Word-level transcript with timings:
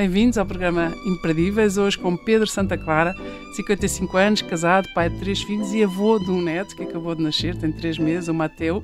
Bem-vindos 0.00 0.38
ao 0.38 0.46
programa 0.46 0.96
Imperdíveis, 1.04 1.76
hoje 1.76 1.98
com 1.98 2.16
Pedro 2.16 2.46
Santa 2.46 2.78
Clara, 2.78 3.14
55 3.52 4.16
anos, 4.16 4.40
casado, 4.40 4.88
pai 4.94 5.10
de 5.10 5.18
três 5.18 5.42
filhos 5.42 5.74
e 5.74 5.84
avô 5.84 6.18
de 6.18 6.30
um 6.30 6.40
neto 6.40 6.74
que 6.74 6.84
acabou 6.84 7.14
de 7.14 7.22
nascer, 7.22 7.54
tem 7.54 7.70
três 7.70 7.98
meses, 7.98 8.26
o 8.26 8.32
Mateu. 8.32 8.82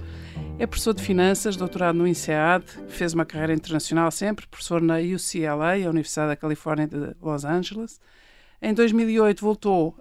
É 0.59 0.66
professor 0.66 0.93
de 0.93 1.02
Finanças, 1.02 1.57
doutorado 1.57 1.97
no 1.97 2.07
INSEAD, 2.07 2.66
fez 2.89 3.15
uma 3.15 3.25
carreira 3.25 3.55
internacional 3.55 4.11
sempre, 4.11 4.47
professor 4.47 4.83
na 4.83 4.97
UCLA, 4.98 5.87
a 5.87 5.89
Universidade 5.89 6.29
da 6.29 6.37
Califórnia 6.37 6.87
de 6.87 7.17
Los 7.23 7.46
Angeles. 7.46 7.98
Em 8.61 8.75
2008 8.75 9.41
voltou, 9.41 9.98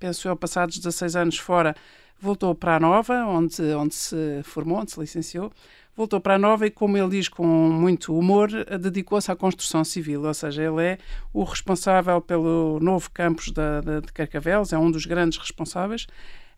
penso 0.00 0.26
eu, 0.26 0.34
passados 0.34 0.78
16 0.78 1.14
anos 1.14 1.38
fora, 1.38 1.76
voltou 2.18 2.52
para 2.56 2.74
a 2.74 2.80
Nova, 2.80 3.24
onde, 3.24 3.62
onde 3.74 3.94
se 3.94 4.42
formou, 4.42 4.80
onde 4.80 4.90
se 4.90 4.98
licenciou 4.98 5.52
voltou 5.96 6.20
para 6.20 6.34
a 6.34 6.38
Nova 6.38 6.66
e, 6.66 6.70
como 6.70 6.98
ele 6.98 7.08
diz 7.08 7.28
com 7.28 7.46
muito 7.46 8.16
humor, 8.16 8.50
dedicou-se 8.78 9.32
à 9.32 9.34
construção 9.34 9.82
civil, 9.82 10.24
ou 10.24 10.34
seja, 10.34 10.62
ele 10.62 10.82
é 10.82 10.98
o 11.32 11.42
responsável 11.42 12.20
pelo 12.20 12.78
novo 12.80 13.10
campus 13.10 13.50
da, 13.50 13.80
da, 13.80 14.00
de 14.00 14.12
Carcavelos, 14.12 14.72
é 14.72 14.78
um 14.78 14.90
dos 14.90 15.06
grandes 15.06 15.38
responsáveis. 15.38 16.06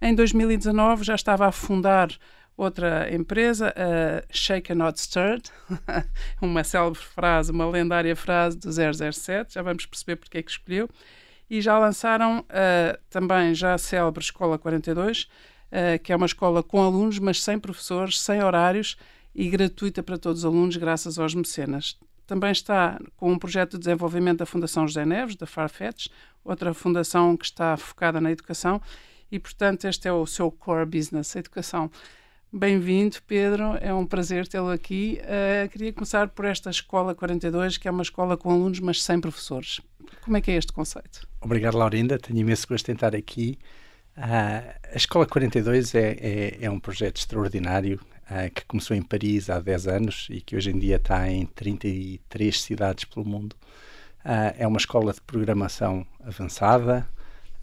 Em 0.03 0.15
2019 0.15 1.05
já 1.05 1.15
estava 1.15 1.47
a 1.47 1.53
fundar 1.53 2.11
outra 2.57 3.15
empresa, 3.15 3.73
a 3.77 4.25
Shake 4.31 4.75
Not 4.75 5.01
Stirred, 5.01 5.49
uma 6.43 6.65
célebre 6.65 6.99
frase, 7.01 7.53
uma 7.53 7.69
lendária 7.69 8.17
frase 8.17 8.59
do 8.59 8.69
007, 8.73 9.55
já 9.55 9.63
vamos 9.63 9.87
perceber 9.87 10.17
porque 10.17 10.39
é 10.39 10.43
que 10.43 10.51
escolheu, 10.51 10.91
e 11.49 11.61
já 11.63 11.79
lançaram 11.79 12.41
uh, 12.41 12.99
também 13.09 13.55
já 13.55 13.75
a 13.75 13.79
célebre 13.79 14.23
Escola 14.23 14.59
42, 14.59 15.23
uh, 15.23 15.99
que 16.03 16.13
é 16.13 16.17
uma 16.17 16.27
escola 16.27 16.63
com 16.63 16.83
alunos, 16.83 17.21
mas 17.21 17.43
sem 17.43 17.59
professores, 17.59 18.21
sem 18.21 18.43
horários, 18.43 18.97
e 19.39 19.49
gratuita 19.49 20.03
para 20.03 20.19
todos 20.19 20.41
os 20.41 20.45
alunos, 20.45 20.77
graças 20.77 21.17
aos 21.17 21.33
mecenas. 21.33 21.97
Também 22.27 22.51
está 22.51 22.99
com 23.17 23.31
um 23.31 23.39
projeto 23.39 23.75
de 23.75 23.85
desenvolvimento 23.85 24.39
da 24.39 24.47
Fundação 24.47 24.85
José 24.89 25.07
Neves, 25.07 25.37
da 25.37 25.47
Farfetch, 25.47 26.09
outra 26.45 26.75
fundação 26.75 27.37
que 27.37 27.45
está 27.45 27.77
focada 27.77 28.21
na 28.21 28.33
educação, 28.33 28.83
e, 29.31 29.39
portanto, 29.39 29.85
este 29.85 30.09
é 30.09 30.13
o 30.13 30.27
seu 30.27 30.51
core 30.51 30.87
business, 30.87 31.37
a 31.37 31.39
educação. 31.39 31.89
Bem-vindo, 32.53 33.19
Pedro, 33.29 33.79
é 33.81 33.95
um 33.95 34.05
prazer 34.05 34.49
tê-lo 34.49 34.71
aqui. 34.71 35.21
Uh, 35.23 35.69
queria 35.69 35.93
começar 35.93 36.27
por 36.31 36.45
esta 36.45 36.69
Escola 36.69 37.15
42, 37.15 37.79
que 37.79 37.87
é 37.87 37.93
uma 37.93 38.03
escola 38.03 38.37
com 38.37 38.51
alunos, 38.51 38.81
mas 38.81 39.05
sem 39.05 39.21
professores. 39.21 39.81
Como 40.23 40.37
é 40.37 40.41
que 40.41 40.51
é 40.51 40.57
este 40.57 40.73
conceito? 40.73 41.29
Obrigado, 41.41 41.79
Laurinda. 41.79 42.19
Tenho 42.19 42.41
imenso 42.41 42.67
gosto 42.67 42.87
de 42.87 42.93
estar 42.93 43.15
aqui. 43.15 43.57
Uh, 44.17 44.75
a 44.93 44.97
Escola 44.97 45.27
42 45.27 45.95
é, 45.95 46.17
é, 46.19 46.59
é 46.63 46.71
um 46.71 46.81
projeto 46.81 47.19
extraordinário 47.19 48.01
uh, 48.31 48.51
que 48.55 48.65
começou 48.67 48.97
em 48.97 49.03
Paris 49.03 49.51
há 49.51 49.61
10 49.61 49.87
anos 49.89 50.27
e 50.31 50.41
que 50.41 50.57
hoje 50.57 50.71
em 50.71 50.79
dia 50.79 50.97
está 50.97 51.31
em 51.31 51.47
33 51.47 52.61
cidades 52.61 53.05
pelo 53.05 53.27
mundo. 53.27 53.55
Uh, 54.25 54.55
é 54.59 54.67
uma 54.67 54.79
escola 54.79 55.13
de 55.13 55.21
programação 55.21 56.07
avançada 56.21 57.09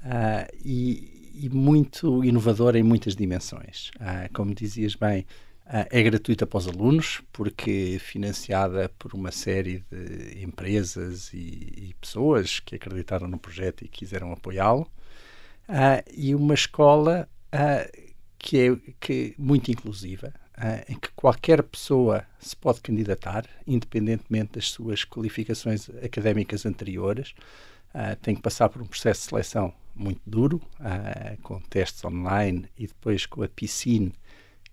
uh, 0.03 0.55
e, 0.63 1.31
e, 1.35 1.49
muito 1.49 2.23
inovadora 2.23 2.79
em 2.79 2.83
muitas 2.83 3.15
dimensões. 3.15 3.91
como 4.33 4.53
dizias 4.55 4.95
bem, 4.95 5.25
é 5.67 6.03
gratuita 6.03 6.45
para 6.45 6.57
os 6.59 6.67
alunos, 6.67 7.21
porque 7.33 7.97
financiada 7.99 8.87
por 8.99 9.13
uma 9.13 9.31
série 9.31 9.83
de 9.91 10.43
empresas 10.43 11.33
e, 11.33 11.89
e 11.89 11.95
pessoas 11.99 12.59
que 12.59 12.75
acreditaram 12.75 13.27
no 13.27 13.37
projeto 13.37 13.83
e 13.83 13.87
quiseram 13.87 14.31
apoiá-lo. 14.31 14.89
e 16.15 16.33
uma 16.35 16.53
escola 16.53 17.27
que 18.37 18.59
é 18.59 18.93
que, 18.99 19.35
muito 19.37 19.71
inclusiva, 19.71 20.31
uh, 20.57 20.91
em 20.91 20.95
que 20.95 21.09
qualquer 21.15 21.61
pessoa 21.63 22.25
se 22.39 22.55
pode 22.55 22.81
candidatar, 22.81 23.45
independentemente 23.65 24.53
das 24.53 24.69
suas 24.69 25.03
qualificações 25.03 25.89
académicas 26.03 26.65
anteriores. 26.65 27.33
Uh, 27.93 28.15
tem 28.21 28.35
que 28.35 28.41
passar 28.41 28.67
por 28.67 28.81
um 28.81 28.85
processo 28.85 29.21
de 29.21 29.29
seleção 29.29 29.73
muito 29.95 30.21
duro, 30.25 30.61
uh, 30.79 31.41
com 31.41 31.59
testes 31.61 32.03
online 32.03 32.65
e 32.77 32.87
depois 32.87 33.25
com 33.25 33.41
a 33.41 33.47
piscine, 33.47 34.11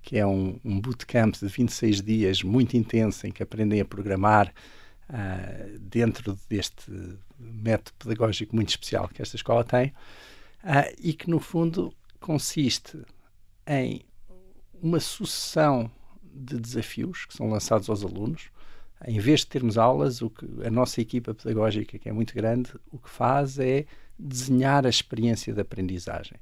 que 0.03 0.19
é 0.19 0.27
um, 0.27 0.59
um 0.65 0.81
bootcamp 0.81 1.37
de 1.37 1.47
26 1.47 2.03
dias 2.03 2.43
muito 2.43 2.77
intenso, 2.77 3.27
em 3.27 3.31
que 3.31 3.43
aprendem 3.43 3.81
a 3.81 3.85
programar 3.85 4.53
uh, 5.09 5.79
dentro 5.79 6.37
deste 6.49 6.91
método 7.39 7.93
pedagógico 7.99 8.57
muito 8.57 8.71
especial 8.71 9.09
que 9.09 9.23
esta 9.23 9.37
escola 9.37 9.65
tem, 9.65 9.93
e 11.01 11.13
que, 11.13 11.29
no 11.29 11.41
fundo, 11.41 11.93
consiste 12.21 13.03
em 13.67 14.01
uma 14.83 14.99
sucessão 14.99 15.89
de 16.35 16.59
desafios 16.59 17.25
que 17.25 17.35
são 17.35 17.49
lançados 17.49 17.89
aos 17.89 18.05
alunos. 18.05 18.51
Em 19.07 19.21
vez 19.21 19.41
de 19.41 19.47
termos 19.47 19.79
aulas, 19.79 20.21
o 20.21 20.29
que 20.29 20.47
a 20.65 20.71
nossa 20.71 21.01
equipa 21.01 21.35
pedagógica, 21.35 21.99
que 21.99 22.09
é 22.09 22.13
muito 22.13 22.35
grande, 22.35 22.71
o 22.91 22.99
que 22.99 23.09
faz 23.09 23.59
é 23.59 23.87
desenhar 24.19 24.85
a 24.85 24.89
experiência 24.89 25.53
de 25.53 25.61
aprendizagem. 25.61 26.39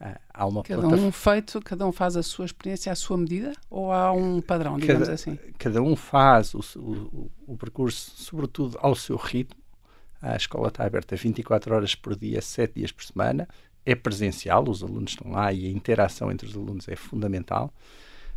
Ah, 0.00 0.20
há 0.32 0.46
uma 0.46 0.62
cada 0.62 0.86
um 0.86 1.10
feito, 1.10 1.60
cada 1.60 1.84
um 1.84 1.90
faz 1.90 2.16
a 2.16 2.22
sua 2.22 2.44
experiência 2.44 2.92
à 2.92 2.94
sua 2.94 3.18
medida 3.18 3.52
ou 3.68 3.92
há 3.92 4.12
um 4.12 4.40
padrão, 4.40 4.78
digamos 4.78 5.02
cada, 5.02 5.14
assim? 5.14 5.36
Cada 5.58 5.82
um 5.82 5.96
faz 5.96 6.54
o, 6.54 6.60
o, 6.76 7.30
o, 7.48 7.56
percurso, 7.56 8.12
sobretudo 8.14 8.78
ao 8.80 8.94
seu 8.94 9.16
ritmo. 9.16 9.60
A 10.22 10.36
escola 10.36 10.68
está 10.68 10.84
aberta 10.84 11.16
24 11.16 11.74
horas 11.74 11.94
por 11.96 12.14
dia, 12.14 12.40
7 12.40 12.74
dias 12.74 12.92
por 12.92 13.04
semana 13.04 13.48
é 13.88 13.94
presencial, 13.94 14.68
os 14.68 14.82
alunos 14.82 15.12
estão 15.12 15.30
lá 15.30 15.50
e 15.50 15.66
a 15.66 15.70
interação 15.70 16.30
entre 16.30 16.46
os 16.46 16.54
alunos 16.54 16.86
é 16.88 16.94
fundamental. 16.94 17.72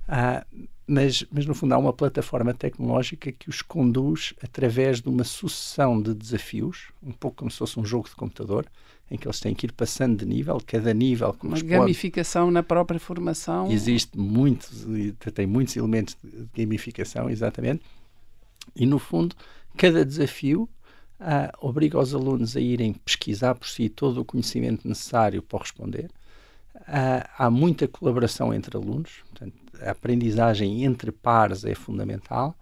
Uh, 0.07 0.67
mas, 0.87 1.25
mas, 1.31 1.45
no 1.45 1.53
fundo, 1.53 1.73
há 1.73 1.77
uma 1.77 1.93
plataforma 1.93 2.53
tecnológica 2.53 3.31
que 3.31 3.49
os 3.49 3.61
conduz 3.61 4.33
através 4.41 5.01
de 5.01 5.09
uma 5.09 5.23
sucessão 5.23 6.01
de 6.01 6.13
desafios, 6.13 6.87
um 7.03 7.11
pouco 7.11 7.37
como 7.37 7.51
se 7.51 7.57
fosse 7.57 7.79
um 7.79 7.85
jogo 7.85 8.09
de 8.09 8.15
computador, 8.15 8.65
em 9.09 9.17
que 9.17 9.27
eles 9.27 9.41
têm 9.41 9.53
que 9.53 9.65
ir 9.65 9.73
passando 9.73 10.19
de 10.19 10.25
nível, 10.25 10.61
cada 10.65 10.93
nível 10.93 11.33
corresponde. 11.33 11.73
Uma 11.73 11.79
gamificação 11.79 12.49
na 12.49 12.63
própria 12.63 12.99
formação. 12.99 13.69
Existe 13.69 14.17
muitos, 14.17 14.85
tem 15.33 15.45
muitos 15.45 15.75
elementos 15.75 16.17
de 16.23 16.47
gamificação, 16.63 17.29
exatamente. 17.29 17.83
E, 18.73 18.85
no 18.85 18.99
fundo, 18.99 19.35
cada 19.77 20.05
desafio 20.05 20.67
uh, 21.21 21.65
obriga 21.65 21.99
os 21.99 22.13
alunos 22.13 22.57
a 22.57 22.59
irem 22.59 22.93
pesquisar 22.93 23.55
por 23.55 23.67
si 23.67 23.87
todo 23.87 24.21
o 24.21 24.25
conhecimento 24.25 24.87
necessário 24.87 25.41
para 25.41 25.59
responder. 25.59 26.09
Uh, 26.75 27.23
há 27.37 27.49
muita 27.49 27.87
colaboração 27.87 28.53
entre 28.53 28.75
alunos, 28.75 29.11
portanto, 29.29 29.55
a 29.81 29.91
aprendizagem 29.91 30.83
entre 30.83 31.11
pares 31.11 31.63
é 31.63 31.75
fundamental 31.75 32.55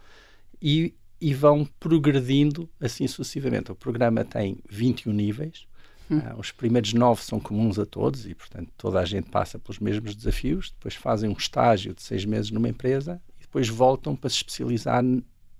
e, 0.62 0.94
e 1.20 1.34
vão 1.34 1.68
progredindo 1.80 2.70
assim 2.80 3.08
sucessivamente. 3.08 3.72
O 3.72 3.75
programa 3.75 4.24
tem 4.24 4.58
21 4.70 5.14
níveis, 5.14 5.68
Uh, 6.09 6.40
os 6.40 6.52
primeiros 6.52 6.91
nove 6.91 7.22
são 7.22 7.40
comuns 7.40 7.78
a 7.78 7.86
todos 7.86 8.26
e, 8.26 8.34
portanto, 8.34 8.72
toda 8.76 9.00
a 9.00 9.06
gente 9.06 9.30
passa 9.30 9.59
pelos 9.59 9.78
mesmos 9.78 10.16
desafios. 10.16 10.72
Depois 10.72 10.96
fazem 10.96 11.30
um 11.30 11.38
estágio 11.38 11.94
de 11.94 12.02
seis 12.02 12.26
meses 12.26 12.50
numa 12.50 12.68
empresa 12.68 13.22
e 13.38 13.44
depois 13.44 13.70
voltam 13.70 14.16
para 14.16 14.28
se 14.28 14.38
especializar 14.38 15.03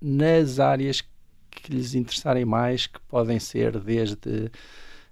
nas 0.00 0.58
áreas 0.58 1.04
que 1.60 1.72
lhes 1.72 1.94
interessarem 1.94 2.44
mais, 2.44 2.86
que 2.86 3.00
podem 3.08 3.38
ser 3.38 3.78
desde 3.78 4.50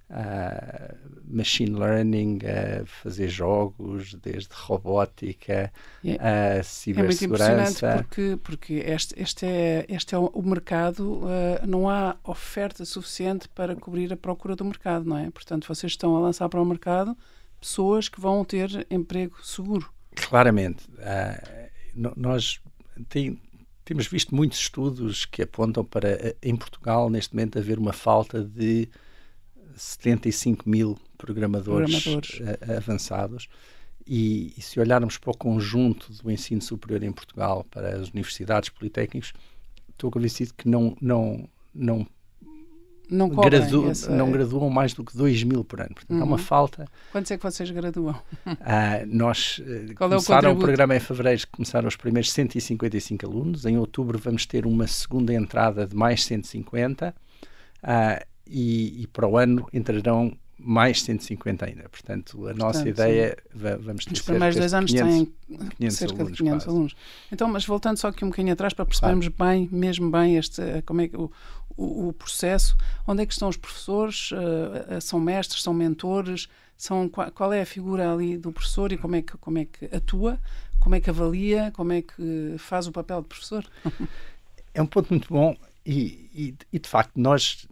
uh, 0.09 0.95
machine 1.27 1.77
learning, 1.77 2.39
a 2.43 2.81
uh, 2.81 2.85
fazer 2.85 3.29
jogos, 3.29 4.15
desde 4.15 4.49
robótica, 4.51 5.71
a 6.03 6.59
uh, 6.59 6.63
cibersegurança. 6.63 6.95
É 6.99 7.03
muito 7.03 7.23
impressionante 7.23 8.03
porque, 8.03 8.39
porque 8.43 8.73
este, 8.85 9.21
este, 9.21 9.45
é, 9.45 9.85
este 9.87 10.15
é 10.15 10.17
o 10.17 10.41
mercado, 10.41 11.19
uh, 11.23 11.65
não 11.67 11.89
há 11.89 12.17
oferta 12.23 12.83
suficiente 12.85 13.47
para 13.49 13.75
cobrir 13.75 14.11
a 14.11 14.17
procura 14.17 14.55
do 14.55 14.65
mercado, 14.65 15.05
não 15.05 15.17
é? 15.17 15.29
Portanto, 15.29 15.67
vocês 15.67 15.93
estão 15.93 16.15
a 16.15 16.19
lançar 16.19 16.49
para 16.49 16.61
o 16.61 16.65
mercado 16.65 17.15
pessoas 17.59 18.07
que 18.07 18.19
vão 18.19 18.43
ter 18.43 18.87
emprego 18.89 19.35
seguro. 19.43 19.91
Claramente. 20.15 20.87
Uh, 20.97 21.69
nós 22.15 22.61
tem, 23.09 23.39
temos 23.89 24.05
visto 24.05 24.35
muitos 24.35 24.59
estudos 24.59 25.25
que 25.25 25.41
apontam 25.41 25.83
para, 25.83 26.09
eh, 26.09 26.35
em 26.43 26.55
Portugal, 26.55 27.09
neste 27.09 27.33
momento, 27.33 27.57
haver 27.57 27.79
uma 27.79 27.91
falta 27.91 28.43
de 28.43 28.87
75 29.75 30.69
mil 30.69 30.95
programadores, 31.17 32.03
programadores. 32.03 32.39
Eh, 32.39 32.77
avançados. 32.77 33.49
E, 34.05 34.53
e, 34.55 34.61
se 34.61 34.79
olharmos 34.79 35.17
para 35.17 35.31
o 35.31 35.35
conjunto 35.35 36.13
do 36.13 36.29
ensino 36.29 36.61
superior 36.61 37.01
em 37.01 37.11
Portugal, 37.11 37.65
para 37.71 37.95
as 37.99 38.09
universidades, 38.09 38.69
politécnicos, 38.69 39.33
estou 39.89 40.11
convencido 40.11 40.53
que 40.53 40.69
não, 40.69 40.95
não, 41.01 41.49
não 41.73 42.05
não, 43.09 43.29
gradu 43.29 43.89
essa... 43.89 44.11
não 44.11 44.31
graduam 44.31 44.69
mais 44.69 44.93
do 44.93 45.03
que 45.03 45.15
2 45.15 45.43
mil 45.43 45.63
por 45.63 45.81
ano. 45.81 45.93
Portanto, 45.93 46.15
uhum. 46.17 46.21
há 46.21 46.25
uma 46.25 46.37
uhum. 46.37 46.43
falta. 46.43 46.85
Quantos 47.11 47.31
é 47.31 47.37
que 47.37 47.43
vocês 47.43 47.69
graduam? 47.71 48.15
Ah, 48.61 49.03
nós 49.07 49.59
uh, 49.59 49.95
começaram 49.95 50.49
é 50.49 50.53
o, 50.53 50.55
o, 50.55 50.59
programa 50.59 50.95
em 50.95 50.99
fevereiro, 50.99 51.41
começaram 51.51 51.87
os 51.87 51.95
primeiros 51.95 52.31
155 52.31 53.25
alunos. 53.25 53.65
Em 53.65 53.77
outubro 53.77 54.17
vamos 54.19 54.45
ter 54.45 54.65
uma 54.65 54.85
segunda 54.87 55.33
entrada 55.33 55.87
de 55.87 55.95
mais 55.95 56.23
150 56.25 57.15
ah, 57.83 58.25
e, 58.45 59.03
e 59.03 59.07
para 59.07 59.27
o 59.27 59.37
ano 59.37 59.67
entrarão 59.73 60.35
mais 60.59 61.01
150 61.03 61.65
ainda. 61.65 61.89
Portanto, 61.89 62.37
a 62.37 62.39
Portanto, 62.39 62.57
nossa 62.57 62.87
ideia 62.87 63.37
é 63.53 63.77
vamos 63.77 64.05
ter 64.05 64.13
Os 64.13 64.21
primeiros 64.21 64.57
dois 64.57 64.73
anos 64.73 64.91
500, 64.91 65.15
têm 65.15 65.33
500 65.77 65.97
cerca 65.97 66.15
alunos, 66.15 66.31
de 66.31 66.37
500 66.37 66.63
quase. 66.63 66.69
alunos. 66.69 66.95
Então, 67.31 67.47
mas 67.47 67.65
voltando 67.65 67.97
só 67.97 68.09
aqui 68.09 68.25
um 68.25 68.29
bocadinho 68.29 68.53
atrás 68.53 68.73
para 68.73 68.85
percebermos 68.85 69.29
claro. 69.29 69.51
bem, 69.53 69.69
mesmo 69.71 70.11
bem, 70.11 70.37
este, 70.37 70.61
como 70.85 71.01
é 71.01 71.07
que 71.07 71.15
o, 71.15 71.31
o, 71.79 72.09
o, 72.09 72.13
processo, 72.13 72.75
onde 73.07 73.23
é 73.23 73.25
que 73.25 73.33
estão 73.33 73.47
os 73.47 73.57
professores? 73.57 74.31
Uh, 74.31 74.99
são 75.01 75.19
mestres, 75.19 75.63
são 75.63 75.73
mentores? 75.73 76.49
São, 76.77 77.07
qual, 77.09 77.31
qual, 77.31 77.53
é 77.53 77.61
a 77.61 77.65
figura 77.65 78.11
ali 78.11 78.37
do 78.37 78.51
professor 78.51 78.91
e 78.91 78.97
como 78.97 79.15
é, 79.15 79.21
que, 79.21 79.37
como 79.37 79.57
é 79.57 79.65
que 79.65 79.85
atua? 79.85 80.39
Como 80.79 80.95
é 80.95 81.01
que 81.01 81.09
avalia? 81.09 81.71
Como 81.75 81.91
é 81.91 82.01
que 82.01 82.55
faz 82.57 82.87
o 82.87 82.91
papel 82.91 83.21
de 83.21 83.27
professor? 83.27 83.65
É 84.71 84.83
um 84.83 84.85
ponto 84.85 85.09
muito 85.09 85.27
bom 85.33 85.57
e, 85.83 86.29
e, 86.31 86.55
e 86.71 86.77
de 86.79 86.87
facto 86.87 87.19
nós, 87.19 87.67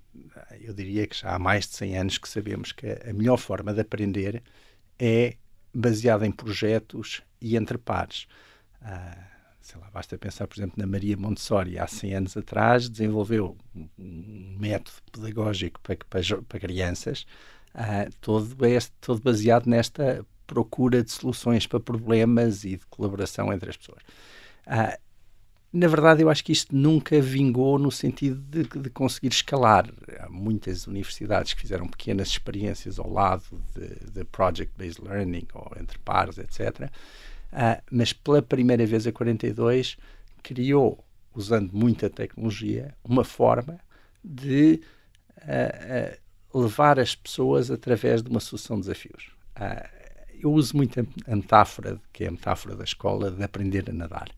eu 0.59 0.73
diria 0.73 1.05
que 1.05 1.15
já 1.15 1.35
há 1.35 1.39
mais 1.39 1.67
de 1.67 1.75
100 1.75 1.97
anos 1.97 2.17
que 2.17 2.27
sabemos 2.27 2.71
que 2.71 2.87
a 2.87 3.13
melhor 3.13 3.37
forma 3.37 3.71
de 3.71 3.81
aprender 3.81 4.41
é 4.97 5.35
baseada 5.71 6.25
em 6.25 6.31
projetos 6.31 7.21
e 7.39 7.55
entre 7.55 7.77
pares. 7.77 8.27
Ah, 8.81 9.36
sei 9.67 9.81
lá, 9.81 9.89
basta 9.91 10.17
pensar, 10.17 10.47
por 10.47 10.57
exemplo, 10.57 10.75
na 10.77 10.87
Maria 10.87 11.17
Montessori, 11.17 11.77
há 11.77 11.85
100 11.85 12.15
anos 12.15 12.37
atrás, 12.37 12.87
desenvolveu 12.87 13.57
um, 13.75 14.55
método 14.57 14.97
pedagógico 15.11 15.77
para, 15.81 15.97
para, 16.09 16.41
para 16.43 16.59
crianças, 16.59 17.25
uh, 17.75 18.09
todo, 18.21 18.65
este, 18.65 18.93
todo 19.01 19.21
baseado 19.21 19.67
nesta 19.67 20.25
procura 20.45 21.03
de 21.03 21.11
soluções 21.11 21.67
para 21.67 21.81
problemas 21.81 22.63
e 22.63 22.77
de 22.77 22.85
colaboração 22.85 23.51
entre 23.51 23.69
as 23.69 23.75
pessoas. 23.75 24.01
Uh, 24.65 24.97
na 25.73 25.87
verdade, 25.89 26.21
eu 26.23 26.29
acho 26.29 26.45
que 26.45 26.53
isto 26.53 26.73
nunca 26.73 27.19
vingou 27.19 27.77
no 27.77 27.91
sentido 27.91 28.39
de, 28.39 28.63
de, 28.63 28.89
conseguir 28.89 29.27
escalar. 29.27 29.91
Há 30.17 30.29
muitas 30.29 30.87
universidades 30.87 31.53
que 31.53 31.59
fizeram 31.59 31.87
pequenas 31.87 32.29
experiências 32.29 32.97
ao 32.97 33.11
lado 33.11 33.43
de, 33.75 34.11
de 34.11 34.23
project-based 34.23 35.03
learning 35.03 35.45
ou 35.53 35.73
entre 35.77 35.99
pares, 35.99 36.37
etc. 36.37 36.89
Uh, 37.51 37.81
mas 37.89 38.11
pela 38.13 38.41
primeira 38.41 38.85
vez 38.85 39.07
a 39.07 39.11
42 39.11 39.97
criou, 40.43 41.03
usando 41.33 41.71
muita 41.71 42.09
tecnologia, 42.09 42.93
uma 43.03 43.23
forma 43.23 43.79
de 44.23 44.81
uh, 45.37 46.57
uh, 46.57 46.61
levar 46.61 46.99
as 46.99 47.15
pessoas 47.15 47.71
através 47.71 48.21
de 48.21 48.29
uma 48.29 48.39
sucessão 48.39 48.77
de 48.77 48.83
desafios. 48.83 49.31
eu 50.41 50.51
uso 50.51 50.75
muito 50.75 50.99
a 50.99 51.35
metáfora, 51.35 51.99
que 52.11 52.23
é 52.23 52.27
a 52.27 52.31
metáfora 52.31 52.75
da 52.75 52.83
escola, 52.83 53.31
de 53.31 53.43
aprender 53.43 53.89
a 53.89 53.93
nadar. 53.93 54.29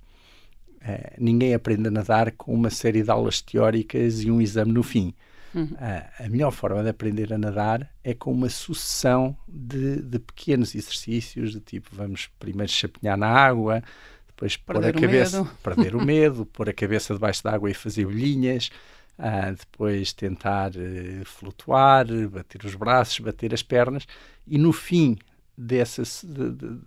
ninguém 1.17 1.53
aprende 1.53 1.87
a 1.87 1.91
nadar 1.91 2.31
com 2.31 2.53
uma 2.53 2.69
série 2.69 3.03
de 3.03 3.09
aulas 3.09 3.41
teóricas 3.41 4.21
e 4.21 4.31
um 4.31 4.41
exame 4.41 4.71
no 4.71 4.83
fim. 4.83 5.13
Uhum. 5.53 5.75
A, 5.77 6.25
a, 6.25 6.29
melhor 6.29 6.51
forma 6.51 6.83
de 6.83 6.89
aprender 6.89 7.33
a 7.33 7.37
nadar 7.37 7.89
é 8.03 8.13
com 8.13 8.31
uma 8.31 8.49
sucessão 8.49 9.35
de, 9.47 10.01
de 10.01 10.19
pequenos 10.19 10.75
exercícios, 10.75 11.53
de 11.53 11.59
tipo, 11.59 11.89
vamos 11.91 12.29
primeiro 12.39 12.71
chapinhar 12.71 13.17
na 13.17 13.27
água, 13.27 13.83
depois 14.27 14.55
perder 14.55 14.93
pôr 14.93 14.97
a 14.97 15.01
cabeça, 15.01 15.45
perder 15.63 15.95
o 15.95 16.05
medo, 16.05 16.45
pôr 16.53 16.69
a 16.69 16.73
cabeça 16.73 17.13
debaixo 17.13 17.43
da 17.43 17.53
água 17.53 17.69
e 17.69 17.73
fazer 17.73 18.05
bolhinhas, 18.05 18.69
uh, 19.17 19.55
depois 19.57 20.13
tentar 20.13 20.71
uh, 20.71 21.25
flutuar, 21.25 22.05
bater 22.29 22.63
os 22.63 22.75
braços, 22.75 23.19
bater 23.19 23.53
as 23.53 23.63
pernas, 23.63 24.05
e 24.47 24.57
no 24.57 24.71
fim 24.71 25.17
dessa, 25.57 26.03
de, 26.25 26.51
de, 26.51 26.79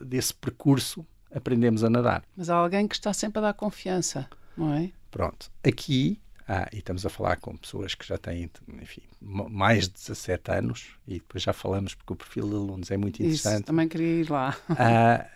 desse 0.00 0.34
percurso 0.34 1.06
aprendemos 1.34 1.84
a 1.84 1.90
nadar. 1.90 2.24
Mas 2.36 2.50
há 2.50 2.56
alguém 2.56 2.88
que 2.88 2.94
está 2.94 3.12
sempre 3.12 3.38
a 3.38 3.42
dar 3.42 3.54
confiança, 3.54 4.28
não 4.56 4.72
é? 4.72 4.90
Pronto. 5.10 5.50
Aqui 5.62 6.20
ah, 6.48 6.68
e 6.72 6.78
estamos 6.78 7.06
a 7.06 7.10
falar 7.10 7.36
com 7.36 7.56
pessoas 7.56 7.94
que 7.94 8.06
já 8.06 8.18
têm, 8.18 8.50
enfim, 8.80 9.02
mais 9.20 9.88
de 9.88 9.94
17 9.94 10.50
anos, 10.50 10.88
e 11.06 11.14
depois 11.14 11.42
já 11.42 11.52
falamos 11.52 11.94
porque 11.94 12.12
o 12.12 12.16
perfil 12.16 12.48
de 12.48 12.54
alunos 12.54 12.90
é 12.90 12.96
muito 12.96 13.22
interessante. 13.22 13.54
Isso, 13.54 13.64
também 13.64 13.88
queria 13.88 14.20
ir 14.20 14.30
lá. 14.30 14.56
Ah, 14.70 15.26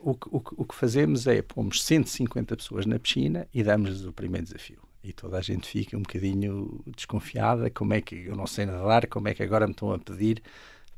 o, 0.00 0.10
o, 0.10 0.42
o, 0.58 0.64
que 0.64 0.74
fazemos 0.74 1.26
é 1.26 1.42
pomos 1.42 1.82
150 1.82 2.56
pessoas 2.56 2.86
na 2.86 2.98
piscina 2.98 3.46
e 3.52 3.62
damos-lhes 3.62 4.04
o 4.04 4.12
primeiro 4.12 4.46
desafio. 4.46 4.80
E 5.02 5.12
toda 5.12 5.38
a 5.38 5.40
gente 5.40 5.68
fica 5.68 5.96
um 5.96 6.02
bocadinho 6.02 6.82
desconfiada: 6.96 7.70
como 7.70 7.94
é 7.94 8.00
que 8.00 8.26
eu 8.26 8.36
não 8.36 8.46
sei 8.46 8.66
nadar, 8.66 9.06
como 9.06 9.28
é 9.28 9.34
que 9.34 9.42
agora 9.42 9.66
me 9.66 9.72
estão 9.72 9.92
a 9.92 9.98
pedir 9.98 10.42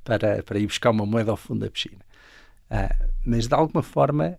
para, 0.02 0.42
para 0.42 0.58
ir 0.58 0.66
buscar 0.66 0.90
uma 0.90 1.04
moeda 1.04 1.30
ao 1.30 1.36
fundo 1.36 1.60
da 1.60 1.70
piscina. 1.70 2.00
Ah, 2.70 2.94
mas 3.24 3.46
de 3.46 3.54
alguma 3.54 3.82
forma, 3.82 4.38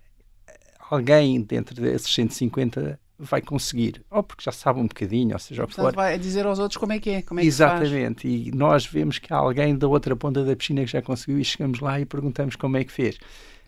alguém 0.90 1.42
dentro 1.42 1.76
desses 1.76 2.12
150 2.14 3.00
vai 3.20 3.42
conseguir, 3.42 4.02
ou 4.10 4.24
porque 4.24 4.44
já 4.44 4.52
sabe 4.52 4.80
um 4.80 4.88
bocadinho, 4.88 5.34
ou 5.34 5.40
seja, 5.40 5.68
Portanto, 5.68 5.96
vai 5.96 6.18
dizer 6.18 6.46
aos 6.46 6.58
outros 6.58 6.78
como 6.78 6.94
é 6.94 7.00
que 7.00 7.10
é, 7.10 7.22
como 7.22 7.42
é 7.42 7.44
Exatamente, 7.44 8.28
e 8.28 8.52
nós 8.52 8.86
vemos 8.86 9.20
que 9.20 9.34
há 9.34 9.38
alguém 9.38 9.78
da 9.78 9.88
outra 9.88 10.16
ponta 10.16 10.44
da 10.44 10.56
piscina 10.56 10.86
que 10.86 10.92
já 10.92 11.02
conseguiu 11.02 11.38
e 11.40 11.44
chegamos 11.44 11.82
lá 11.82 12.00
e 12.00 12.06
perguntamos 12.06 12.56
como 12.56 12.78
é 12.78 12.84
que 12.84 12.92
fez. 12.92 13.18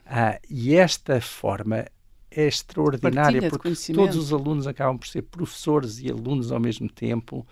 Ah, 0.06 0.40
e 0.50 0.76
esta 0.76 1.20
forma 1.20 1.86
é 2.32 2.48
extraordinária 2.48 3.50
porque 3.50 3.74
todos 3.94 4.16
os 4.16 4.32
alunos 4.32 4.66
acabam 4.66 4.98
por 4.98 5.08
ser 5.08 5.24
professores 5.24 6.00
e 6.00 6.10
alunos 6.10 6.52
ao 6.52 6.60
mesmo 6.60 6.90
tempo. 6.90 7.46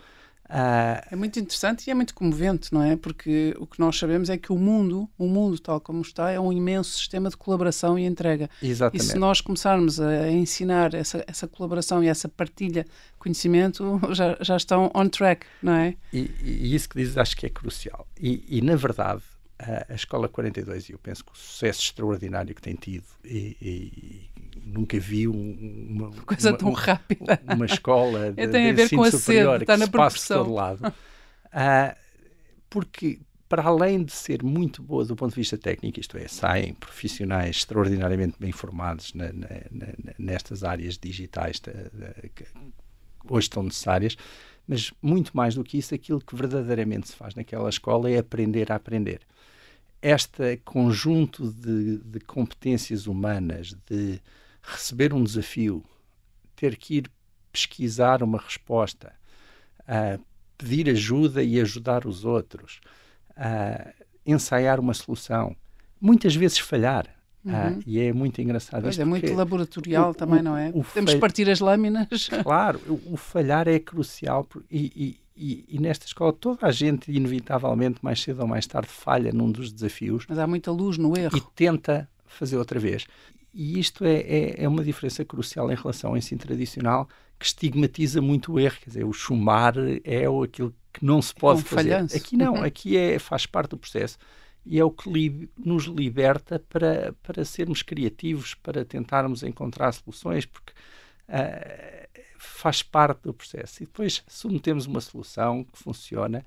Uh... 0.50 1.06
É 1.12 1.16
muito 1.16 1.40
interessante 1.40 1.88
e 1.88 1.92
é 1.92 1.94
muito 1.94 2.14
comovente, 2.14 2.74
não 2.74 2.82
é? 2.82 2.96
Porque 2.96 3.56
o 3.60 3.68
que 3.68 3.80
nós 3.80 3.98
sabemos 3.98 4.30
é 4.30 4.38
que 4.38 4.52
o 4.52 4.58
mundo, 4.58 5.08
o 5.18 5.28
mundo 5.28 5.60
tal 5.60 5.80
como 5.80 6.02
está, 6.02 6.32
é 6.32 6.40
um 6.40 6.52
imenso 6.52 6.98
sistema 6.98 7.30
de 7.30 7.38
colaboração 7.38 7.98
e 7.98 8.06
entrega. 8.06 8.50
Exatamente. 8.62 9.06
E 9.06 9.12
se 9.12 9.18
nós 9.18 9.42
começarmos 9.42 10.00
a 10.00 10.30
ensinar 10.30 10.94
essa, 10.94 11.24
essa 11.28 11.48
colaboração 11.48 12.04
e 12.04 12.08
essa 12.08 12.28
partilha 12.28 12.84
de 12.84 12.90
conhecimento, 13.20 14.00
já, 14.12 14.38
já 14.42 14.58
estão 14.58 14.92
on 14.96 15.08
track, 15.08 15.46
não 15.62 15.74
é? 15.74 15.96
E, 16.12 16.32
e 16.42 16.76
isso 16.76 16.90
que 16.90 16.98
dizes 16.98 17.18
acho 17.18 17.38
que 17.38 17.46
é 17.46 17.50
crucial. 17.50 18.08
E, 18.20 18.44
e 18.48 18.62
na 18.62 18.76
verdade, 18.76 19.22
a, 19.60 19.92
a 19.92 19.96
Escola 19.96 20.30
42, 20.30 20.90
e 20.90 20.94
eu 20.94 21.00
penso 21.00 21.24
que 21.24 21.32
o 21.34 21.36
sucesso 21.36 21.82
extraordinário 21.82 22.56
que 22.56 22.62
tem 22.62 22.76
tido, 22.76 23.06
e, 23.24 23.58
e 23.62 24.29
nunca 24.66 25.00
vi 25.00 25.28
uma, 25.28 26.12
coisa 26.26 26.52
uma, 26.52 26.58
tão 26.58 26.72
rápida. 26.72 27.42
Uma 27.54 27.66
escola 27.66 28.32
de, 28.34 28.48
tem 28.48 28.70
a 28.70 28.74
ver 28.74 28.90
com 28.90 29.04
a 29.04 29.12
sede, 29.12 29.62
está 29.64 29.78
na 29.78 29.88
proporção. 29.88 30.44
todo 30.44 30.54
lado. 30.54 30.88
Uh, 30.88 31.96
porque, 32.70 33.20
para 33.48 33.64
além 33.64 34.04
de 34.04 34.12
ser 34.12 34.44
muito 34.44 34.82
boa 34.84 35.04
do 35.04 35.16
ponto 35.16 35.32
de 35.32 35.38
vista 35.38 35.58
técnico, 35.58 36.00
isto 36.00 36.18
é, 36.18 36.28
saem 36.28 36.74
profissionais 36.74 37.58
extraordinariamente 37.58 38.36
bem 38.40 38.52
formados 38.52 39.14
na, 39.14 39.34
na, 39.34 39.48
na, 39.72 39.88
nestas 40.18 40.64
áreas 40.64 40.98
digitais 40.98 41.60
que 41.60 42.46
hoje 43.28 43.46
estão 43.46 43.64
necessárias, 43.64 44.16
mas 44.68 44.94
muito 45.02 45.36
mais 45.36 45.56
do 45.56 45.64
que 45.64 45.78
isso, 45.78 45.96
aquilo 45.96 46.22
que 46.22 46.36
verdadeiramente 46.36 47.10
se 47.10 47.16
faz 47.16 47.34
naquela 47.34 47.70
escola 47.70 48.10
é 48.10 48.20
aprender 48.20 48.72
a 48.72 48.76
aprender. 48.76 49.22
Este 50.02 50.58
conjunto 50.58 51.52
de, 51.52 51.98
de 51.98 52.20
competências 52.20 53.08
humanas, 53.08 53.76
de 53.90 54.22
receber 54.62 55.14
um 55.14 55.24
desafio, 55.24 55.84
ter 56.56 56.76
que 56.76 56.98
ir 56.98 57.12
pesquisar 57.52 58.22
uma 58.22 58.38
resposta, 58.38 59.14
uh, 59.82 60.24
pedir 60.58 60.90
ajuda 60.90 61.44
e 61.44 61.60
ajudar 61.60 62.06
os 62.06 62.26
outros, 62.26 62.80
uh, 63.32 63.94
ensaiar 64.26 64.80
uma 64.80 64.94
solução, 64.94 65.56
muitas 66.00 66.36
vezes 66.36 66.60
falhar. 66.60 67.08
Ah, 67.48 67.70
uhum. 67.70 67.80
e 67.88 68.00
é 68.02 68.12
muito 68.12 68.42
engraçado. 68.42 68.82
Pois 68.84 69.00
é 69.00 69.06
muito 69.06 69.34
laboratorial 69.34 70.12
o, 70.12 70.14
também, 70.14 70.42
o, 70.42 70.44
não 70.44 70.58
é? 70.58 70.74
Temos 70.94 71.14
que 71.14 71.20
partir 71.20 71.50
as 71.50 71.62
lâminas. 71.62 72.30
Claro, 72.44 72.80
o, 72.86 73.14
o 73.14 73.18
falhar 73.18 73.66
é 73.68 73.80
crucial 73.80 74.46
e, 74.70 75.18
e, 75.38 75.66
e, 75.70 75.80
nesta 75.80 76.06
escola 76.06 76.34
toda 76.34 76.68
a 76.68 76.72
gente, 76.72 77.10
inevitavelmente, 77.10 78.00
mais 78.02 78.22
cedo 78.22 78.42
ou 78.42 78.48
mais 78.48 78.68
tarde, 78.68 78.90
falha 78.90 79.32
num 79.32 79.50
dos 79.50 79.72
desafios. 79.72 80.26
Mas 80.28 80.38
há 80.38 80.46
muita 80.46 80.70
luz 80.70 80.98
no 80.98 81.18
erro. 81.18 81.38
E 81.38 81.42
tenta 81.56 82.10
fazer 82.26 82.58
outra 82.58 82.78
vez. 82.78 83.08
E 83.54 83.80
isto 83.80 84.06
é, 84.06 84.20
é, 84.20 84.64
é, 84.64 84.68
uma 84.68 84.84
diferença 84.84 85.26
crucial 85.26 85.72
em 85.72 85.76
relação 85.76 86.12
ao 86.12 86.18
ensino 86.18 86.40
tradicional 86.40 87.08
que 87.38 87.46
estigmatiza 87.46 88.22
muito 88.22 88.54
o 88.54 88.60
erro. 88.60 88.78
Quer 88.82 88.90
dizer, 88.90 89.06
o 89.06 89.14
chumar 89.14 89.74
é 90.04 90.26
aquilo 90.44 90.74
que 90.94 91.04
não 91.04 91.22
se 91.22 91.34
pode 91.34 91.60
é 91.60 91.64
um 91.64 91.66
fazer. 91.66 91.90
Falhanço. 91.90 92.18
Aqui 92.18 92.38
não, 92.38 92.54
uhum. 92.54 92.64
aqui 92.64 92.98
é, 92.98 93.18
faz 93.18 93.46
parte 93.46 93.72
do 93.72 93.78
processo 93.78 94.18
e 94.66 94.80
é 94.80 94.84
o 94.84 94.92
que 94.92 95.10
li, 95.10 95.50
nos 95.58 95.86
liberta 95.86 96.60
para, 96.70 97.16
para 97.24 97.44
sermos 97.46 97.82
criativos, 97.82 98.54
para 98.54 98.86
tentarmos 98.86 99.42
encontrar 99.42 99.92
soluções, 99.94 100.46
porque 100.46 100.74
uh, 101.30 102.22
faz 102.38 102.84
parte 102.84 103.24
do 103.24 103.34
processo. 103.34 103.82
E 103.82 103.86
depois 103.86 104.24
submetemos 104.28 104.86
uma 104.86 105.02
solução 105.02 105.64
que 105.64 105.80
funciona. 105.80 106.46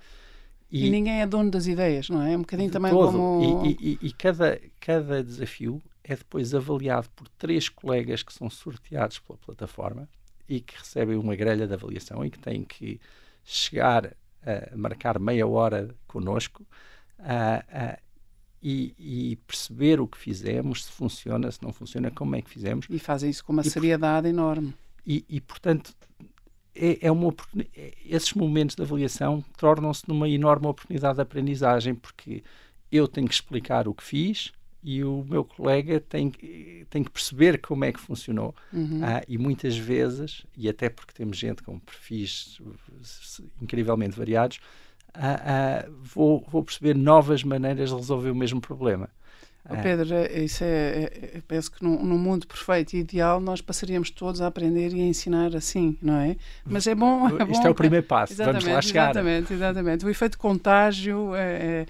E, 0.70 0.86
e, 0.86 0.90
ninguém 0.90 1.20
é 1.20 1.26
dono 1.26 1.50
das 1.50 1.66
ideias, 1.66 2.08
não 2.08 2.22
é? 2.22 2.34
É 2.34 2.36
um 2.36 2.42
bocadinho 2.42 2.70
também 2.70 2.92
todo. 2.92 3.12
como. 3.12 3.64
E, 3.64 3.98
e, 4.00 4.06
e 4.06 4.12
cada, 4.12 4.60
cada 4.80 5.22
desafio 5.22 5.82
é 6.04 6.16
depois 6.16 6.54
avaliado 6.54 7.08
por 7.10 7.28
três 7.28 7.68
colegas 7.68 8.22
que 8.22 8.32
são 8.32 8.50
sorteados 8.50 9.18
pela 9.18 9.38
plataforma 9.38 10.08
e 10.48 10.60
que 10.60 10.76
recebem 10.76 11.16
uma 11.16 11.36
grelha 11.36 11.66
de 11.66 11.74
avaliação 11.74 12.24
e 12.24 12.30
que 12.30 12.38
têm 12.38 12.64
que 12.64 13.00
chegar 13.44 14.14
a 14.44 14.76
marcar 14.76 15.18
meia 15.18 15.46
hora 15.46 15.94
connosco 16.06 16.64
uh, 17.20 17.94
uh, 17.94 17.98
e, 18.62 18.94
e, 18.98 19.36
perceber 19.36 20.00
o 20.00 20.06
que 20.06 20.16
fizemos, 20.16 20.84
se 20.84 20.92
funciona, 20.92 21.50
se 21.50 21.60
não 21.62 21.72
funciona, 21.72 22.10
como 22.12 22.36
é 22.36 22.42
que 22.42 22.50
fizemos. 22.50 22.86
E 22.88 22.98
fazem 22.98 23.28
isso 23.28 23.44
com 23.44 23.52
uma 23.52 23.62
e, 23.62 23.70
seriedade 23.70 24.28
enorme. 24.28 24.72
E, 25.04 25.24
e 25.28 25.40
portanto, 25.40 25.92
é, 26.74 27.06
é 27.06 27.10
uma, 27.10 27.34
esses 28.04 28.32
momentos 28.34 28.76
de 28.76 28.82
avaliação 28.82 29.44
tornam-se 29.56 30.08
numa 30.08 30.28
enorme 30.28 30.66
oportunidade 30.68 31.16
de 31.16 31.22
aprendizagem, 31.22 31.94
porque 31.94 32.44
eu 32.90 33.08
tenho 33.08 33.26
que 33.26 33.34
explicar 33.34 33.88
o 33.88 33.94
que 33.94 34.02
fiz, 34.02 34.52
e 34.82 35.04
o 35.04 35.24
meu 35.28 35.44
colega 35.44 36.00
tem, 36.00 36.30
tem 36.90 37.04
que 37.04 37.10
perceber 37.10 37.60
como 37.60 37.84
é 37.84 37.92
que 37.92 38.00
funcionou. 38.00 38.54
Uhum. 38.72 39.00
Ah, 39.02 39.22
e 39.28 39.38
muitas 39.38 39.76
vezes, 39.76 40.44
e 40.56 40.68
até 40.68 40.88
porque 40.88 41.12
temos 41.12 41.36
gente 41.36 41.62
com 41.62 41.78
perfis 41.78 42.60
incrivelmente 43.60 44.16
variados, 44.16 44.58
ah, 45.14 45.40
ah, 45.84 45.88
vou, 46.02 46.44
vou 46.48 46.64
perceber 46.64 46.94
novas 46.94 47.44
maneiras 47.44 47.90
de 47.90 47.96
resolver 47.96 48.30
o 48.30 48.34
mesmo 48.34 48.60
problema. 48.60 49.08
Oh, 49.68 49.80
Pedro, 49.80 50.12
é, 50.12 50.42
isso 50.42 50.64
é, 50.64 50.66
é, 50.66 51.30
é, 51.36 51.42
penso 51.46 51.70
que 51.70 51.84
num, 51.84 52.04
num, 52.04 52.18
mundo 52.18 52.48
perfeito 52.48 52.94
e 52.94 52.98
ideal 52.98 53.40
nós 53.40 53.60
passaríamos 53.60 54.10
todos 54.10 54.40
a 54.40 54.48
aprender 54.48 54.92
e 54.92 55.00
a 55.00 55.04
ensinar 55.04 55.54
assim, 55.54 55.96
não 56.02 56.16
é? 56.16 56.36
Mas 56.64 56.88
é 56.88 56.96
bom. 56.96 57.28
É 57.28 57.44
Isto 57.44 57.62
bom, 57.62 57.68
é 57.68 57.70
o 57.70 57.74
primeiro 57.74 58.04
passo, 58.04 58.34
vamos 58.34 58.64
lá 58.64 58.82
chegar. 58.82 59.10
Exatamente, 59.10 59.52
exatamente. 59.52 60.04
O 60.04 60.10
efeito 60.10 60.36
contágio 60.36 61.32
é, 61.36 61.52
é 61.52 61.86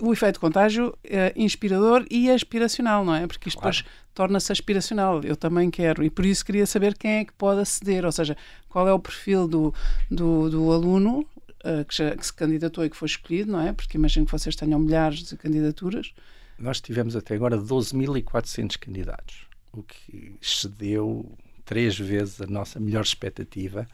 o 0.00 0.12
efeito 0.12 0.40
contágio 0.40 0.96
é 1.04 1.32
inspirador 1.36 2.04
e 2.10 2.30
aspiracional, 2.30 3.04
não 3.04 3.14
é? 3.14 3.26
Porque 3.26 3.48
isto 3.48 3.60
claro. 3.60 3.76
depois 3.76 3.94
torna-se 4.14 4.52
aspiracional. 4.52 5.22
Eu 5.22 5.36
também 5.36 5.70
quero. 5.70 6.04
E 6.04 6.10
por 6.10 6.24
isso 6.24 6.44
queria 6.44 6.66
saber 6.66 6.96
quem 6.96 7.10
é 7.18 7.24
que 7.24 7.32
pode 7.32 7.60
aceder, 7.60 8.04
ou 8.04 8.12
seja, 8.12 8.36
qual 8.68 8.88
é 8.88 8.92
o 8.92 8.98
perfil 8.98 9.46
do, 9.48 9.74
do, 10.10 10.50
do 10.50 10.72
aluno 10.72 11.20
uh, 11.64 11.84
que, 11.86 11.96
já, 11.96 12.16
que 12.16 12.24
se 12.24 12.32
candidatou 12.32 12.84
e 12.84 12.90
que 12.90 12.96
foi 12.96 13.06
escolhido, 13.06 13.52
não 13.52 13.60
é? 13.60 13.72
Porque 13.72 13.96
imagino 13.96 14.26
que 14.26 14.32
vocês 14.32 14.54
tenham 14.54 14.78
milhares 14.78 15.22
de 15.22 15.36
candidaturas. 15.36 16.12
Nós 16.58 16.80
tivemos 16.80 17.16
até 17.16 17.34
agora 17.34 17.58
12.400 17.58 18.78
candidatos, 18.78 19.46
o 19.72 19.82
que 19.82 20.36
excedeu 20.40 21.36
três 21.64 21.98
vezes 21.98 22.40
a 22.40 22.46
nossa 22.46 22.78
melhor 22.78 23.02
expectativa 23.02 23.88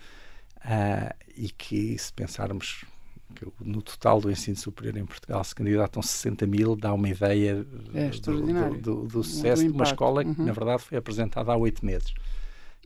uh, 0.59 1.14
e 1.37 1.49
que, 1.49 1.97
se 1.99 2.12
pensarmos 2.12 2.85
que 3.35 3.47
no 3.61 3.81
total 3.83 4.21
do 4.21 4.31
ensino 4.31 4.57
superior 4.57 4.97
em 4.97 5.07
Portugal 5.07 5.43
se 5.45 5.55
candidatam 5.55 6.03
60 6.03 6.47
mil, 6.47 6.77
dá 6.77 6.93
uma 6.93 7.09
ideia 7.09 7.67
é 7.95 8.09
do, 8.09 8.41
do, 8.41 8.79
do, 8.79 9.07
do, 9.07 9.25
sucesso 9.25 9.63
de 9.63 9.71
uma 9.71 9.85
escola 9.85 10.25
que, 10.25 10.31
uhum. 10.31 10.47
na 10.47 10.53
verdade, 10.53 10.83
foi 10.83 10.99
apresentada 10.99 11.53
há 11.53 11.57
oito 11.57 11.85
meses. 11.85 12.13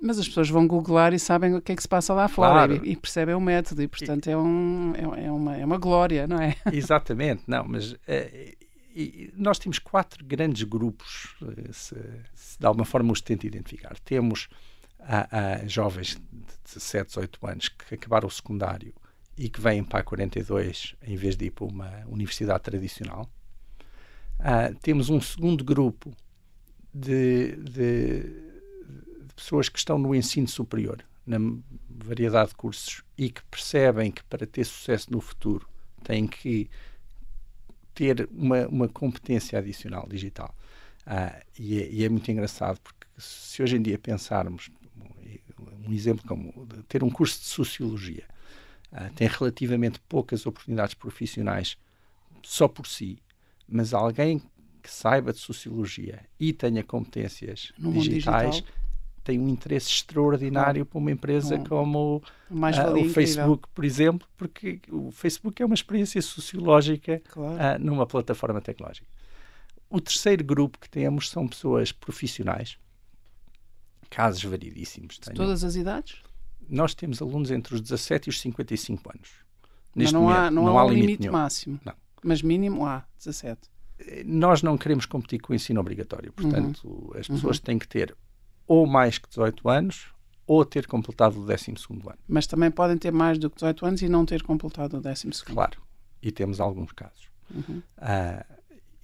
Mas 0.02 0.18
as 0.18 0.26
pessoas 0.26 0.50
vão 0.50 0.66
googlar 0.66 1.14
e 1.14 1.18
sabem 1.18 1.54
o 1.54 1.62
que 1.62 1.72
é 1.72 1.76
que 1.76 1.82
se 1.82 1.88
passa 1.88 2.12
lá 2.12 2.28
fora 2.28 2.66
claro. 2.66 2.86
e, 2.86 2.92
e, 2.92 2.96
percebem 2.96 3.34
o 3.34 3.40
método 3.40 3.82
e, 3.82 3.88
portanto, 3.88 4.28
é, 4.28 4.36
um, 4.36 4.92
é, 4.94 5.26
é, 5.26 5.30
uma, 5.30 5.56
é 5.56 5.64
uma 5.64 5.78
glória, 5.78 6.26
não 6.26 6.38
é? 6.38 6.56
Exatamente, 6.72 7.44
não, 7.46 7.64
mas 7.66 7.94
é, 8.06 8.54
nós 9.36 9.58
temos 9.58 9.78
quatro 9.78 10.24
grandes 10.24 10.62
grupos, 10.62 11.34
eh, 11.42 11.72
se, 11.72 11.96
se 12.34 12.58
de 12.58 12.66
alguma 12.66 12.84
forma 12.84 13.12
os 13.12 13.20
tento 13.20 13.44
identificar. 13.44 13.98
Temos 14.00 14.48
a, 15.00 15.62
a 15.62 15.66
jovens 15.66 16.16
de 16.16 16.54
17, 16.64 17.08
18 17.08 17.46
anos 17.46 17.68
que 17.68 17.94
acabaram 17.94 18.28
o 18.28 18.30
secundário 18.30 18.94
e 19.36 19.48
que 19.48 19.60
vêm 19.60 19.82
para 19.82 20.00
a 20.00 20.04
42 20.04 20.94
em 21.02 21.16
vez 21.16 21.36
de 21.36 21.46
ir 21.46 21.50
para 21.50 21.64
uma 21.64 22.04
universidade 22.06 22.62
tradicional. 22.62 23.28
Uh, 24.40 24.74
temos 24.80 25.10
um 25.10 25.20
segundo 25.20 25.64
grupo 25.64 26.12
de, 26.92 27.56
de, 27.56 28.22
de, 28.22 29.34
pessoas 29.34 29.68
que 29.68 29.78
estão 29.78 29.98
no 29.98 30.14
ensino 30.14 30.46
superior, 30.46 31.04
na 31.26 31.38
variedade 31.88 32.50
de 32.50 32.56
cursos, 32.56 33.02
e 33.16 33.30
que 33.30 33.42
percebem 33.44 34.10
que 34.10 34.22
para 34.24 34.46
ter 34.46 34.64
sucesso 34.64 35.10
no 35.10 35.20
futuro 35.20 35.68
têm 36.02 36.26
que 36.26 36.68
ter 37.94 38.28
uma, 38.32 38.66
uma 38.66 38.88
competência 38.88 39.58
adicional 39.58 40.06
digital. 40.08 40.54
Uh, 41.06 41.42
e, 41.58 41.80
é, 41.80 41.88
e, 41.90 42.04
é, 42.04 42.08
muito 42.08 42.30
engraçado, 42.30 42.80
porque 42.80 43.06
se 43.18 43.62
hoje 43.62 43.76
em 43.76 43.82
dia 43.82 43.98
pensarmos, 43.98 44.70
um 45.86 45.92
exemplo 45.92 46.26
como 46.26 46.66
ter 46.88 47.04
um 47.04 47.10
curso 47.10 47.40
de 47.40 47.46
Sociologia, 47.46 48.24
uh, 48.94 49.12
tem 49.14 49.28
relativamente 49.28 50.00
poucas 50.08 50.46
oportunidades 50.46 50.94
profissionais 50.94 51.76
só 52.42 52.68
por 52.68 52.86
si, 52.86 53.18
mas 53.68 53.92
alguém 53.92 54.40
que 54.82 54.90
saiba 54.90 55.32
de 55.32 55.38
sociologia 55.38 56.20
e 56.38 56.52
tenha 56.52 56.84
competências 56.84 57.72
no 57.78 57.92
digitais 57.92 58.62
tem 59.24 59.40
um 59.40 59.48
interesse 59.48 59.88
extraordinário 59.88 60.84
claro. 60.84 60.86
para 60.86 60.98
uma 60.98 61.10
empresa 61.10 61.58
como 61.60 62.22
uh, 62.50 63.00
o 63.00 63.08
Facebook, 63.08 63.66
por 63.74 63.84
exemplo, 63.84 64.28
porque 64.36 64.80
o 64.90 65.10
Facebook 65.10 65.62
é 65.62 65.64
uma 65.64 65.74
experiência 65.74 66.20
sociológica 66.20 67.22
claro. 67.30 67.54
uh, 67.54 67.82
numa 67.82 68.06
plataforma 68.06 68.60
tecnológica. 68.60 69.06
O 69.88 69.98
terceiro 70.00 70.44
grupo 70.44 70.78
que 70.78 70.90
temos 70.90 71.30
são 71.30 71.48
pessoas 71.48 71.90
profissionais, 71.90 72.76
casos 74.10 74.44
variedíssimos. 74.44 75.18
De 75.18 75.32
todas 75.32 75.64
as 75.64 75.74
idades? 75.74 76.22
Nós 76.68 76.94
temos 76.94 77.20
alunos 77.20 77.50
entre 77.50 77.74
os 77.74 77.80
17 77.80 78.28
e 78.28 78.30
os 78.30 78.40
55 78.40 79.10
anos. 79.14 79.30
Mas 79.94 80.12
não, 80.12 80.28
há, 80.28 80.50
não, 80.50 80.64
não 80.64 80.78
há, 80.78 80.82
há 80.82 80.86
limite, 80.86 81.06
limite 81.06 81.30
máximo. 81.30 81.80
Não. 81.84 81.94
Mas 82.22 82.42
mínimo 82.42 82.84
há 82.84 83.04
17. 83.18 83.70
Eh, 83.98 84.24
nós 84.24 84.62
não 84.62 84.76
queremos 84.76 85.06
competir 85.06 85.40
com 85.40 85.52
o 85.52 85.56
ensino 85.56 85.80
obrigatório. 85.80 86.32
Portanto, 86.32 86.82
uhum. 86.84 87.18
as 87.18 87.28
pessoas 87.28 87.58
uhum. 87.58 87.64
têm 87.64 87.78
que 87.78 87.86
ter 87.86 88.16
ou 88.66 88.86
mais 88.86 89.18
que 89.18 89.28
18 89.28 89.68
anos 89.68 90.06
ou 90.46 90.64
ter 90.64 90.86
completado 90.86 91.40
o 91.40 91.46
12 91.46 91.74
ano. 91.88 92.18
Mas 92.28 92.46
também 92.46 92.70
podem 92.70 92.98
ter 92.98 93.12
mais 93.12 93.38
do 93.38 93.48
que 93.48 93.56
18 93.56 93.86
anos 93.86 94.02
e 94.02 94.08
não 94.08 94.26
ter 94.26 94.42
completado 94.42 94.98
o 94.98 95.00
12. 95.00 95.30
Claro. 95.44 95.80
E 96.22 96.30
temos 96.30 96.60
alguns 96.60 96.92
casos. 96.92 97.28
Uhum. 97.54 97.82
Uh, 97.98 98.54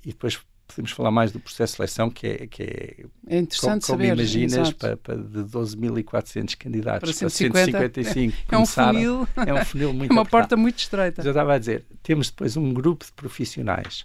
e 0.05 0.09
depois 0.09 0.41
podemos 0.75 0.93
falar 0.93 1.11
mais 1.11 1.33
do 1.33 1.41
processo 1.41 1.73
de 1.73 1.77
seleção, 1.77 2.11
que 2.11 2.27
é, 2.27 2.47
que 2.47 2.63
é, 2.63 3.05
é 3.29 3.39
interessante 3.39 3.87
como, 3.87 3.99
como 3.99 4.03
saber, 4.03 4.15
imaginas, 4.15 4.73
para, 4.73 4.97
para, 4.97 5.17
de 5.17 5.41
12.400 5.41 6.57
candidatos 6.57 7.11
para, 7.19 7.31
150, 7.31 7.71
para 7.71 7.81
155 7.81 8.37
é, 8.37 8.55
é 8.55 8.59
um 8.59 8.67
funil, 8.67 9.29
é 9.47 9.55
um 9.55 9.65
funil 9.65 9.93
muito 9.93 10.11
é 10.13 10.15
uma 10.15 10.25
porta 10.25 10.57
muito 10.57 10.79
estreita. 10.79 11.23
Já 11.23 11.31
estava 11.31 11.55
a 11.55 11.59
dizer, 11.59 11.85
temos 12.03 12.31
depois 12.31 12.57
um 12.57 12.73
grupo 12.73 13.05
de 13.05 13.13
profissionais, 13.13 14.05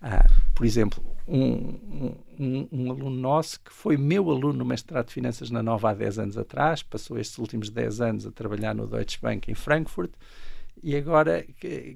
ah, 0.00 0.26
por 0.54 0.64
exemplo, 0.64 1.04
um, 1.26 2.14
um, 2.38 2.68
um, 2.70 2.90
aluno 2.90 3.16
nosso 3.16 3.60
que 3.60 3.72
foi 3.72 3.96
meu 3.96 4.30
aluno 4.30 4.54
no 4.54 4.64
mestrado 4.64 5.08
de 5.08 5.12
Finanças 5.12 5.50
na 5.50 5.62
Nova 5.62 5.90
há 5.90 5.94
10 5.94 6.18
anos 6.20 6.38
atrás, 6.38 6.82
passou 6.82 7.18
estes 7.18 7.36
últimos 7.38 7.68
10 7.68 8.00
anos 8.00 8.26
a 8.26 8.30
trabalhar 8.30 8.74
no 8.74 8.86
Deutsche 8.86 9.18
Bank 9.20 9.50
em 9.50 9.54
Frankfurt, 9.54 10.12
e 10.82 10.96
agora 10.96 11.44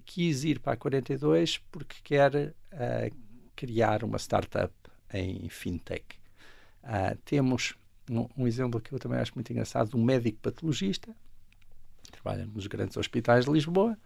quis 0.05 0.45
ir 0.45 0.59
para 0.59 0.73
a 0.73 0.77
42 0.77 1.59
porque 1.71 1.97
quer 2.03 2.35
uh, 2.35 3.15
criar 3.55 4.05
uma 4.05 4.19
startup 4.19 4.73
em 5.13 5.49
fintech. 5.49 6.05
Uh, 6.83 7.17
temos 7.25 7.75
um, 8.11 8.29
um, 8.37 8.47
exemplo 8.47 8.81
que 8.81 8.93
eu 8.93 8.99
também 8.99 9.19
acho 9.19 9.33
muito 9.35 9.51
engraçado, 9.51 9.97
um 9.97 10.03
médico 10.03 10.39
patologista, 10.41 11.15
que 12.03 12.13
trabalha 12.13 12.45
nos 12.47 12.67
grandes 12.67 12.97
hospitais 12.97 13.45
de 13.45 13.53
Lisboa, 13.53 13.97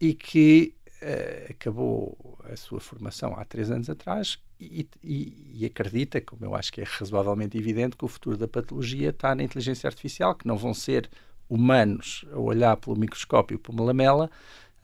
e 0.00 0.14
que 0.14 0.74
uh, 1.02 1.52
acabou 1.52 2.38
a 2.50 2.56
sua 2.56 2.80
formação 2.80 3.34
há 3.36 3.44
três 3.44 3.70
anos 3.70 3.90
atrás 3.90 4.38
e, 4.60 4.88
e, 5.02 5.60
e, 5.60 5.66
acredita, 5.66 6.20
como 6.20 6.44
eu 6.44 6.54
acho 6.54 6.72
que 6.72 6.80
é 6.80 6.84
razoavelmente 6.84 7.56
evidente, 7.56 7.96
que 7.96 8.04
o 8.04 8.08
futuro 8.08 8.36
da 8.36 8.48
patologia 8.48 9.10
está 9.10 9.34
na 9.34 9.42
inteligência 9.42 9.86
artificial, 9.86 10.34
que 10.34 10.46
não 10.46 10.56
vão 10.56 10.74
ser 10.74 11.08
humanos 11.48 12.24
a 12.32 12.38
olhar 12.38 12.76
pelo 12.76 12.96
microscópio 12.96 13.58
para 13.58 13.72
uma 13.72 13.84
lamela, 13.84 14.30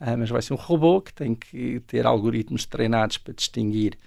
ah, 0.07 0.15
mas 0.15 0.29
vai 0.29 0.39
ser 0.39 0.53
um 0.53 0.57
robô 0.57 1.01
que 1.01 1.11
tem 1.11 1.33
que 1.33 1.79
ter 1.87 2.05
algoritmos 2.05 2.63
treinados 2.63 3.17
para 3.17 3.33
distinguir 3.33 3.97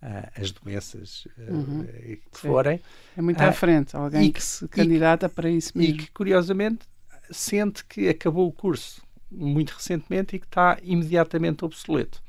ah, 0.00 0.30
as 0.40 0.52
doenças 0.52 1.26
ah, 1.36 1.50
uhum. 1.50 1.84
que 1.84 2.20
forem. 2.30 2.80
É 3.16 3.20
muito 3.20 3.40
à 3.40 3.50
frente, 3.50 3.96
alguém 3.96 4.30
que, 4.30 4.38
que, 4.38 4.42
se 4.42 4.68
candidata 4.68 5.28
que, 5.28 5.34
para 5.34 5.50
isso 5.50 5.76
mesmo. 5.76 5.96
E 5.96 5.98
que, 5.98 6.12
curiosamente, 6.12 6.86
sente 7.28 7.84
que 7.84 8.08
acabou 8.08 8.46
o 8.46 8.52
curso 8.52 9.02
muito 9.28 9.70
recentemente 9.70 10.36
e 10.36 10.38
que 10.38 10.46
está 10.46 10.78
imediatamente 10.80 11.64
obsoleto. 11.64 12.22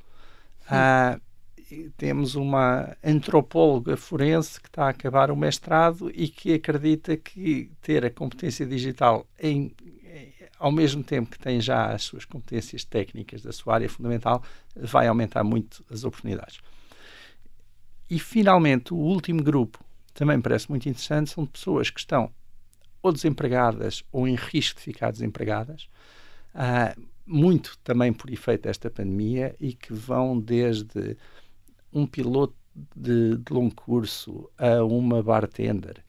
Temos 1.98 2.34
uma 2.34 2.98
antropóloga 3.04 3.96
forense 3.96 4.60
que 4.60 4.70
está 4.70 4.86
a 4.86 4.90
acabar 4.90 5.30
o 5.30 5.36
mestrado 5.36 6.12
e 6.16 6.28
que 6.28 6.52
acredita 6.52 7.16
que 7.16 7.70
ter 7.80 8.04
a 8.04 8.10
competência 8.10 8.66
digital 8.66 9.28
em 9.40 9.72
ao 10.60 10.72
mesmo 10.72 11.02
tempo 11.02 11.32
que 11.32 11.40
tem 11.40 11.62
já 11.62 11.94
as 11.94 12.04
suas 12.04 12.26
competências 12.26 12.84
técnicas 12.84 13.42
da 13.42 13.54
sua 13.54 13.76
área 13.76 13.90
fundamental, 13.90 14.44
vai 14.76 15.08
aumentar 15.08 15.44
muito 15.44 15.84
as 15.90 16.04
oportunidades. 16.04 16.60
E, 18.10 18.20
finalmente, 18.20 18.94
o 18.94 18.98
último 18.98 19.42
grupo, 19.42 19.84
também 20.14 20.42
parece 20.42 20.70
muito 20.70 20.90
interessante, 20.90 21.30
são 21.30 21.46
pessoas 21.46 21.90
que 21.90 22.00
estão 22.00 22.32
ou 23.02 23.14
desempregadas 23.14 24.04
ou 24.12 24.28
em 24.28 24.36
risco 24.36 24.80
de 24.80 24.84
ficar 24.84 25.12
desempregadas, 25.12 25.88
uh, 26.54 27.02
muito 27.26 27.78
também 27.84 28.12
por 28.12 28.30
efeito 28.30 28.64
desta 28.64 28.90
pandemia, 28.90 29.56
e 29.60 29.74
que 29.74 29.94
vão 29.94 30.38
desde 30.38 31.16
um 31.94 32.06
piloto 32.06 32.56
de, 32.96 33.38
de 33.38 33.54
longo 33.54 33.74
curso 33.76 34.50
a 34.58 34.84
uma 34.84 35.24
bartender, 35.24 36.04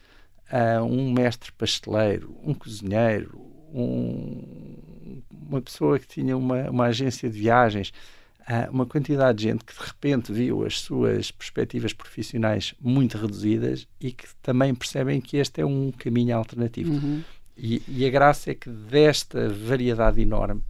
a 0.50 0.82
um 0.82 1.12
mestre 1.12 1.52
pasteleiro, 1.52 2.36
um 2.42 2.54
cozinheiro, 2.54 3.49
um, 3.72 5.20
uma 5.48 5.60
pessoa 5.60 5.98
que 5.98 6.06
tinha 6.06 6.36
uma, 6.36 6.70
uma 6.70 6.86
agência 6.86 7.28
de 7.28 7.38
viagens, 7.38 7.92
uh, 8.40 8.70
uma 8.70 8.86
quantidade 8.86 9.38
de 9.38 9.44
gente 9.44 9.64
que 9.64 9.74
de 9.74 9.80
repente 9.80 10.32
viu 10.32 10.64
as 10.64 10.80
suas 10.80 11.30
perspectivas 11.30 11.92
profissionais 11.92 12.74
muito 12.80 13.18
reduzidas 13.18 13.86
e 14.00 14.12
que 14.12 14.26
também 14.42 14.74
percebem 14.74 15.20
que 15.20 15.36
este 15.36 15.60
é 15.60 15.66
um 15.66 15.90
caminho 15.92 16.36
alternativo. 16.36 16.92
Uhum. 16.92 17.22
E, 17.56 17.82
e, 17.86 18.06
a 18.06 18.10
graça 18.10 18.50
é 18.50 18.54
que 18.54 18.70
desta 18.70 19.48
variedade 19.50 20.20
enorme 20.20 20.62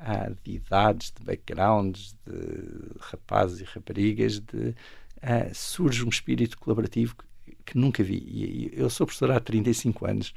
uh, 0.00 0.36
de 0.42 0.52
idades, 0.52 1.12
de 1.16 1.24
backgrounds, 1.24 2.16
de 2.26 2.98
rapazes 2.98 3.60
e 3.60 3.64
raparigas, 3.64 4.40
de, 4.40 4.68
uh, 4.68 4.74
surge 5.54 6.04
um 6.04 6.08
espírito 6.08 6.58
colaborativo 6.58 7.14
que, 7.14 7.56
que 7.66 7.78
nunca 7.78 8.02
vi. 8.02 8.16
E, 8.16 8.72
eu 8.74 8.90
sou 8.90 9.06
professor 9.06 9.30
há 9.30 9.38
35 9.38 10.06
anos 10.06 10.34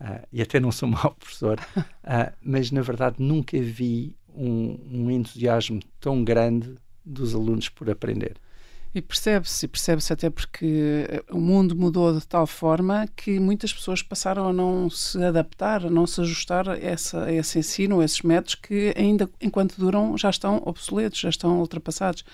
uh, 0.00 0.26
e 0.32 0.42
até 0.42 0.60
não 0.60 0.72
sou 0.72 0.88
mau 0.90 1.14
professor, 1.14 1.58
mas 2.42 2.70
na 2.70 2.82
verdade 2.82 3.16
nunca 3.18 3.60
vi 3.60 4.16
um, 4.34 4.78
um 4.90 5.10
entusiasmo 5.10 5.80
tão 6.00 6.24
grande 6.24 6.74
dos 7.04 7.34
alunos 7.34 7.68
por 7.68 7.88
aprender. 7.90 8.36
E 8.94 9.02
percebe-se, 9.02 9.66
percebe-se 9.66 10.12
até 10.12 10.30
porque 10.30 11.04
eh, 11.08 11.24
o 11.32 11.40
mundo 11.40 11.74
mudou 11.74 12.16
de 12.16 12.24
tal 12.24 12.46
forma 12.46 13.08
que 13.16 13.40
muitas 13.40 13.72
pessoas 13.72 14.04
passaram 14.04 14.46
a 14.46 14.52
não 14.52 14.88
se 14.88 15.20
adaptar, 15.20 15.84
a 15.84 15.90
não 15.90 16.06
se 16.06 16.20
ajustar 16.20 16.68
a, 16.68 16.78
essa, 16.78 17.24
a 17.24 17.32
esse 17.32 17.58
ensino, 17.58 17.98
a 17.98 18.04
esses 18.04 18.22
métodos 18.22 18.54
que 18.54 18.94
ainda 18.96 19.28
enquanto 19.40 19.76
duram 19.76 20.16
já 20.16 20.30
estão 20.30 20.62
obsoletos, 20.64 21.18
já 21.18 21.28
estão 21.28 21.58
ultrapassados. 21.58 22.24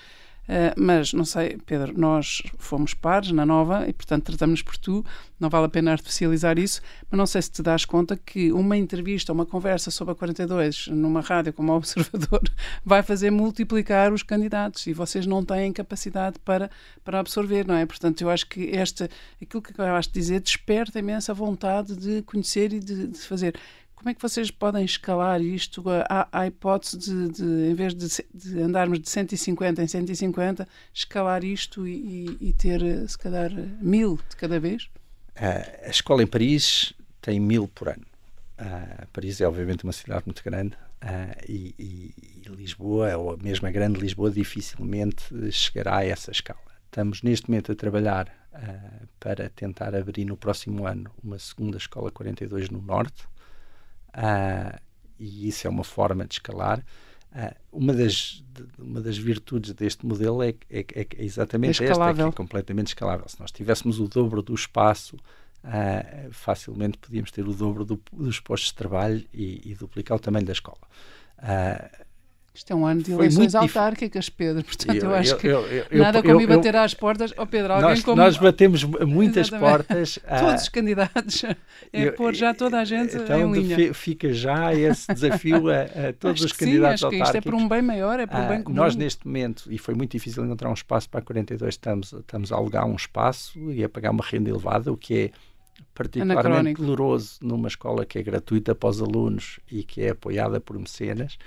Uh, 0.51 0.75
mas 0.75 1.13
não 1.13 1.23
sei, 1.23 1.57
Pedro, 1.65 1.97
nós 1.97 2.43
fomos 2.57 2.93
pares 2.93 3.31
na 3.31 3.45
nova 3.45 3.87
e, 3.87 3.93
portanto, 3.93 4.25
tratamos 4.25 4.61
por 4.61 4.75
tu. 4.75 5.05
Não 5.39 5.49
vale 5.49 5.67
a 5.67 5.69
pena 5.69 5.93
artificializar 5.93 6.59
isso, 6.59 6.81
mas 7.09 7.17
não 7.17 7.25
sei 7.25 7.41
se 7.41 7.49
te 7.49 7.63
das 7.63 7.85
conta 7.85 8.17
que 8.17 8.51
uma 8.51 8.75
entrevista, 8.75 9.31
uma 9.31 9.45
conversa 9.45 9.89
sobre 9.89 10.11
a 10.11 10.15
42 10.15 10.87
numa 10.87 11.21
rádio 11.21 11.53
como 11.53 11.71
Observador 11.73 12.41
vai 12.83 13.01
fazer 13.01 13.31
multiplicar 13.31 14.11
os 14.11 14.23
candidatos 14.23 14.85
e 14.87 14.93
vocês 14.93 15.25
não 15.25 15.41
têm 15.41 15.71
capacidade 15.71 16.37
para, 16.39 16.69
para 17.01 17.21
absorver, 17.21 17.65
não 17.65 17.75
é? 17.75 17.85
Portanto, 17.85 18.21
eu 18.21 18.29
acho 18.29 18.45
que 18.45 18.75
esta, 18.75 19.09
aquilo 19.41 19.61
que 19.61 19.71
acabaste 19.71 20.11
de 20.11 20.19
dizer 20.19 20.41
desperta 20.41 20.99
imensa 20.99 21.33
vontade 21.33 21.95
de 21.95 22.23
conhecer 22.23 22.73
e 22.73 22.79
de, 22.81 23.07
de 23.07 23.19
fazer. 23.19 23.55
Como 24.01 24.09
é 24.09 24.15
que 24.15 24.21
vocês 24.23 24.49
podem 24.49 24.83
escalar 24.83 25.39
isto? 25.43 25.83
Há, 26.09 26.27
há 26.31 26.47
hipótese 26.47 26.97
de, 26.97 27.29
de, 27.33 27.43
em 27.69 27.75
vez 27.75 27.93
de, 27.93 28.07
de, 28.33 28.59
andarmos 28.59 28.99
de 28.99 29.07
150 29.07 29.83
em 29.83 29.85
150, 29.85 30.67
escalar 30.91 31.43
isto 31.43 31.87
e, 31.87 32.35
e, 32.41 32.51
ter, 32.51 32.81
se 33.07 33.15
calhar, 33.15 33.51
mil 33.79 34.19
de 34.27 34.35
cada 34.35 34.59
vez? 34.59 34.85
Uh, 35.37 35.85
a 35.85 35.89
escola 35.91 36.23
em 36.23 36.25
Paris 36.25 36.93
tem 37.21 37.39
mil 37.39 37.67
por 37.67 37.89
ano. 37.89 38.03
Uh, 38.59 39.05
Paris 39.13 39.39
é, 39.39 39.47
obviamente, 39.47 39.83
uma 39.83 39.93
cidade 39.93 40.23
muito 40.25 40.43
grande 40.43 40.73
uh, 41.03 41.45
e, 41.47 41.75
e, 41.77 42.49
Lisboa, 42.49 43.15
ou 43.17 43.37
mesmo 43.37 43.67
a 43.67 43.71
grande 43.71 43.99
Lisboa, 43.99 44.31
dificilmente 44.31 45.51
chegará 45.51 45.97
a 45.97 46.05
essa 46.05 46.31
escala. 46.31 46.59
Estamos, 46.85 47.21
neste 47.21 47.47
momento, 47.47 47.71
a 47.71 47.75
trabalhar 47.75 48.35
para 49.19 49.47
tentar 49.49 49.95
abrir 49.95 50.25
no 50.25 50.35
próximo 50.35 50.85
ano 50.85 51.09
uma 51.23 51.39
segunda 51.39 51.77
escola 51.77 52.11
42 52.11 52.69
no 52.69 52.81
Norte 52.81 53.30
uh, 54.15 54.79
e 55.19 55.47
isso 55.47 55.67
é 55.67 55.69
uma 55.69 55.83
forma 55.83 56.25
de 56.25 56.35
escalar. 56.35 56.83
Uh, 57.31 57.55
uma, 57.71 57.93
das, 57.93 58.43
de, 58.53 58.65
uma 58.77 58.99
das 58.99 59.17
virtudes 59.17 59.73
deste 59.73 60.05
modelo 60.05 60.43
é, 60.43 60.49
é, 60.69 60.79
é, 60.79 61.01
é 61.01 61.23
exatamente 61.23 61.83
é 61.83 61.87
esta, 61.87 62.09
é 62.09 62.13
que 62.13 62.21
é 62.21 62.31
completamente 62.31 62.87
escalável. 62.87 63.27
Se 63.29 63.39
nós 63.39 63.51
tivéssemos 63.51 63.99
o 63.99 64.07
dobro 64.07 64.41
do 64.41 64.53
espaço, 64.53 65.15
uh, 65.15 66.31
facilmente 66.31 66.97
podíamos 66.97 67.31
ter 67.31 67.47
o 67.47 67.53
dobro 67.53 67.85
do, 67.85 68.01
dos 68.11 68.39
postos 68.39 68.69
de 68.71 68.75
trabalho 68.75 69.25
e, 69.33 69.71
e 69.71 69.75
duplicar 69.75 70.17
o 70.17 70.19
tamanho 70.19 70.45
da 70.45 70.51
escola. 70.51 70.81
Uh, 71.37 72.05
isto 72.53 72.73
é 72.73 72.75
um 72.75 72.85
ano 72.85 73.01
de 73.01 73.13
eleições 73.13 73.55
autárquicas, 73.55 74.29
Pedro. 74.29 74.61
Portanto, 74.63 74.95
eu, 74.95 75.09
eu 75.09 75.15
acho 75.15 75.37
que 75.37 75.47
eu, 75.47 75.61
eu, 75.67 75.85
nada 75.99 76.21
como 76.21 76.41
ir 76.41 76.47
bater 76.47 76.75
às 76.75 76.93
portas. 76.93 77.33
Oh, 77.37 77.47
Pedro, 77.47 77.71
alguém 77.73 77.89
nós, 77.89 78.03
como... 78.03 78.17
nós 78.17 78.37
batemos 78.37 78.83
muitas 78.83 79.47
Exatamente. 79.47 79.71
portas. 79.71 80.19
Todos 80.39 80.63
os 80.63 80.69
candidatos. 80.69 81.45
É 81.93 82.11
pôr 82.11 82.35
já 82.35 82.53
toda 82.53 82.79
a 82.79 82.83
gente 82.85 83.15
então, 83.15 83.39
em 83.39 83.51
linha. 83.51 83.93
Fica 83.93 84.33
já 84.33 84.73
esse 84.73 85.13
desafio 85.13 85.69
a, 85.69 86.09
a 86.09 86.13
todos 86.19 86.41
os 86.41 86.51
candidatos 86.51 86.99
sim, 86.99 87.05
acho 87.05 87.17
que 87.17 87.23
isto 87.23 87.37
é 87.37 87.41
por 87.41 87.53
um 87.53 87.67
bem 87.67 87.81
maior, 87.81 88.19
é 88.19 88.27
por 88.27 88.37
um 88.37 88.47
bem 88.47 88.57
ah, 88.57 88.63
comum. 88.63 88.75
Nós, 88.75 88.95
neste 88.95 89.25
momento, 89.25 89.71
e 89.71 89.77
foi 89.77 89.93
muito 89.93 90.11
difícil 90.11 90.43
encontrar 90.43 90.69
um 90.69 90.73
espaço 90.73 91.09
para 91.09 91.21
a 91.21 91.23
42, 91.23 91.73
estamos, 91.73 92.11
estamos 92.13 92.51
a 92.51 92.55
alugar 92.55 92.85
um 92.85 92.95
espaço 92.95 93.59
e 93.71 93.83
a 93.83 93.89
pagar 93.89 94.11
uma 94.11 94.23
renda 94.23 94.49
elevada, 94.49 94.91
o 94.91 94.97
que 94.97 95.17
é 95.17 95.31
particularmente 95.95 96.81
doloroso 96.81 97.39
numa 97.41 97.67
escola 97.67 98.05
que 98.05 98.19
é 98.19 98.23
gratuita 98.23 98.75
para 98.75 98.89
os 98.89 99.01
alunos 99.01 99.59
e 99.71 99.83
que 99.83 100.01
é 100.01 100.09
apoiada 100.09 100.59
por 100.59 100.77
mecenas. 100.77 101.37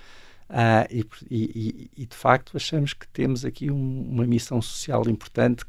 Uh, 0.50 0.87
e, 0.90 1.07
e, 1.30 1.90
e, 1.96 2.07
de 2.07 2.14
facto 2.14 2.54
achamos 2.54 2.92
que 2.92 3.09
temos 3.09 3.44
aqui 3.44 3.70
um, 3.70 4.02
uma 4.11 4.26
missão 4.26 4.61
social 4.61 5.09
importante 5.09 5.64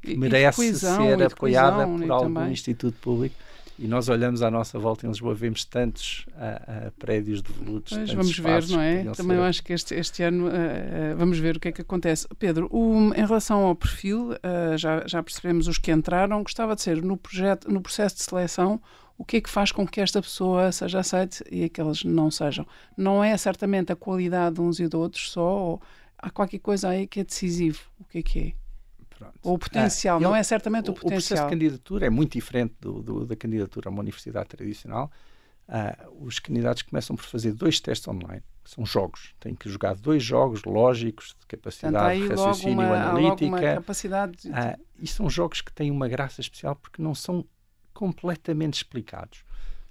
que 0.00 0.16
merece 0.16 0.56
coesão, 0.56 1.06
ser 1.06 1.22
apoiada 1.22 1.86
por 1.86 2.10
algum 2.10 2.34
também. 2.34 2.52
instituto 2.52 2.96
público 3.00 3.34
e 3.78 3.88
nós 3.88 4.08
olhamos 4.08 4.40
à 4.40 4.50
nossa 4.50 4.78
volta 4.78 5.04
em 5.04 5.08
Lisboa, 5.08 5.34
vemos 5.34 5.64
tantos 5.64 6.24
uh, 6.28 6.88
uh, 6.88 6.92
prédios 6.92 7.42
devolutos. 7.42 7.92
Pois, 7.92 8.12
vamos 8.12 8.38
ver, 8.38 8.68
não 8.68 8.80
é? 8.80 9.02
Também 9.16 9.36
ser... 9.36 9.42
eu 9.42 9.42
acho 9.42 9.64
que 9.64 9.72
este, 9.72 9.94
este 9.96 10.22
ano 10.22 10.46
uh, 10.46 11.16
vamos 11.16 11.38
ver 11.38 11.56
o 11.56 11.60
que 11.60 11.68
é 11.68 11.72
que 11.72 11.80
acontece. 11.80 12.26
Pedro, 12.38 12.68
o, 12.70 13.12
em 13.14 13.26
relação 13.26 13.66
ao 13.66 13.74
perfil, 13.74 14.30
já, 14.76 15.04
já 15.06 15.22
percebemos 15.22 15.66
os 15.66 15.76
que 15.76 15.90
entraram. 15.90 16.42
Gostava 16.42 16.76
de 16.76 16.82
ser 16.82 17.02
no, 17.02 17.16
projeto, 17.16 17.70
no 17.70 17.80
processo 17.80 18.16
de 18.16 18.22
seleção 18.22 18.80
o 19.16 19.24
que 19.24 19.36
é 19.36 19.40
que 19.40 19.50
faz 19.50 19.70
com 19.70 19.86
que 19.86 20.00
esta 20.00 20.20
pessoa 20.20 20.72
seja 20.72 21.00
aceite 21.00 21.44
e 21.50 21.64
aquelas 21.64 22.02
não 22.04 22.30
sejam. 22.30 22.66
Não 22.96 23.22
é 23.22 23.36
certamente 23.36 23.92
a 23.92 23.96
qualidade 23.96 24.56
de 24.56 24.60
uns 24.60 24.80
e 24.80 24.88
de 24.88 24.96
outros 24.96 25.30
só, 25.30 25.78
há 26.18 26.30
qualquer 26.30 26.58
coisa 26.58 26.88
aí 26.88 27.06
que 27.06 27.20
é 27.20 27.24
decisivo. 27.24 27.80
O 28.00 28.04
que 28.04 28.18
é 28.18 28.22
que 28.22 28.38
é? 28.40 28.64
Pronto. 29.16 29.38
Ou 29.42 29.54
o 29.54 29.58
potencial, 29.58 30.16
ah, 30.16 30.20
não 30.20 30.34
é 30.34 30.42
certamente 30.42 30.90
o, 30.90 30.92
o, 30.92 30.94
potencial. 30.94 31.06
O 31.06 31.20
processo 31.20 31.42
de 31.44 31.50
candidatura 31.50 32.06
é 32.06 32.10
muito 32.10 32.32
diferente 32.32 32.74
do, 32.80 33.02
do, 33.02 33.26
da 33.26 33.36
candidatura 33.36 33.88
a 33.88 33.90
uma 33.90 34.00
universidade 34.00 34.48
tradicional. 34.48 35.10
Uh, 35.66 36.26
os 36.26 36.38
candidatos 36.38 36.82
começam 36.82 37.16
por 37.16 37.24
fazer 37.24 37.52
dois 37.54 37.80
testes 37.80 38.06
online, 38.08 38.42
que 38.62 38.70
são 38.70 38.84
jogos. 38.84 39.34
Têm 39.40 39.54
que 39.54 39.68
jogar 39.68 39.94
dois 39.94 40.22
jogos 40.22 40.62
lógicos 40.64 41.34
de 41.40 41.46
capacidade 41.46 42.20
de 42.20 42.28
raciocínio 42.28 42.80
uma, 42.80 43.10
analítica. 43.10 43.74
capacidade 43.76 44.36
de... 44.36 44.48
uh, 44.50 44.78
e 44.98 45.06
são 45.06 45.30
jogos 45.30 45.62
que 45.62 45.72
têm 45.72 45.90
uma 45.90 46.08
graça 46.08 46.40
especial 46.40 46.76
porque 46.76 47.00
não 47.00 47.14
são 47.14 47.46
completamente 47.94 48.74
explicados. 48.74 49.44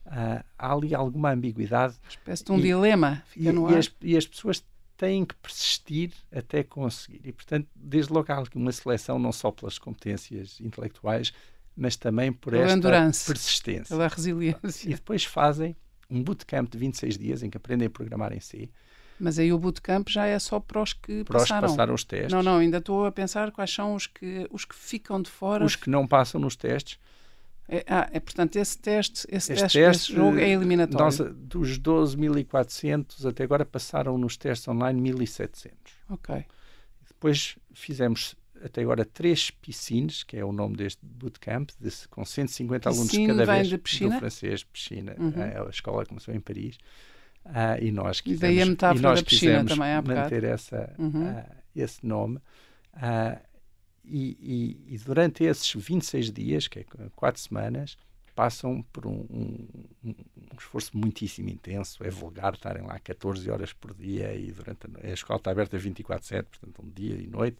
Uh, 0.05 0.43
há 0.59 0.73
ali 0.73 0.93
alguma 0.93 1.31
ambiguidade. 1.31 1.95
Uma 2.03 2.09
espécie 2.09 2.43
de 2.43 2.51
um 2.51 2.59
e, 2.59 2.61
dilema. 2.61 3.23
E, 3.35 3.45
e, 3.45 3.75
as, 3.77 3.95
e, 4.01 4.17
as, 4.17 4.27
pessoas 4.27 4.63
têm 4.97 5.25
que 5.25 5.33
persistir 5.35 6.11
até 6.31 6.61
conseguir. 6.61 7.21
E, 7.23 7.31
portanto, 7.31 7.67
desde 7.73 8.11
logo 8.11 8.31
há 8.31 8.43
uma 8.53 8.71
seleção 8.71 9.17
não 9.17 9.31
só 9.31 9.49
pelas 9.49 9.79
competências 9.79 10.59
intelectuais, 10.59 11.33
mas 11.75 11.95
também 11.95 12.31
por 12.31 12.51
pela 12.51 12.65
esta 12.65 13.33
persistência. 13.33 13.95
Pela 13.95 14.07
resiliência. 14.07 14.89
E 14.89 14.93
depois 14.93 15.23
fazem 15.23 15.75
um 16.09 16.21
bootcamp 16.21 16.69
de 16.69 16.77
26 16.77 17.17
dias 17.17 17.43
em 17.43 17.49
que 17.49 17.57
aprendem 17.57 17.87
a 17.87 17.89
programar 17.89 18.33
em 18.33 18.39
C. 18.41 18.69
Mas 19.19 19.39
aí 19.39 19.53
o 19.53 19.57
bootcamp 19.57 20.09
já 20.09 20.25
é 20.25 20.37
só 20.37 20.59
para 20.59 20.81
os 20.81 20.91
que 20.91 21.23
para 21.23 21.39
passaram. 21.39 21.65
Os 21.65 21.71
que 21.71 21.77
passaram 21.77 21.93
os 21.93 22.03
testes. 22.03 22.33
Não, 22.33 22.43
não, 22.43 22.57
ainda 22.57 22.77
estou 22.77 23.05
a 23.05 23.11
pensar 23.11 23.51
quais 23.51 23.73
são 23.73 23.95
os 23.95 24.05
que, 24.05 24.47
os 24.51 24.65
que 24.65 24.75
ficam 24.75 25.21
de 25.21 25.29
fora. 25.29 25.63
Os 25.63 25.77
que 25.77 25.89
não 25.89 26.05
passam 26.05 26.41
nos 26.41 26.55
testes 26.57 26.99
é, 27.67 27.83
ah, 27.87 28.09
é, 28.11 28.19
portanto, 28.19 28.57
esse 28.57 28.77
teste, 28.77 29.25
esse 29.29 29.53
teste, 29.53 29.79
teste 29.79 30.13
jogo 30.13 30.37
é 30.37 30.49
eliminatório. 30.49 31.05
Nós, 31.05 31.17
dos 31.35 31.79
12.400 31.79 33.27
até 33.27 33.43
agora 33.43 33.65
passaram 33.65 34.17
nos 34.17 34.35
testes 34.37 34.67
online 34.67 35.11
1.700. 35.11 35.71
Ok. 36.09 36.45
Depois 37.07 37.57
fizemos 37.73 38.35
até 38.63 38.81
agora 38.81 39.05
três 39.05 39.49
piscines, 39.49 40.23
que 40.23 40.37
é 40.37 40.43
o 40.43 40.51
nome 40.51 40.75
deste 40.75 40.99
bootcamp, 41.05 41.69
de, 41.79 41.89
com 42.09 42.23
150 42.23 42.89
Piscine 42.89 43.23
alunos 43.23 43.37
cada 43.37 43.53
vez. 43.53 43.67
De 43.67 43.77
piscina? 43.77 44.15
Do 44.15 44.19
francês, 44.19 44.63
piscina. 44.63 45.15
Uhum. 45.17 45.41
É, 45.41 45.59
a 45.59 45.69
escola 45.69 46.05
começou 46.05 46.33
em 46.33 46.39
Paris. 46.39 46.77
Uh, 47.45 47.81
e 47.81 47.91
nós 47.91 48.21
quisemos, 48.21 48.41
e 48.41 48.41
daí 48.41 48.61
a 48.61 48.65
metáfora 48.65 48.99
e 48.99 49.01
nós 49.01 49.19
da 49.19 49.25
piscina 49.25 49.65
também 49.65 49.91
há 49.91 50.01
manter 50.01 50.45
essa, 50.45 50.93
uhum. 50.97 51.29
uh, 51.29 51.45
esse 51.75 52.05
nome. 52.05 52.37
Uh, 52.95 53.52
e, 54.05 54.37
e, 54.87 54.95
e, 54.95 54.97
durante 54.97 55.43
esses 55.43 55.71
26 55.73 56.31
dias, 56.31 56.67
que 56.67 56.79
é 56.79 56.85
quatro 57.15 57.41
semanas, 57.41 57.97
passam 58.35 58.83
por 58.91 59.05
um, 59.05 59.25
um, 59.29 59.67
um, 60.03 60.15
esforço 60.57 60.97
muitíssimo 60.97 61.49
intenso. 61.49 62.03
É 62.03 62.09
vulgar 62.09 62.53
estarem 62.53 62.83
lá 62.83 62.99
14 62.99 63.49
horas 63.49 63.71
por 63.73 63.93
dia 63.93 64.33
e 64.35 64.51
durante 64.51 64.87
a, 64.87 65.07
a 65.07 65.13
escola 65.13 65.37
está 65.37 65.51
aberta 65.51 65.77
24/7, 65.77 66.43
portanto 66.43 66.81
um 66.83 66.89
dia 66.89 67.15
e 67.15 67.27
noite, 67.27 67.57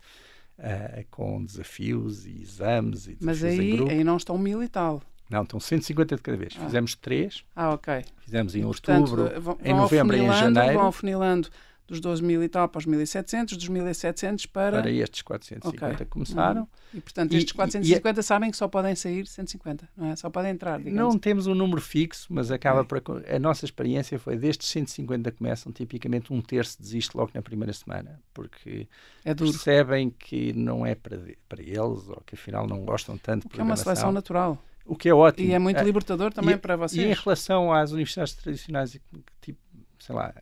uh, 0.59 1.05
com 1.09 1.43
desafios 1.43 2.25
e 2.25 2.41
exames 2.41 3.07
e 3.07 3.17
Mas 3.21 3.43
aí, 3.43 3.79
aí 3.89 4.03
não 4.03 4.17
estão 4.17 4.37
mil 4.37 4.63
e 4.63 4.67
tal. 4.67 5.01
Não, 5.29 5.43
estão 5.43 5.59
150 5.59 6.15
de 6.15 6.21
cada 6.21 6.37
vez. 6.37 6.55
Ah. 6.59 6.65
Fizemos 6.65 6.95
três. 6.95 7.43
Ah, 7.55 7.73
ok. 7.73 8.03
Fizemos 8.19 8.55
em 8.55 8.65
outubro, 8.65 9.41
vão, 9.41 9.57
em 9.63 9.73
novembro 9.73 10.15
e 10.15 10.21
em 10.21 10.27
janeiro. 10.27 10.73
Vão 10.73 10.87
afunilando 10.87 11.49
dos 11.87 11.99
12 11.99 12.23
mil 12.23 12.43
e 12.43 12.49
tal 12.49 12.67
para 12.67 12.79
os 12.79 12.85
1.700, 12.85 13.55
dos 13.55 13.69
1.700 13.69 14.47
para... 14.51 14.81
Para 14.81 14.91
estes 14.91 15.21
450 15.21 15.93
okay. 15.93 16.05
começaram. 16.05 16.61
Uhum. 16.61 16.67
E, 16.93 17.01
portanto, 17.01 17.33
estes 17.33 17.51
450 17.51 18.19
e, 18.19 18.23
sabem 18.23 18.51
que 18.51 18.57
só 18.57 18.67
podem 18.67 18.95
sair 18.95 19.27
150, 19.27 19.89
não 19.95 20.07
é? 20.07 20.15
Só 20.15 20.29
podem 20.29 20.51
entrar, 20.51 20.77
digamos. 20.77 21.13
Não 21.13 21.19
temos 21.19 21.47
um 21.47 21.53
número 21.53 21.81
fixo, 21.81 22.27
mas 22.29 22.51
acaba 22.51 22.81
é. 22.81 22.83
por... 22.83 23.01
A 23.27 23.39
nossa 23.39 23.65
experiência 23.65 24.17
foi, 24.17 24.37
destes 24.37 24.69
150 24.69 25.31
começam, 25.31 25.71
tipicamente 25.71 26.31
um 26.31 26.41
terço 26.41 26.81
desiste 26.81 27.15
logo 27.15 27.31
na 27.33 27.41
primeira 27.41 27.73
semana, 27.73 28.19
porque 28.33 28.87
é 29.25 29.33
percebem 29.33 30.09
que 30.09 30.53
não 30.53 30.85
é 30.85 30.95
para, 30.95 31.19
para 31.49 31.61
eles, 31.61 32.07
ou 32.07 32.21
que 32.25 32.35
afinal 32.35 32.67
não 32.67 32.85
gostam 32.85 33.17
tanto 33.17 33.43
de 33.43 33.47
Porque 33.49 33.61
é 33.61 33.63
uma 33.63 33.75
seleção 33.75 34.11
natural. 34.11 34.57
O 34.85 34.95
que 34.95 35.07
é 35.07 35.13
ótimo. 35.13 35.49
E 35.49 35.53
é 35.53 35.59
muito 35.59 35.81
libertador 35.81 36.33
também 36.33 36.55
e, 36.55 36.57
para 36.57 36.75
vocês. 36.75 37.01
E 37.01 37.09
em 37.09 37.13
relação 37.13 37.71
às 37.71 37.91
universidades 37.91 38.33
tradicionais, 38.33 38.99
tipo, 39.41 39.59
sei 39.99 40.15
lá, 40.15 40.33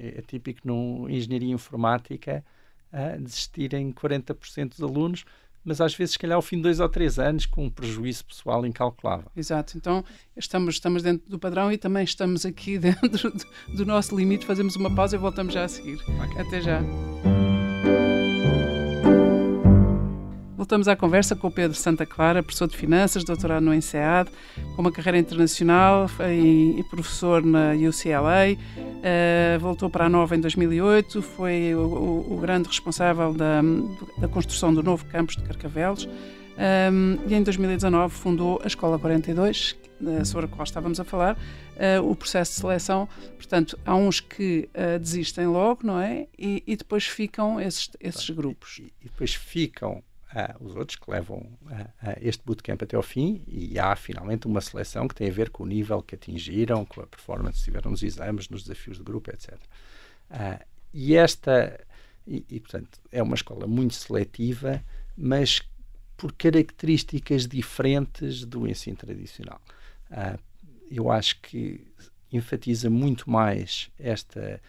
é, 0.00 0.18
é 0.18 0.22
típico 0.22 0.60
num 0.64 1.08
engenharia 1.08 1.52
informática 1.52 2.44
uh, 2.92 3.20
desistirem 3.20 3.92
40% 3.92 4.70
dos 4.70 4.82
alunos, 4.82 5.24
mas 5.62 5.80
às 5.80 5.94
vezes, 5.94 6.12
se 6.12 6.18
calhar, 6.18 6.36
ao 6.36 6.42
fim 6.42 6.56
de 6.56 6.62
dois 6.62 6.80
ou 6.80 6.88
três 6.88 7.18
anos, 7.18 7.44
com 7.44 7.66
um 7.66 7.70
prejuízo 7.70 8.24
pessoal 8.24 8.64
incalculável. 8.64 9.30
Exato. 9.36 9.76
Então, 9.76 10.02
estamos, 10.34 10.76
estamos 10.76 11.02
dentro 11.02 11.28
do 11.28 11.38
padrão 11.38 11.70
e 11.70 11.76
também 11.76 12.02
estamos 12.02 12.46
aqui 12.46 12.78
dentro 12.80 13.30
do, 13.30 13.76
do 13.76 13.84
nosso 13.84 14.16
limite. 14.16 14.46
Fazemos 14.46 14.74
uma 14.76 14.94
pausa 14.94 15.16
e 15.16 15.18
voltamos 15.18 15.52
já 15.52 15.64
a 15.64 15.68
seguir. 15.68 15.96
Okay. 15.96 16.40
Até 16.40 16.60
já. 16.62 16.80
Voltamos 20.56 20.88
à 20.88 20.96
conversa 20.96 21.34
com 21.34 21.48
o 21.48 21.50
Pedro 21.50 21.76
Santa 21.76 22.06
Clara, 22.06 22.42
professor 22.42 22.68
de 22.68 22.76
Finanças, 22.76 23.24
doutorado 23.24 23.62
no 23.62 23.74
INSEAD, 23.74 24.30
com 24.76 24.82
uma 24.82 24.92
carreira 24.92 25.18
internacional 25.18 26.06
e 26.30 26.84
professor 26.90 27.44
na 27.44 27.72
UCLA. 27.72 28.56
Uh, 29.00 29.58
voltou 29.58 29.88
para 29.88 30.04
a 30.04 30.08
Nova 30.10 30.36
em 30.36 30.40
2008, 30.40 31.22
foi 31.22 31.74
o, 31.74 31.80
o, 31.80 32.34
o 32.34 32.36
grande 32.38 32.68
responsável 32.68 33.32
da, 33.32 33.62
da, 34.18 34.28
construção 34.28 34.74
do 34.74 34.82
novo 34.82 35.06
campus 35.06 35.36
de 35.36 35.42
Carcavelos. 35.42 36.04
Um, 36.04 36.10
ehm, 36.58 37.18
e 37.26 37.34
em 37.34 37.42
2019 37.42 38.14
fundou 38.14 38.60
a 38.62 38.66
Escola 38.66 38.98
42, 38.98 39.74
eh, 40.06 40.24
sobre 40.24 40.44
a 40.44 40.48
qual 40.48 40.64
estávamos 40.64 41.00
a 41.00 41.04
falar, 41.04 41.34
uh, 41.34 42.10
o 42.10 42.14
processo 42.14 42.52
de 42.52 42.60
seleção. 42.60 43.08
Portanto, 43.36 43.78
há 43.86 43.94
uns 43.94 44.20
que 44.20 44.68
uh, 44.74 44.98
desistem 44.98 45.46
logo, 45.46 45.80
não 45.86 45.98
é? 45.98 46.26
E, 46.38 46.62
e 46.66 46.76
depois 46.76 47.06
ficam 47.06 47.58
esses, 47.58 47.88
esses 48.00 48.28
grupos. 48.28 48.78
E, 48.80 48.92
e 49.00 49.04
depois 49.04 49.34
ficam 49.34 50.02
uh, 50.34 50.64
os 50.64 50.76
outros 50.76 50.96
que 50.96 51.10
levam 51.10 51.38
uh, 51.38 51.88
este 52.20 52.42
bootcamp 52.44 52.82
até 52.82 52.96
ao 52.96 53.02
fim 53.02 53.42
e 53.46 53.78
há 53.78 53.94
finalmente 53.96 54.46
uma 54.46 54.60
seleção 54.60 55.06
que 55.06 55.14
tem 55.14 55.28
a 55.28 55.32
ver 55.32 55.50
com 55.50 55.64
o 55.64 55.66
nível 55.66 56.02
que 56.02 56.14
atingiram, 56.14 56.84
com 56.84 57.00
a 57.00 57.06
performance 57.06 57.58
que 57.58 57.64
tiveram 57.64 57.90
nos 57.90 58.02
exames, 58.02 58.48
nos 58.48 58.62
desafios 58.62 58.98
de 58.98 59.04
grupo, 59.04 59.30
etc. 59.30 59.58
e 60.92 61.14
esta, 61.16 61.78
e, 62.26 62.44
e, 62.48 62.60
portanto, 62.60 63.00
é 63.10 63.22
uma 63.22 63.34
escola 63.34 63.66
muito 63.66 63.94
seletiva, 63.94 64.82
mas 65.16 65.62
por 66.16 66.32
características 66.32 67.46
diferentes 67.46 68.44
do 68.44 68.68
ensino 68.68 68.96
tradicional. 68.96 69.60
eu 70.90 71.10
acho 71.10 71.40
que 71.40 71.86
enfatiza 72.32 72.90
muito 72.90 73.28
mais 73.30 73.90
esta 73.98 74.60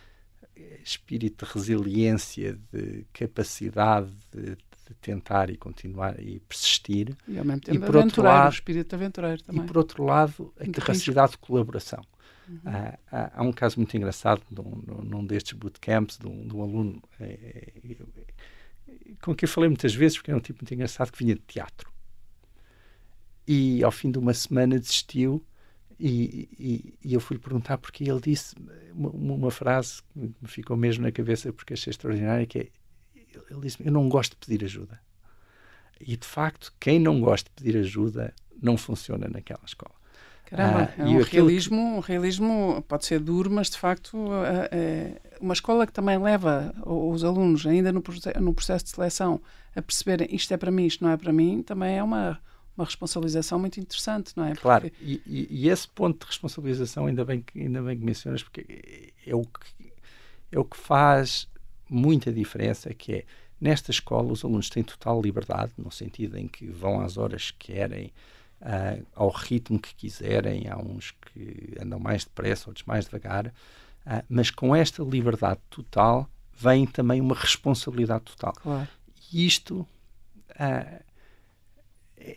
espírito 0.84 1.46
de 1.46 1.52
resiliência, 1.52 2.58
de 2.72 3.06
capacidade 3.14 4.12
de 4.32 4.58
de 4.94 5.00
tentar 5.00 5.50
e 5.50 5.58
continuar 5.58 6.20
e 6.20 6.40
persistir. 6.42 7.16
E 7.28 7.38
ao 7.38 7.46
mesmo 7.46 7.62
tempo 7.62 7.78
e 7.78 7.86
por 7.86 7.96
outro 7.96 8.24
lado, 8.24 8.48
o 8.48 8.54
espírito 8.54 8.96
aventureiro 8.96 9.44
também. 9.44 9.64
E 9.64 9.68
por 9.68 9.78
outro 9.78 10.04
lado, 10.04 10.54
a 10.60 10.64
muito 10.64 10.80
capacidade 10.80 11.32
risco. 11.32 11.42
de 11.42 11.48
colaboração. 11.48 12.04
Uhum. 12.48 12.60
Há, 12.66 13.00
há, 13.12 13.32
há, 13.36 13.44
um 13.44 13.52
caso 13.52 13.78
muito 13.78 13.96
engraçado 13.96 14.42
num, 14.52 15.04
num 15.04 15.26
destes 15.26 15.54
bootcamps 15.54 16.18
de 16.18 16.28
um, 16.28 16.48
de 16.48 16.56
um 16.56 16.62
aluno 16.62 17.02
é, 17.20 17.72
é, 17.84 17.96
com 19.22 19.36
quem 19.36 19.48
eu 19.48 19.52
falei 19.52 19.70
muitas 19.70 19.94
vezes, 19.94 20.18
porque 20.18 20.32
era 20.32 20.38
um 20.38 20.42
tipo 20.42 20.60
muito 20.62 20.74
engraçado 20.74 21.12
que 21.12 21.20
vinha 21.20 21.36
de 21.36 21.42
teatro. 21.42 21.90
E 23.48 23.84
ao 23.84 23.92
fim 23.92 24.12
de 24.12 24.20
uma 24.20 24.34
semana 24.34 24.80
desistiu 24.80 25.44
e, 26.00 26.50
e, 26.58 26.94
e 27.04 27.14
eu 27.14 27.20
fui-lhe 27.20 27.42
perguntar 27.42 27.78
porque 27.78 28.04
ele 28.04 28.20
disse 28.20 28.56
uma, 28.94 29.10
uma, 29.12 29.52
frase 29.52 30.02
que 30.02 30.20
me 30.20 30.48
ficou 30.48 30.76
mesmo 30.76 31.04
na 31.04 31.12
cabeça 31.12 31.54
porque 31.54 31.74
achei 31.74 31.92
extraordinária, 31.92 32.46
que 32.46 32.60
é 32.60 32.68
ele 33.50 33.62
disse 33.62 33.78
eu 33.84 33.92
não 33.92 34.08
gosto 34.10 34.32
de 34.32 34.46
pedir 34.46 34.66
ajuda. 34.66 35.00
E, 36.00 36.18
de 36.18 36.26
facto, 36.26 36.74
quem 36.80 37.00
não 37.00 37.22
gosta 37.22 37.50
de 37.50 37.64
pedir 37.64 37.80
ajuda 37.80 38.34
não 38.62 38.78
funciona 38.78 39.28
naquela 39.28 39.64
escola. 39.66 39.94
Caramba, 40.46 40.94
ah, 40.98 41.02
é 41.02 41.06
um 41.06 41.22
realismo, 41.22 41.78
que... 41.78 41.84
um 41.84 42.00
realismo 42.00 42.86
pode 42.88 43.06
ser 43.06 43.20
duro, 43.20 43.50
mas 43.50 43.70
de 43.70 43.78
facto 43.78 44.18
é 44.70 45.22
uma 45.40 45.54
escola 45.54 45.88
que 45.88 45.94
também 45.94 46.18
leva 46.18 46.74
os 46.86 47.24
alunos 47.24 47.66
ainda 47.66 47.92
no, 47.92 48.04
no 48.42 48.54
processo 48.54 48.84
de 48.84 48.92
seleção 48.92 49.42
a 49.74 49.82
perceberem 49.82 50.28
isto 50.30 50.54
é 50.54 50.58
para 50.58 50.70
mim, 50.70 50.86
isto 50.86 51.04
não 51.06 51.12
é 51.12 51.16
para 51.16 51.32
mim, 51.32 51.64
também 51.64 51.98
é 51.98 52.04
uma, 52.04 52.38
uma 52.76 52.84
responsabilização 52.84 53.60
muito 53.60 53.80
interessante, 53.80 54.34
não 54.36 54.44
é? 54.44 54.50
Porque... 54.50 54.62
Claro, 54.62 54.92
e, 55.02 55.22
e, 55.26 55.70
esse 55.70 55.88
ponto 55.88 56.20
de 56.20 56.26
responsabilização 56.26 57.06
ainda 57.06 57.24
bem 57.24 57.42
que, 57.42 57.58
ainda 57.58 57.82
bem 57.82 57.98
que 57.98 58.04
mencionas, 58.04 58.44
porque 58.44 59.14
é 59.26 59.34
o 59.34 59.44
que, 59.44 59.94
é 60.52 60.60
o 60.60 60.66
que 60.66 60.76
faz 60.76 61.48
muita 61.92 62.32
diferença, 62.32 62.94
que 62.94 63.14
é 63.14 63.26
nesta 63.60 63.92
escola 63.92 64.32
os 64.32 64.44
alunos 64.46 64.70
têm 64.70 64.84
total 64.84 65.22
liberdade, 65.22 65.74
no 65.78 65.92
sentido 65.92 66.38
em 66.38 66.48
que 66.48 66.66
vão 66.68 67.02
às 67.02 67.18
horas 67.18 67.52
que 67.52 67.74
querem, 67.74 68.12
uh, 68.62 69.06
ao 69.14 69.30
ritmo 69.30 69.80
que 69.80 69.94
quiserem, 69.94 70.68
há 70.68 70.78
uns 70.78 71.12
que 71.12 71.76
andam 71.80 72.00
mais 72.00 72.24
depressa, 72.24 72.70
outros 72.70 72.86
mais 72.86 73.06
devagar, 73.06 73.48
uh, 73.48 74.24
mas 74.30 74.50
com 74.50 74.76
esta 74.76 75.04
liberdade 75.04 75.60
total 75.70 76.30
vem 76.58 76.88
também 76.88 77.20
uma 77.20 77.36
responsabilidade 77.36 78.24
total. 78.24 78.54
Claro. 78.54 78.88
E 79.32 79.46
isto 79.46 79.86
uh, 80.52 81.04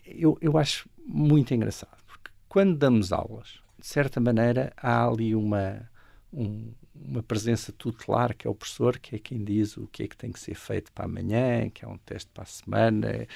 eu, 0.04 0.38
eu 0.40 0.56
acho 0.56 0.88
muito 1.06 1.52
engraçado, 1.54 1.96
porque 2.06 2.30
quando 2.48 2.76
damos 2.76 3.12
aulas, 3.12 3.60
de 3.78 3.86
certa 3.86 4.20
maneira, 4.20 4.72
há 4.76 5.06
ali 5.06 5.34
uma, 5.34 5.88
um, 6.32 6.72
uma 7.04 7.22
presença 7.22 7.72
tutelar, 7.72 8.34
que 8.34 8.46
é 8.46 8.50
o 8.50 8.54
professor, 8.54 8.98
que 8.98 9.16
é 9.16 9.18
quem 9.18 9.44
diz 9.44 9.76
o 9.76 9.86
que 9.86 10.04
é 10.04 10.08
que 10.08 10.16
tem 10.16 10.32
que 10.32 10.40
ser 10.40 10.54
feito 10.54 10.90
para 10.92 11.04
amanhã, 11.04 11.68
que 11.70 11.84
é 11.84 11.88
um 11.88 11.98
teste 11.98 12.30
para 12.32 12.44
a 12.44 12.46
semana, 12.46 13.26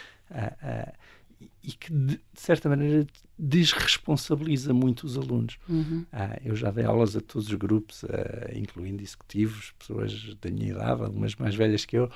e 1.63 1.73
que, 1.73 1.93
de, 1.93 2.21
certa 2.35 2.69
maneira, 2.69 3.07
desresponsabiliza 3.39 4.73
muito 4.73 5.05
os 5.05 5.17
alunos. 5.17 5.59
Uhum. 5.69 6.05
Uh, 6.13 6.41
eu 6.45 6.57
já 6.57 6.71
dei 6.71 6.85
aulas 6.85 7.15
a 7.15 7.21
todos 7.21 7.49
os 7.49 7.55
grupos, 7.55 8.05
incluindo 8.55 9.03
executivos, 9.03 9.73
pessoas 9.79 10.35
da 10.41 10.51
minha 10.51 10.71
idade, 10.71 11.03
algumas 11.03 11.35
mais 11.37 11.55
velhas 11.55 11.85
que 11.85 11.97
eu, 11.97 12.11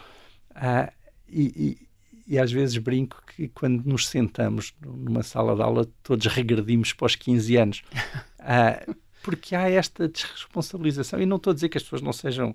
e, 1.28 1.78
e, 2.26 2.34
e, 2.34 2.38
às 2.38 2.50
vezes 2.50 2.76
brinco 2.78 3.22
que 3.34 3.48
quando 3.48 3.84
nos 3.84 4.08
sentamos 4.08 4.74
numa 4.84 5.22
sala 5.22 5.54
de 5.54 5.62
aula, 5.62 5.86
todos 6.02 6.26
regredimos 6.26 6.92
para 6.92 7.06
os 7.06 7.16
15 7.16 7.56
anos. 7.56 7.82
porque 9.22 9.54
há 9.54 9.68
esta 9.68 10.08
desresponsabilização. 10.08 11.20
E 11.20 11.26
não 11.26 11.36
estou 11.36 11.52
a 11.52 11.54
dizer 11.54 11.68
que 11.68 11.78
as 11.78 11.82
pessoas 11.82 12.02
não 12.02 12.12
sejam, 12.12 12.54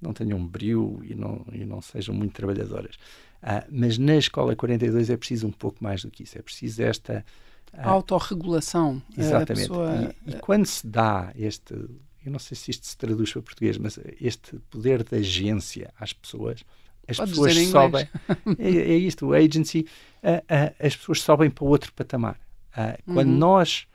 não 0.00 0.12
tenham 0.12 0.44
brilho 0.44 1.00
e 1.02 1.14
não, 1.14 1.44
e 1.52 1.64
não 1.64 1.80
sejam 1.80 2.14
muito 2.14 2.32
trabalhadoras. 2.32 2.96
Uh, 3.42 3.66
mas 3.70 3.98
na 3.98 4.16
escola 4.16 4.56
42 4.56 5.10
é 5.10 5.16
preciso 5.16 5.46
um 5.46 5.52
pouco 5.52 5.82
mais 5.82 6.02
do 6.02 6.10
que 6.10 6.22
isso. 6.22 6.38
É 6.38 6.42
preciso 6.42 6.82
esta. 6.82 7.24
Uh, 7.72 7.88
autorregulação. 7.88 9.02
Exatamente. 9.16 9.68
Pessoa... 9.68 10.14
E, 10.26 10.30
e, 10.30 10.38
quando 10.38 10.66
se 10.66 10.86
dá 10.86 11.32
este. 11.36 11.74
Eu 12.24 12.32
não 12.32 12.38
sei 12.38 12.56
se 12.56 12.70
isto 12.70 12.86
se 12.86 12.96
traduz 12.96 13.30
para 13.32 13.42
português, 13.42 13.76
mas 13.76 13.98
este 14.18 14.56
poder 14.70 15.04
de 15.04 15.14
agência 15.14 15.92
às 16.00 16.14
pessoas, 16.14 16.64
as 17.06 17.18
Pode 17.18 17.32
pessoas 17.32 17.54
sobem. 17.68 18.08
é, 18.58 18.70
é, 18.70 18.96
isto, 18.96 19.26
o 19.26 19.34
agency, 19.34 19.86
uh, 20.22 20.74
as 20.78 20.96
pessoas 20.96 21.20
sobem 21.20 21.50
para 21.50 21.64
outro 21.66 21.92
patamar. 21.92 22.40
quando 23.04 23.28
uhum. 23.28 23.36
nós 23.36 23.86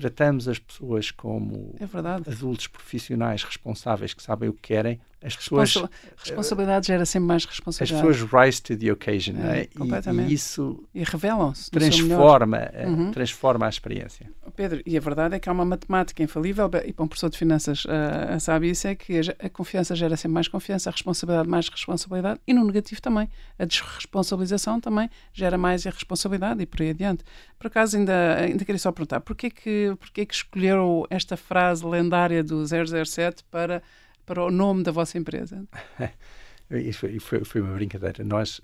tratamos 0.00 0.48
as 0.48 0.58
pessoas 0.58 1.10
como 1.10 1.74
é 1.78 1.86
adultos 2.30 2.66
profissionais 2.66 3.42
responsáveis 3.44 4.14
que 4.14 4.22
sabem 4.22 4.48
o 4.48 4.52
que 4.52 4.62
querem, 4.62 5.00
as 5.22 5.36
pessoas. 5.36 5.74
responsabilidade 6.16 6.86
gera 6.86 7.04
sempre 7.04 7.28
mais 7.28 7.44
responsabilidade. 7.44 8.08
As 8.08 8.16
pessoas 8.16 8.44
rise 8.44 8.62
to 8.62 8.76
the 8.76 8.90
occasion, 8.90 9.36
é, 9.36 9.60
é? 9.60 9.66
completamente. 9.66 10.28
E, 10.28 10.32
e, 10.32 10.34
isso. 10.34 10.82
E 10.94 11.04
revelam-se. 11.04 11.70
Transforma, 11.70 12.56
eh, 12.56 12.86
uhum. 12.86 13.10
transforma 13.10 13.66
a 13.66 13.68
experiência. 13.68 14.30
Pedro, 14.56 14.82
e 14.86 14.96
a 14.96 15.00
verdade 15.00 15.34
é 15.34 15.38
que 15.38 15.48
há 15.48 15.52
uma 15.52 15.64
matemática 15.64 16.22
infalível, 16.22 16.70
e 16.84 16.92
para 16.92 17.04
um 17.04 17.08
professor 17.08 17.28
de 17.28 17.36
finanças 17.36 17.84
uh, 17.84 18.40
sabe 18.40 18.70
isso, 18.70 18.88
é 18.88 18.94
que 18.94 19.18
a, 19.18 19.46
a, 19.46 19.50
confiança 19.50 19.94
gera 19.94 20.16
sempre 20.16 20.34
mais 20.34 20.48
confiança, 20.48 20.88
a 20.88 20.92
responsabilidade 20.92 21.48
mais 21.48 21.68
responsabilidade, 21.68 22.40
e 22.46 22.54
no 22.54 22.64
negativo 22.64 23.02
também. 23.02 23.28
A 23.58 23.64
desresponsabilização 23.64 24.80
também 24.80 25.10
gera 25.32 25.58
mais 25.58 25.84
irresponsabilidade 25.84 26.62
e 26.62 26.66
por 26.66 26.80
aí 26.80 26.90
adiante. 26.90 27.24
Por 27.58 27.66
acaso, 27.66 27.96
ainda, 27.96 28.36
ainda 28.36 28.64
queria 28.64 28.78
só 28.78 28.90
perguntar, 28.90 29.20
porquê 29.20 29.50
que, 29.50 29.94
porquê 30.00 30.24
que 30.24 30.34
escolheram 30.34 31.06
esta 31.10 31.36
frase 31.36 31.84
lendária 31.84 32.42
do 32.42 32.64
007 32.66 33.44
para 33.50 33.82
para 34.30 34.44
o 34.44 34.50
nome 34.52 34.84
da 34.84 34.92
vossa 34.92 35.18
empresa? 35.18 35.66
Isso 36.70 37.00
foi, 37.00 37.18
foi, 37.18 37.44
foi, 37.44 37.60
uma 37.60 37.74
brincadeira. 37.74 38.22
Nós, 38.22 38.60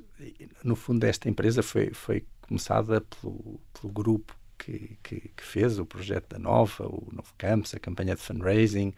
no 0.62 0.76
fundo, 0.76 1.02
esta 1.02 1.29
empresa 1.29 1.61
foi, 1.61 1.90
foi 1.92 2.24
começada 2.42 3.00
pelo, 3.00 3.61
pelo 3.72 3.92
grupo 3.92 4.33
que, 4.57 4.96
que, 5.02 5.33
que, 5.37 5.42
fez 5.42 5.81
o 5.81 5.85
projeto 5.85 6.29
da 6.29 6.38
Nova, 6.38 6.87
o 6.87 7.09
Novo 7.12 7.35
Campus, 7.37 7.74
a 7.74 7.81
campanha 7.81 8.14
de 8.14 8.20
fundraising, 8.22 8.94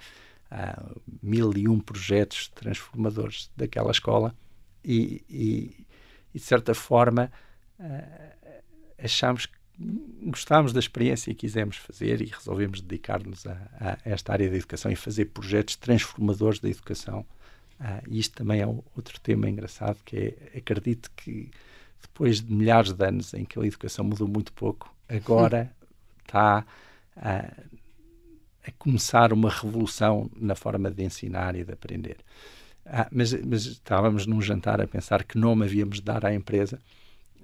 uh, 0.52 1.00
mil 1.22 1.57
e 1.57 1.66
um 1.66 1.81
projetos 1.81 2.48
transformadores 2.48 3.50
daquela 3.57 3.90
escola 3.90 4.37
e, 4.85 5.24
e, 5.26 5.87
e 6.35 6.38
de 6.38 6.44
certa 6.44 6.74
forma, 6.74 7.33
uh, 7.81 8.62
achámos 9.02 9.46
que 9.46 9.58
gostámos 10.22 10.72
da 10.72 10.80
experiência 10.80 11.30
e 11.30 11.34
quisemos 11.34 11.76
fazer 11.76 12.20
e 12.20 12.26
resolvemos 12.26 12.80
dedicar-nos 12.80 13.46
a, 13.46 13.52
a, 13.80 13.98
esta 14.04 14.32
área 14.32 14.50
da 14.50 14.56
educação 14.56 14.90
e 14.90 14.96
fazer 14.96 15.26
projetos 15.26 15.76
transformadores 15.76 16.58
da 16.58 16.68
educação. 16.68 17.24
Ah, 17.78 18.02
e 18.08 18.18
isto 18.18 18.34
também 18.34 18.60
é 18.60 18.66
outro 18.66 19.20
tema 19.20 19.48
engraçado, 19.48 19.98
que 20.04 20.36
é, 20.52 20.58
acredito 20.58 21.10
que 21.16 21.50
depois 22.02 22.40
de 22.40 22.52
milhares 22.52 22.92
de 22.92 23.06
anos 23.06 23.32
em 23.34 23.44
que 23.44 23.58
a 23.58 23.64
educação 23.64 24.04
mudou 24.04 24.26
muito 24.26 24.52
pouco, 24.52 24.92
agora 25.08 25.72
está 26.26 26.66
a, 27.16 27.52
a 28.66 28.72
começar 28.78 29.32
uma 29.32 29.48
revolução 29.48 30.28
na 30.36 30.56
forma 30.56 30.90
de 30.90 31.04
ensinar 31.04 31.54
e 31.54 31.64
de 31.64 31.72
aprender. 31.72 32.16
Ah, 32.84 33.06
mas, 33.12 33.32
mas, 33.44 33.66
estávamos 33.66 34.26
num 34.26 34.40
jantar 34.40 34.80
a 34.80 34.86
pensar 34.86 35.22
que 35.22 35.38
nome 35.38 35.64
havíamos 35.64 35.96
de 35.96 36.02
dar 36.02 36.24
à 36.24 36.34
empresa 36.34 36.80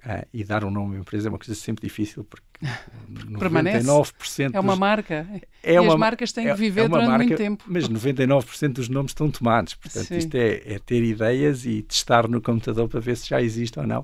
Uh, 0.05 0.23
e 0.31 0.43
dar 0.43 0.63
um 0.63 0.69
nome 0.69 0.93
uma 0.93 0.99
empresa 0.99 1.27
é 1.27 1.31
uma 1.31 1.39
coisa 1.39 1.55
sempre 1.55 1.87
difícil 1.87 2.23
porque 2.23 2.45
99% 3.09 4.53
é 4.53 4.59
uma 4.59 4.75
marca. 4.75 5.27
É 5.63 5.73
e 5.73 5.79
uma... 5.79 5.93
as 5.93 5.99
marcas 5.99 6.31
têm 6.31 6.47
é, 6.47 6.51
que 6.51 6.59
viver 6.59 6.81
é 6.81 6.87
durante 6.87 7.07
marca, 7.07 7.25
muito 7.25 7.37
tempo. 7.37 7.63
mas 7.65 7.89
99% 7.89 8.73
dos 8.73 8.87
nomes 8.87 9.11
estão 9.11 9.31
tomados. 9.31 9.73
Portanto 9.73 10.05
Sim. 10.05 10.17
isto 10.17 10.35
é, 10.35 10.61
é, 10.75 10.79
ter 10.79 11.03
ideias 11.03 11.65
e 11.65 11.81
testar 11.81 12.27
no 12.27 12.39
computador 12.39 12.87
para 12.87 12.99
ver 12.99 13.17
se 13.17 13.29
já 13.29 13.41
existe 13.41 13.79
ou 13.79 13.87
não. 13.87 14.01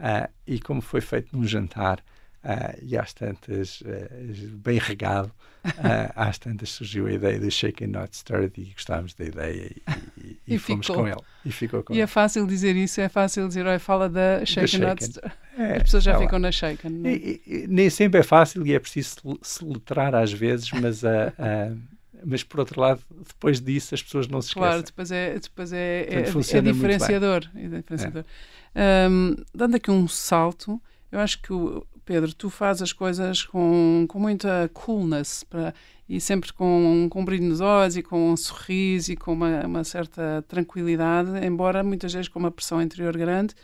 Uh, 0.00 0.28
e 0.46 0.58
como 0.58 0.80
foi 0.80 1.00
feito 1.00 1.36
num 1.36 1.46
jantar 1.46 2.02
Uh, 2.46 2.78
e 2.80 2.96
às 2.96 3.12
tantas, 3.12 3.80
uh, 3.80 4.56
bem 4.58 4.78
regado, 4.78 5.32
uh, 5.64 6.12
às 6.14 6.38
tantas 6.38 6.68
surgiu 6.68 7.08
a 7.08 7.12
ideia 7.12 7.40
do 7.40 7.50
Shake 7.50 7.84
and 7.84 7.88
Not 7.88 8.16
Stirred 8.16 8.52
e 8.56 8.66
gostávamos 8.66 9.14
da 9.14 9.24
ideia 9.24 9.64
e, 9.64 9.82
e, 10.16 10.40
e, 10.46 10.54
e 10.54 10.58
fomos 10.58 10.86
ficou. 10.86 11.02
com 11.02 11.08
ele. 11.08 11.20
E, 11.44 11.50
ficou 11.50 11.82
com 11.82 11.92
e 11.92 11.96
ele. 11.96 12.02
é 12.02 12.06
fácil 12.06 12.46
dizer 12.46 12.76
isso, 12.76 13.00
é 13.00 13.08
fácil 13.08 13.48
dizer, 13.48 13.66
olha, 13.66 13.80
fala 13.80 14.08
da 14.08 14.44
Shake 14.44 14.76
and 14.76 14.88
Not 14.88 15.04
Stirred. 15.04 15.34
É, 15.58 15.76
As 15.78 15.82
pessoas 15.82 16.04
já 16.04 16.12
é 16.12 16.18
ficam 16.18 16.38
lá. 16.38 16.42
na 16.42 16.52
Shaken. 16.52 17.02
É? 17.04 17.66
nem 17.66 17.90
sempre 17.90 18.20
é 18.20 18.22
fácil 18.22 18.64
e 18.64 18.74
é 18.74 18.78
preciso 18.78 19.16
se 19.42 19.64
letrar 19.64 20.14
às 20.14 20.32
vezes, 20.32 20.70
mas 20.70 21.04
a 21.04 21.32
mas 22.24 22.42
por 22.42 22.60
outro 22.60 22.80
lado, 22.80 23.00
depois 23.26 23.60
disso 23.60 23.94
as 23.94 24.02
pessoas 24.02 24.28
não 24.28 24.40
se 24.40 24.48
esquecem. 24.48 24.68
Claro, 24.68 24.82
depois 24.82 25.10
é, 25.10 25.38
depois 25.38 25.72
é, 25.72 26.04
Portanto, 26.32 26.54
é, 26.54 26.58
é 26.58 26.60
diferenciador. 26.60 27.50
É 27.54 27.68
diferenciador. 27.68 28.24
Um, 29.10 29.36
dando 29.54 29.76
aqui 29.76 29.90
um 29.90 30.08
salto, 30.08 30.80
eu 31.10 31.20
acho 31.20 31.40
que 31.40 31.52
o, 31.52 31.86
Pedro, 32.06 32.32
tu 32.32 32.48
fazes 32.48 32.82
as 32.82 32.92
coisas 32.92 33.42
com, 33.42 34.06
com 34.08 34.20
muita 34.20 34.70
coolness 34.72 35.42
para, 35.42 35.74
e 36.08 36.20
sempre 36.20 36.52
com, 36.52 37.08
com 37.10 37.20
um 37.20 37.24
brilho 37.24 37.44
nos 37.44 37.60
olhos 37.60 37.96
e 37.96 38.02
com 38.02 38.30
um 38.30 38.36
sorriso 38.36 39.10
e 39.10 39.16
com 39.16 39.32
uma, 39.32 39.66
uma 39.66 39.82
certa 39.82 40.44
tranquilidade, 40.46 41.44
embora 41.44 41.82
muitas 41.82 42.12
vezes 42.12 42.28
com 42.28 42.38
uma 42.38 42.50
pressão 42.52 42.80
interior 42.80 43.16
grande, 43.16 43.56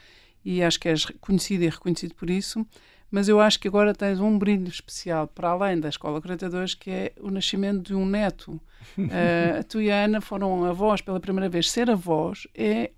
e 0.45 0.61
acho 0.61 0.81
que 0.81 0.89
és 0.89 1.05
conhecido 1.21 1.63
e 1.63 1.69
reconhecido 1.69 2.17
por 2.17 2.29
isso. 2.29 2.67
Mas 3.13 3.29
eu 3.29 3.41
acho 3.41 3.61
que 3.61 3.69
agora 3.69 3.95
tens 3.95 4.19
um 4.19 4.37
brilho 4.37 4.67
especial 4.69 5.29
para 5.29 5.51
além 5.51 5.79
da 5.79 5.89
Escola 5.89 6.21
42, 6.21 6.75
que 6.75 6.91
é 6.91 7.13
o 7.21 7.31
nascimento 7.31 7.83
de 7.83 7.95
um 7.95 8.05
neto. 8.05 8.53
uh, 8.99 9.63
tu 9.69 9.81
e 9.81 9.89
a 9.89 10.05
Ana 10.05 10.21
foram 10.21 10.65
avós 10.65 11.01
pela 11.01 11.21
primeira 11.21 11.49
vez. 11.49 11.71
Ser 11.71 11.89
avós 11.91 12.49
é, 12.57 12.91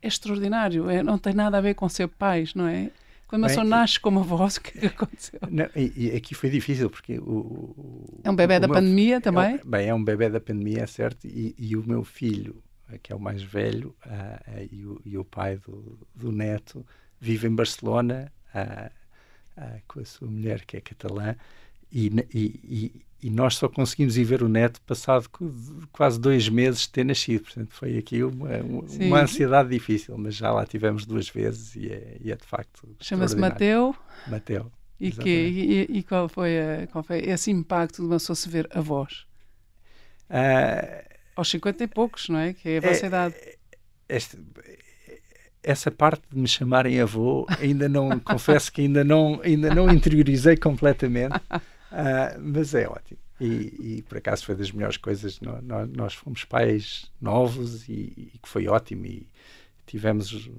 é 0.00 0.08
extraordinário, 0.08 0.88
é, 0.88 1.02
não 1.02 1.18
tem 1.18 1.34
nada 1.34 1.58
a 1.58 1.60
ver 1.60 1.74
com 1.74 1.86
ser 1.90 2.08
pais, 2.08 2.54
não 2.54 2.66
é? 2.66 2.90
Quando 3.28 3.42
uma 3.42 3.48
pessoa 3.48 3.64
nasce 3.64 4.00
como 4.00 4.20
avó, 4.20 4.46
o 4.46 4.60
que, 4.60 4.78
é 4.78 4.80
que 4.80 4.86
aconteceu? 4.86 5.38
Não, 5.50 5.68
e, 5.76 5.92
e, 6.08 6.16
aqui 6.16 6.34
foi 6.34 6.48
difícil, 6.48 6.88
porque 6.88 7.18
o... 7.18 7.22
o 7.76 8.20
é 8.24 8.30
um 8.30 8.34
bebê 8.34 8.58
da 8.58 8.66
meu, 8.66 8.74
pandemia 8.74 9.20
também? 9.20 9.56
É, 9.56 9.60
bem, 9.62 9.88
é 9.88 9.94
um 9.94 10.02
bebê 10.02 10.30
da 10.30 10.40
pandemia, 10.40 10.82
é 10.82 10.86
certo, 10.86 11.26
e, 11.26 11.54
e 11.58 11.76
o 11.76 11.86
meu 11.86 12.02
filho, 12.02 12.62
que 13.02 13.12
é 13.12 13.16
o 13.16 13.20
mais 13.20 13.42
velho, 13.42 13.94
uh, 14.06 14.10
uh, 14.10 14.68
e, 14.72 14.86
o, 14.86 15.00
e 15.04 15.18
o 15.18 15.24
pai 15.26 15.58
do, 15.58 15.98
do 16.14 16.32
neto, 16.32 16.86
vive 17.20 17.46
em 17.46 17.54
Barcelona 17.54 18.32
uh, 18.54 18.90
com 19.86 20.00
a 20.00 20.04
sua 20.06 20.28
mulher, 20.28 20.64
que 20.64 20.78
é 20.78 20.80
catalã, 20.80 21.36
e, 21.92 22.10
e, 22.32 23.02
e 23.20 23.30
nós 23.30 23.56
só 23.56 23.68
conseguimos 23.68 24.16
ir 24.16 24.24
ver 24.24 24.42
o 24.42 24.48
neto 24.48 24.80
passado 24.82 25.28
quase 25.90 26.20
dois 26.20 26.48
meses 26.48 26.82
de 26.82 26.90
ter 26.90 27.04
nascido. 27.04 27.42
Portanto, 27.42 27.70
foi 27.72 27.98
aqui 27.98 28.22
uma, 28.22 28.50
uma 29.00 29.22
ansiedade 29.22 29.68
difícil, 29.70 30.16
mas 30.16 30.36
já 30.36 30.52
lá 30.52 30.64
tivemos 30.64 31.04
duas 31.04 31.28
vezes 31.28 31.74
e 31.74 31.88
é, 31.90 32.16
e 32.20 32.30
é 32.30 32.36
de 32.36 32.46
facto. 32.46 32.88
Chama-se 33.00 33.36
Mateu. 33.36 33.94
Mateu. 34.28 34.70
E, 35.00 35.12
que, 35.12 35.28
e, 35.30 35.98
e, 35.98 36.02
qual, 36.02 36.28
foi 36.28 36.58
a, 36.58 36.86
qual 36.88 37.04
foi 37.04 37.18
esse 37.18 37.50
impacto 37.50 38.02
de 38.02 38.02
uma 38.02 38.16
pessoa 38.16 38.34
se 38.34 38.48
ver 38.48 38.68
a 38.72 38.80
voz? 38.80 39.26
Uh, 40.28 41.08
Aos 41.36 41.48
50 41.50 41.84
e 41.84 41.86
poucos, 41.86 42.28
não 42.28 42.38
é? 42.38 42.52
Que 42.52 42.70
é 42.70 42.78
a 42.78 42.80
vossa 42.80 43.04
é, 43.04 43.06
idade. 43.06 43.34
Este, 44.08 44.38
essa 45.62 45.90
parte 45.90 46.22
de 46.32 46.38
me 46.38 46.48
chamarem 46.48 47.00
avô, 47.00 47.46
ainda 47.60 47.88
não, 47.88 48.18
confesso 48.20 48.72
que 48.72 48.82
ainda 48.82 49.04
não, 49.04 49.40
ainda 49.42 49.72
não 49.74 49.90
interiorizei 49.90 50.56
completamente. 50.56 51.38
Uh, 51.92 52.40
mas 52.40 52.74
é 52.74 52.88
ótimo. 52.88 53.18
E, 53.40 53.98
e, 53.98 54.04
por 54.08 54.18
acaso 54.18 54.44
foi 54.44 54.56
das 54.56 54.72
melhores 54.72 54.96
coisas. 54.96 55.40
Nós, 55.40 55.88
nós 55.90 56.14
fomos 56.14 56.44
pais 56.44 57.10
novos 57.20 57.88
e, 57.88 58.32
que 58.42 58.48
foi 58.48 58.66
ótimo. 58.66 59.06
E 59.06 59.26
tivemos. 59.86 60.50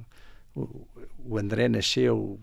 O, 0.56 0.88
o 1.26 1.38
André 1.38 1.68
nasceu 1.68 2.39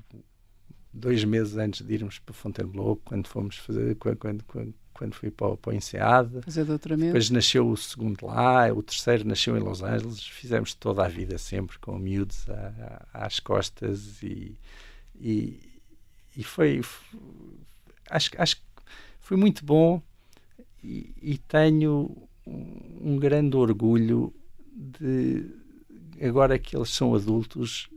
dois 0.93 1.25
meses 1.25 1.57
antes 1.57 1.85
de 1.85 1.95
irmos 1.95 2.19
para 2.19 2.35
Fontainebleau, 2.35 2.97
quando 3.05 3.29
fomos 3.29 3.57
fazer. 3.57 3.97
Quando, 3.97 4.45
quando, 4.45 4.75
quando 4.93 5.15
fui 5.15 5.31
para, 5.31 5.57
para 5.57 5.71
o 5.71 5.75
INSEAD. 5.75 6.43
Fazer 6.43 6.65
doutoramento. 6.65 7.07
Depois 7.09 7.31
nasceu 7.31 7.69
o 7.69 7.77
segundo 7.77 8.27
lá, 8.27 8.73
o 8.73 8.83
terceiro 8.83 9.27
nasceu 9.27 9.57
em 9.57 9.61
Los 9.61 9.83
Angeles. 9.83 10.27
Fizemos 10.27 10.75
toda 10.75 11.05
a 11.05 11.09
vida 11.09 11.39
sempre 11.39 11.79
com 11.79 11.99
miúdos 11.99 12.47
às 13.13 13.41
costas 13.41 14.23
e, 14.23 14.59
e, 15.19 15.61
e 16.37 16.45
foi. 16.45 16.83
Acho, 18.09 18.31
acho 18.39 18.57
que 18.57 18.66
foi 19.27 19.37
muito 19.37 19.65
bom 19.65 20.01
e, 20.85 21.13
e 21.21 21.37
tenho 21.37 22.17
um, 22.47 23.01
um, 23.01 23.17
grande 23.17 23.57
orgulho 23.57 24.33
de, 24.73 25.51
agora 26.23 26.57
que 26.61 26.77
eles 26.77 26.91
são 26.91 27.13
adultos, 27.13 27.91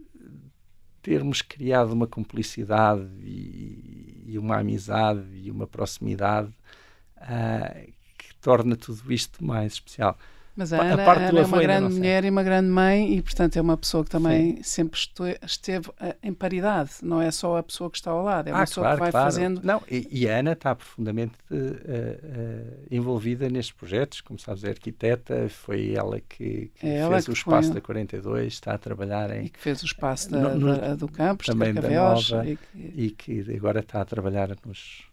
termos 1.03 1.43
criado 1.43 1.91
uma 1.91 2.07
cumplicidade 2.07 3.07
e, 3.21 4.23
e 4.25 4.39
uma 4.39 4.57
amizade 4.57 5.23
e 5.35 5.51
uma 5.51 5.67
proximidade 5.67 6.51
uh, 7.17 7.93
que 8.17 8.33
torna 8.41 8.75
tudo 8.75 9.13
isto 9.13 9.45
mais 9.45 9.73
especial. 9.73 10.17
Mas 10.59 10.73
a 10.73 10.81
Ana, 10.81 11.01
a 11.01 11.05
parte 11.05 11.23
Ana 11.23 11.39
é 11.39 11.45
uma 11.45 11.61
grande 11.61 11.93
mulher 11.95 12.25
e 12.25 12.29
uma 12.29 12.43
grande 12.43 12.67
mãe 12.67 13.13
e, 13.15 13.21
portanto, 13.21 13.55
é 13.55 13.61
uma 13.61 13.77
pessoa 13.77 14.03
que 14.03 14.09
também 14.09 14.57
Sim. 14.57 14.63
sempre 14.63 14.99
esteve 15.41 15.89
eh, 16.01 16.17
em 16.21 16.33
paridade. 16.33 16.89
Não 17.01 17.21
é 17.21 17.31
só 17.31 17.55
a 17.55 17.63
pessoa 17.63 17.89
que 17.89 17.95
está 17.95 18.11
ao 18.11 18.21
lado, 18.21 18.49
é 18.49 18.51
uma 18.51 18.63
ah, 18.63 18.65
pessoa 18.65 18.83
claro, 18.83 18.97
que 18.97 19.01
vai 19.03 19.11
claro. 19.11 19.25
fazendo... 19.31 19.61
Não, 19.63 19.81
e, 19.89 20.05
e, 20.11 20.27
a 20.27 20.39
Ana 20.39 20.51
está 20.51 20.75
profundamente 20.75 21.31
uh, 21.49 21.55
uh, 21.55 22.85
envolvida 22.91 23.49
nestes 23.49 23.71
projetos. 23.71 24.19
Como 24.19 24.37
sabes, 24.37 24.65
é 24.65 24.69
arquiteta, 24.71 25.47
foi 25.47 25.93
ela 25.93 26.19
que, 26.19 26.69
que 26.75 26.85
é 26.85 26.97
ela 26.97 27.13
fez 27.13 27.23
que 27.23 27.31
o 27.31 27.33
espaço 27.33 27.67
foi... 27.69 27.75
da 27.75 27.81
42, 27.81 28.51
está 28.51 28.73
a 28.73 28.77
trabalhar 28.77 29.31
em... 29.31 29.45
E 29.45 29.49
que 29.49 29.59
fez 29.59 29.81
o 29.81 29.85
espaço 29.85 30.29
da, 30.29 30.55
no, 30.55 30.77
da, 30.77 30.95
do 30.95 31.07
campus, 31.07 31.45
também 31.45 31.73
da 31.73 31.89
Nova, 31.89 32.45
e 32.45 32.57
que... 32.57 33.01
e 33.01 33.11
que 33.11 33.55
agora 33.55 33.79
está 33.79 34.01
a 34.01 34.05
trabalhar 34.05 34.49
nos 34.65 35.08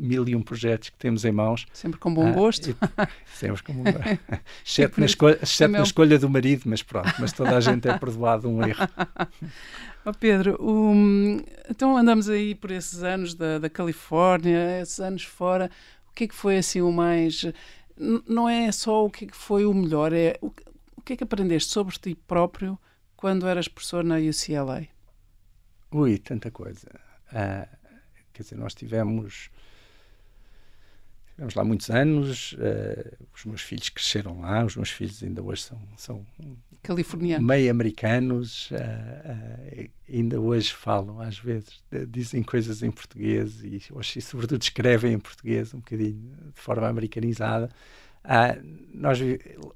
mil 0.00 0.28
e 0.28 0.34
um 0.34 0.42
projetos 0.42 0.88
que 0.88 0.96
temos 0.96 1.24
em 1.24 1.32
mãos. 1.32 1.66
Sempre 1.72 1.98
com 2.00 2.12
bom 2.12 2.26
ah, 2.28 2.32
gosto. 2.32 2.76
Ah, 2.96 3.06
e, 3.06 3.08
sempre 3.38 3.62
com 3.62 3.72
bom 3.74 3.84
gosto. 3.84 4.20
exceto 4.64 5.00
na, 5.00 5.06
escolha, 5.06 5.38
exceto 5.42 5.72
na 5.72 5.82
escolha 5.82 6.18
do 6.18 6.28
marido, 6.28 6.62
mas 6.66 6.82
pronto, 6.82 7.12
mas 7.18 7.32
toda 7.32 7.56
a 7.56 7.60
gente 7.60 7.88
é 7.88 7.98
perdoado 7.98 8.48
um 8.48 8.62
erro. 8.66 8.88
Oh 10.02 10.14
Pedro, 10.14 10.56
um, 10.58 11.42
então 11.68 11.94
andamos 11.94 12.26
aí 12.26 12.54
por 12.54 12.70
esses 12.70 13.02
anos 13.02 13.34
da, 13.34 13.58
da 13.58 13.68
Califórnia, 13.68 14.80
esses 14.80 14.98
anos 14.98 15.24
fora. 15.24 15.70
O 16.08 16.14
que 16.14 16.24
é 16.24 16.28
que 16.28 16.34
foi 16.34 16.56
assim 16.56 16.80
o 16.80 16.90
mais. 16.90 17.44
Não 18.26 18.48
é 18.48 18.72
só 18.72 19.04
o 19.04 19.10
que, 19.10 19.26
é 19.26 19.28
que 19.28 19.36
foi 19.36 19.66
o 19.66 19.74
melhor, 19.74 20.10
é 20.14 20.38
o, 20.40 20.46
o 20.96 21.02
que 21.02 21.12
é 21.12 21.16
que 21.18 21.24
aprendeste 21.24 21.70
sobre 21.70 21.94
ti 21.98 22.14
próprio 22.14 22.78
quando 23.14 23.46
eras 23.46 23.68
professor 23.68 24.02
na 24.02 24.16
UCLA? 24.16 24.88
Ui, 25.92 26.16
tanta 26.18 26.50
coisa. 26.50 26.88
Uh, 27.30 27.68
quer 28.32 28.42
dizer, 28.42 28.56
nós 28.56 28.74
tivemos 28.74 29.50
Tivemos 31.40 31.54
lá 31.54 31.64
muitos 31.64 31.88
anos, 31.88 32.52
uh, 32.52 33.16
os 33.34 33.46
meus 33.46 33.62
filhos 33.62 33.88
cresceram 33.88 34.42
lá, 34.42 34.62
os 34.62 34.76
meus 34.76 34.90
filhos 34.90 35.22
ainda 35.22 35.42
hoje 35.42 35.62
são, 35.62 35.78
são 35.96 36.26
californianos, 36.82 37.46
meio 37.46 37.70
americanos, 37.70 38.70
uh, 38.72 38.74
uh, 38.74 39.90
ainda 40.06 40.38
hoje 40.38 40.70
falam 40.74 41.18
às 41.18 41.38
vezes, 41.38 41.82
dizem 42.10 42.42
coisas 42.42 42.82
em 42.82 42.90
português 42.90 43.64
e, 43.64 43.76
e 43.78 44.20
sobretudo 44.20 44.60
escrevem 44.60 45.14
em 45.14 45.18
português 45.18 45.72
um 45.72 45.78
bocadinho 45.78 46.30
de 46.54 46.60
forma 46.60 46.86
americanizada. 46.86 47.70
nós, 48.92 49.18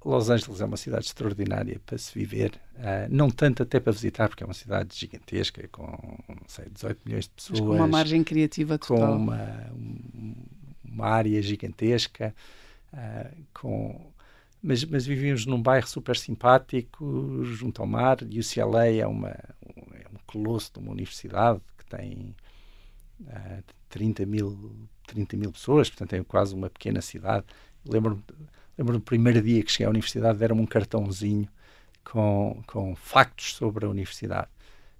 Los 0.04 0.28
Angeles 0.28 0.60
é 0.60 0.66
uma 0.66 0.76
cidade 0.76 1.06
extraordinária 1.06 1.80
para 1.86 1.96
se 1.96 2.12
viver, 2.12 2.60
não 3.08 3.30
tanto 3.30 3.62
até 3.62 3.80
para 3.80 3.90
visitar, 3.90 4.28
porque 4.28 4.44
é 4.44 4.46
uma 4.46 4.52
cidade 4.52 4.94
gigantesca, 4.94 5.66
com 5.68 6.18
sei, 6.46 6.66
18 6.70 7.00
milhões 7.06 7.24
de 7.24 7.30
pessoas. 7.30 7.60
Mas 7.60 7.68
com 7.68 7.74
uma 7.74 7.88
margem 7.88 8.22
criativa 8.22 8.76
total. 8.76 8.98
Com 8.98 9.16
uma, 9.16 9.72
um, 9.72 10.34
uma 10.94 11.06
área 11.06 11.40
gigantesca, 11.42 12.34
uh, 12.92 13.44
com, 13.52 14.12
mas, 14.62 14.84
mas 14.84 15.04
vivíamos 15.06 15.46
num 15.46 15.60
bairro 15.60 15.86
super 15.86 16.16
simpático, 16.16 17.44
junto 17.44 17.82
ao 17.82 17.88
mar. 17.88 18.18
UCLA 18.22 18.86
é, 18.86 19.06
uma, 19.06 19.36
um, 19.62 19.94
é 19.94 20.06
um 20.12 20.18
colosso 20.26 20.72
de 20.72 20.78
uma 20.78 20.92
universidade 20.92 21.60
que 21.78 21.84
tem 21.86 22.34
uh, 23.20 23.62
30, 23.88 24.24
mil, 24.26 24.88
30 25.06 25.36
mil 25.36 25.52
pessoas, 25.52 25.90
portanto 25.90 26.14
é 26.14 26.24
quase 26.24 26.54
uma 26.54 26.70
pequena 26.70 27.02
cidade. 27.02 27.44
Lembro-me 27.86 28.22
lembro 28.76 28.94
do 28.94 29.00
primeiro 29.00 29.40
dia 29.40 29.62
que 29.62 29.70
cheguei 29.70 29.86
à 29.86 29.90
universidade, 29.90 30.38
deram-me 30.38 30.62
um 30.62 30.66
cartãozinho 30.66 31.48
com, 32.04 32.62
com 32.66 32.94
factos 32.94 33.54
sobre 33.54 33.86
a 33.86 33.88
universidade. 33.88 34.48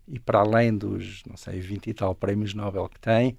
E 0.06 0.18
para 0.18 0.40
além 0.40 0.76
dos, 0.76 1.22
não 1.24 1.36
sei, 1.36 1.60
20 1.60 1.88
e 1.88 1.94
tal 1.94 2.14
prémios 2.14 2.54
Nobel 2.54 2.88
que 2.88 3.00
tem, 3.00 3.36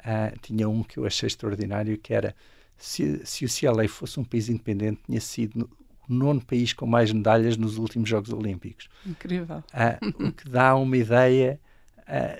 uh, 0.00 0.38
tinha 0.40 0.68
um 0.68 0.82
que 0.82 0.98
eu 0.98 1.06
achei 1.06 1.26
extraordinário, 1.26 1.96
que 1.98 2.12
era 2.12 2.34
se, 2.76 3.20
se 3.24 3.44
o 3.44 3.48
CLA 3.48 3.88
fosse 3.88 4.20
um 4.20 4.24
país 4.24 4.48
independente, 4.48 5.00
tinha 5.06 5.20
sido 5.20 5.68
o 6.08 6.14
nono 6.14 6.44
país 6.44 6.72
com 6.72 6.86
mais 6.86 7.12
medalhas 7.12 7.56
nos 7.56 7.78
últimos 7.78 8.08
Jogos 8.08 8.32
Olímpicos. 8.32 8.88
Incrível. 9.04 9.58
Uh, 9.58 10.28
o 10.28 10.32
que 10.32 10.48
dá 10.48 10.74
uma 10.76 10.96
ideia 10.96 11.60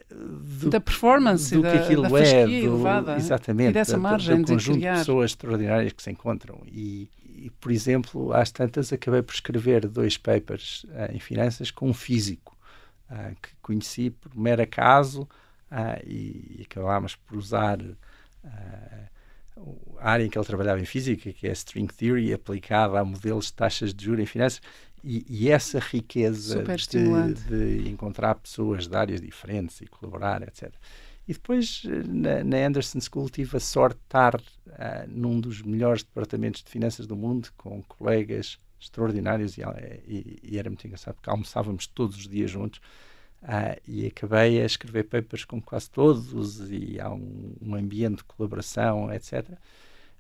do, 0.09 0.71
da 0.71 0.81
performance, 0.81 1.55
do 1.55 1.62
da, 1.62 1.73
que 1.73 1.79
aquilo 1.79 2.03
da 2.03 2.21
é, 2.21 2.47
do, 2.47 2.53
elevada, 2.53 3.16
exatamente, 3.16 3.71
e 3.71 3.73
dessa 3.73 3.99
margem 3.99 4.37
do, 4.37 4.42
do 4.42 4.53
conjunto 4.53 4.75
de, 4.75 4.81
criar. 4.81 4.92
de 4.92 4.99
pessoas 5.01 5.31
extraordinárias 5.33 5.92
que 5.92 6.03
se 6.03 6.11
encontram. 6.11 6.62
E, 6.66 7.11
e, 7.25 7.51
por 7.61 7.73
exemplo, 7.73 8.33
às 8.33 8.51
tantas 8.51 8.92
acabei 8.92 9.23
por 9.23 9.35
escrever 9.35 9.88
dois 9.88 10.16
papers 10.16 10.85
uh, 10.85 11.12
em 11.12 11.19
finanças 11.19 11.71
com 11.71 11.88
um 11.88 11.95
físico 11.95 12.57
uh, 13.11 13.35
que 13.42 13.51
conheci 13.61 14.11
por 14.11 14.37
mero 14.37 14.62
acaso 14.62 15.29
uh, 15.70 16.02
e, 16.05 16.57
e 16.59 16.66
acabámos 16.68 17.16
por 17.16 17.37
usar 17.37 17.79
a 19.98 20.11
área 20.11 20.24
em 20.24 20.31
que 20.31 20.38
ele 20.38 20.44
trabalhava 20.44 20.81
em 20.81 20.85
física, 20.85 21.33
que 21.33 21.46
é 21.46 21.50
a 21.50 21.52
string 21.52 21.92
theory, 21.92 22.33
aplicada 22.33 22.98
a 22.98 23.05
modelos 23.05 23.46
de 23.46 23.55
taxas 23.55 23.94
de 23.94 24.05
juros 24.05 24.22
em 24.22 24.26
finanças, 24.26 24.61
e, 25.02 25.24
e 25.29 25.50
essa 25.50 25.79
riqueza 25.79 26.64
de, 26.64 27.35
de, 27.83 27.88
encontrar 27.88 28.35
pessoas 28.35 28.88
de 28.88 28.96
áreas 28.96 29.20
diferentes 29.20 29.81
e 29.81 29.87
colaborar, 29.87 30.42
etc. 30.42 30.72
E 31.29 31.33
depois, 31.33 31.83
na, 32.07 32.44
na 32.44 32.57
Anderson 32.66 33.00
School, 33.00 33.29
tive 33.31 33.57
a 33.57 33.61
sorte 33.61 33.96
de 33.96 34.05
estar 34.05 34.35
uh, 34.37 34.42
num 35.09 35.40
dos 35.40 35.62
melhores 35.62 36.02
departamentos 36.02 36.62
de 36.62 36.70
finanças 36.70 37.07
do 37.07 37.16
mundo, 37.16 37.48
com 37.57 37.83
colegas 37.83 38.59
extraordinários, 38.81 39.57
e, 39.59 39.62
e, 40.07 40.38
e 40.42 40.59
era 40.59 40.68
muito 40.68 40.87
engraçado, 40.87 41.14
porque 41.14 41.31
almoçávamos 41.31 41.87
todos 41.87 42.16
os 42.16 42.29
dias 42.29 42.50
juntos, 42.50 42.81
Uh, 43.46 43.80
e 43.87 44.06
acabei 44.06 44.61
a 44.61 44.66
escrever 44.66 45.04
papers 45.04 45.44
com 45.44 45.62
quase 45.62 45.88
todos 45.88 46.68
e 46.68 46.98
há 47.00 47.09
um, 47.09 47.54
um 47.62 47.76
ambiente 47.76 48.16
de 48.16 48.24
colaboração, 48.24 49.12
etc. 49.12 49.50
Uh, 49.50 49.56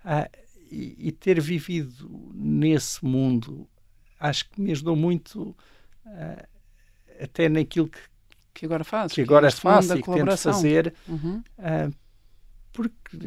ah, 0.04 0.30
e, 0.70 1.08
e, 1.08 1.12
ter 1.12 1.40
vivido 1.40 2.08
nesse 2.32 3.04
mundo 3.04 3.68
acho 4.20 4.48
que 4.48 4.60
me 4.60 4.70
ajudou 4.70 4.94
muito 4.94 5.56
uh, 6.06 6.46
até 7.20 7.48
naquilo 7.48 7.88
que, 7.88 7.98
que 8.54 8.64
agora 8.64 8.84
que 9.14 9.22
agora 9.22 9.48
que 9.48 9.56
é 9.56 9.60
faço 9.60 9.98
e 9.98 10.02
que 10.02 10.12
tento 10.12 10.36
fazer, 10.36 10.94
uhum 11.08 11.42
porque 12.76 13.18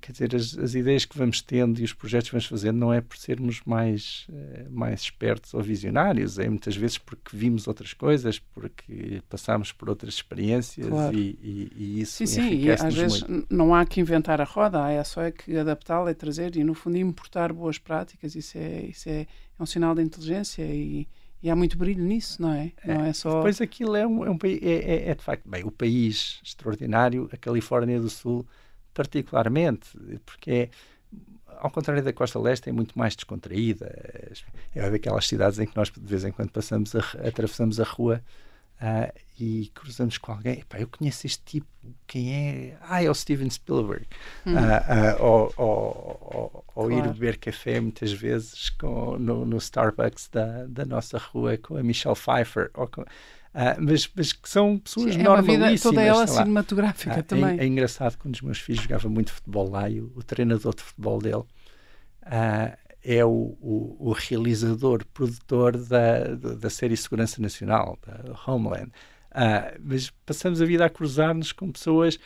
quer 0.00 0.12
dizer 0.12 0.34
as, 0.34 0.56
as, 0.56 0.74
ideias 0.74 1.04
que 1.04 1.18
vamos 1.18 1.42
tendo 1.42 1.78
e 1.78 1.84
os 1.84 1.92
projetos 1.92 2.30
que 2.30 2.32
vamos 2.32 2.46
fazendo 2.46 2.78
não 2.78 2.90
é 2.90 3.02
por 3.02 3.18
sermos 3.18 3.60
mais 3.66 4.26
uh, 4.30 4.70
mais 4.70 5.02
espertos 5.02 5.52
ou 5.52 5.62
visionários 5.62 6.38
é 6.38 6.48
muitas 6.48 6.74
vezes 6.74 6.96
porque 6.96 7.36
vimos 7.36 7.68
outras 7.68 7.92
coisas 7.92 8.38
porque 8.38 9.22
passamos 9.28 9.70
por 9.70 9.90
outras 9.90 10.14
experiências 10.14 10.88
claro. 10.88 11.14
e, 11.14 11.38
e, 11.42 11.72
e, 11.76 12.00
isso 12.00 12.16
sim 12.16 12.26
sim 12.26 12.54
e 12.54 12.70
às 12.70 12.94
vezes 12.94 13.22
muito. 13.24 13.54
não 13.54 13.74
há 13.74 13.84
que 13.84 14.00
inventar 14.00 14.40
a 14.40 14.44
roda 14.44 14.90
é 14.90 15.04
só 15.04 15.20
é 15.20 15.30
que 15.30 15.54
adaptá-la 15.58 16.10
e 16.10 16.14
trazer 16.14 16.56
e 16.56 16.64
no 16.64 16.72
fundo 16.72 16.96
importar 16.96 17.52
boas 17.52 17.76
práticas 17.76 18.34
isso 18.34 18.56
é 18.56 18.86
isso 18.86 19.10
é, 19.10 19.26
é 19.58 19.62
um 19.62 19.66
sinal 19.66 19.94
de 19.94 20.00
inteligência 20.00 20.64
e 20.64 21.06
e 21.42 21.50
há 21.50 21.54
muito 21.54 21.76
brilho 21.76 22.02
nisso, 22.02 22.40
não 22.40 22.52
é? 22.52 22.72
Não 22.84 23.04
é 23.04 23.12
só. 23.12 23.42
Pois 23.42 23.60
aquilo 23.60 23.94
é 23.94 24.06
um, 24.06 24.24
é 24.24 24.30
um 24.30 24.38
é, 24.42 24.48
é, 24.48 25.10
é, 25.10 25.14
de 25.14 25.22
facto 25.22 25.48
bem 25.48 25.62
o 25.64 25.70
país 25.70 26.40
extraordinário, 26.42 27.28
a 27.32 27.36
Califórnia 27.36 28.00
do 28.00 28.08
Sul 28.08 28.46
particularmente, 28.96 29.90
porque 30.24 30.50
é, 30.50 30.70
ao 31.58 31.70
contrário 31.70 32.02
da 32.02 32.12
costa 32.12 32.38
leste, 32.38 32.70
é 32.70 32.72
muito 32.72 32.98
mais 32.98 33.14
descontraída. 33.14 33.86
É 34.74 34.90
daquelas 34.90 35.28
cidades 35.28 35.58
em 35.58 35.66
que 35.66 35.76
nós, 35.76 35.90
de 35.90 36.00
vez 36.00 36.24
em 36.24 36.32
quando, 36.32 36.50
passamos 36.50 36.96
a, 36.96 37.00
atravessamos 37.28 37.78
a 37.78 37.84
rua 37.84 38.22
uh, 38.80 39.12
e 39.38 39.70
cruzamos 39.74 40.16
com 40.16 40.32
alguém. 40.32 40.64
Eu 40.78 40.88
conheço 40.88 41.26
este 41.26 41.42
tipo, 41.44 41.66
quem 42.06 42.32
é? 42.32 42.76
Ah, 42.80 43.02
é 43.02 43.10
o 43.10 43.14
Steven 43.14 43.50
Spielberg. 43.50 44.06
Hum. 44.46 44.54
Uh, 44.54 44.56
uh, 44.56 45.22
ou, 45.22 45.54
ou, 45.58 46.64
ou 46.74 46.88
claro. 46.88 46.92
ir 46.92 47.12
beber 47.12 47.36
café, 47.36 47.80
muitas 47.80 48.12
vezes, 48.12 48.70
com, 48.70 49.18
no, 49.18 49.44
no 49.44 49.58
Starbucks 49.58 50.28
da, 50.32 50.64
da 50.66 50.86
nossa 50.86 51.18
rua 51.18 51.58
com 51.58 51.76
a 51.76 51.82
Michelle 51.82 52.16
Pfeiffer. 52.16 52.70
Ou 52.72 52.86
com, 52.86 53.04
Uh, 53.56 53.80
mas, 53.80 54.06
mas 54.14 54.34
que 54.34 54.50
são 54.50 54.76
pessoas 54.76 55.14
Sim, 55.14 55.22
normalíssimas. 55.22 55.56
É 55.56 55.64
uma 55.64 55.70
vida 55.70 55.82
toda 55.82 56.02
ela 56.02 56.26
cinematográfica 56.26 57.20
uh, 57.20 57.22
também. 57.22 57.58
É, 57.58 57.62
é, 57.62 57.66
engraçado 57.66 58.18
que 58.18 58.28
um 58.28 58.30
dos 58.30 58.42
meus 58.42 58.58
filhos 58.58 58.82
jogava 58.82 59.08
muito 59.08 59.32
futebol 59.32 59.70
lá 59.70 59.88
e 59.88 59.98
o, 59.98 60.12
o 60.14 60.22
treinador 60.22 60.74
de 60.74 60.82
futebol 60.82 61.18
dele 61.18 61.36
uh, 61.36 62.76
é 63.02 63.24
o, 63.24 63.56
o, 63.58 63.96
o, 64.10 64.12
realizador, 64.12 65.06
produtor 65.06 65.74
da, 65.74 66.34
da 66.34 66.68
série 66.68 66.94
Segurança 66.98 67.40
Nacional, 67.40 67.98
da 68.06 68.38
Homeland. 68.46 68.92
mas 69.80 70.10
passamos 70.26 70.60
a 70.60 70.66
vida 70.66 70.84
a 70.84 70.90
cruzar-nos 70.90 71.52
com 71.52 71.72
pessoas 71.72 72.18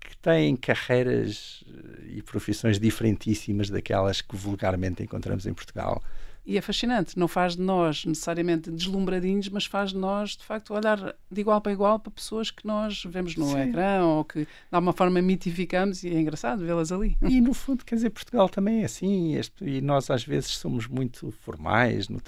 que 0.00 0.16
têm 0.20 0.56
carreiras 0.56 1.62
e 2.08 2.22
profissões 2.22 2.80
diferentíssimas 2.80 3.70
daquelas 3.70 4.20
que 4.20 4.34
vulgarmente 4.34 5.02
encontramos 5.02 5.46
em 5.46 5.54
Portugal. 5.54 6.02
E 6.46 6.56
é 6.56 6.60
fascinante, 6.60 7.18
não 7.18 7.26
faz 7.26 7.56
de 7.56 7.62
nós 7.62 8.04
necessariamente 8.04 8.70
deslumbradinhos, 8.70 9.48
mas 9.48 9.66
faz 9.66 9.90
de 9.90 9.96
nós, 9.96 10.36
de 10.36 10.44
facto, 10.44 10.72
olhar 10.72 11.16
de 11.28 11.40
igual 11.40 11.60
para 11.60 11.72
igual 11.72 11.98
para 11.98 12.12
pessoas 12.12 12.52
que 12.52 12.64
nós 12.64 13.02
vemos 13.04 13.34
no 13.34 13.46
Sim. 13.46 13.62
ecrã 13.62 14.04
ou 14.04 14.24
que 14.24 14.44
de 14.44 14.48
alguma 14.70 14.92
forma 14.92 15.20
mitificamos 15.20 16.04
e 16.04 16.08
é 16.08 16.20
engraçado 16.20 16.64
vê-las 16.64 16.92
ali. 16.92 17.18
E 17.20 17.40
no 17.40 17.52
fundo, 17.52 17.84
quer 17.84 17.96
dizer, 17.96 18.10
Portugal 18.10 18.48
também 18.48 18.82
é 18.82 18.84
assim, 18.84 19.34
e 19.60 19.80
nós 19.80 20.08
às 20.08 20.24
vezes 20.24 20.50
somos 20.50 20.86
muito 20.86 21.32
formais 21.32 22.08
no 22.08 22.22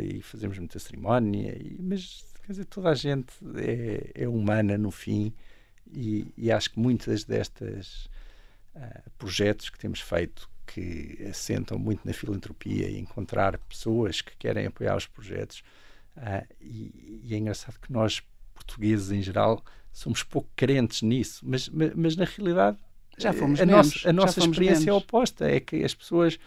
e 0.00 0.22
fazemos 0.22 0.56
muita 0.58 0.78
cerimónia, 0.78 1.58
mas 1.80 2.24
quer 2.46 2.52
dizer, 2.52 2.64
toda 2.66 2.90
a 2.90 2.94
gente 2.94 3.32
é, 3.56 4.22
é 4.22 4.28
humana 4.28 4.78
no 4.78 4.92
fim 4.92 5.32
e, 5.92 6.26
e 6.36 6.52
acho 6.52 6.70
que 6.70 6.78
muitas 6.78 7.24
destas 7.24 8.08
uh, 8.76 9.10
projetos 9.18 9.70
que 9.70 9.78
temos 9.78 10.00
feito 10.00 10.48
que 10.76 11.26
assentam 11.30 11.78
muito 11.78 12.06
na 12.06 12.12
filantropia 12.12 12.86
e 12.90 12.98
encontrar 12.98 13.56
pessoas 13.56 14.20
que 14.20 14.36
querem 14.36 14.66
apoiar 14.66 14.94
os 14.94 15.06
projetos. 15.06 15.62
Uh, 16.14 16.46
e, 16.60 17.22
e, 17.24 17.34
é 17.34 17.38
engraçado 17.38 17.80
que 17.80 17.90
nós, 17.90 18.22
portugueses 18.54 19.10
em 19.10 19.22
geral, 19.22 19.64
somos 19.90 20.22
pouco 20.22 20.50
crentes 20.54 21.00
nisso, 21.00 21.42
mas, 21.48 21.66
mas, 21.70 21.94
mas 21.94 22.16
na 22.16 22.26
realidade 22.26 22.76
já 23.16 23.32
fomos 23.32 23.58
a 23.58 23.64
menos, 23.64 23.86
nossa, 23.86 24.10
a 24.10 24.12
nossa 24.12 24.40
experiência 24.40 24.84
menos. 24.84 24.88
é 24.88 24.92
oposta, 24.92 25.50
é 25.50 25.60
que 25.60 25.82
as 25.82 25.94
pessoas 25.94 26.38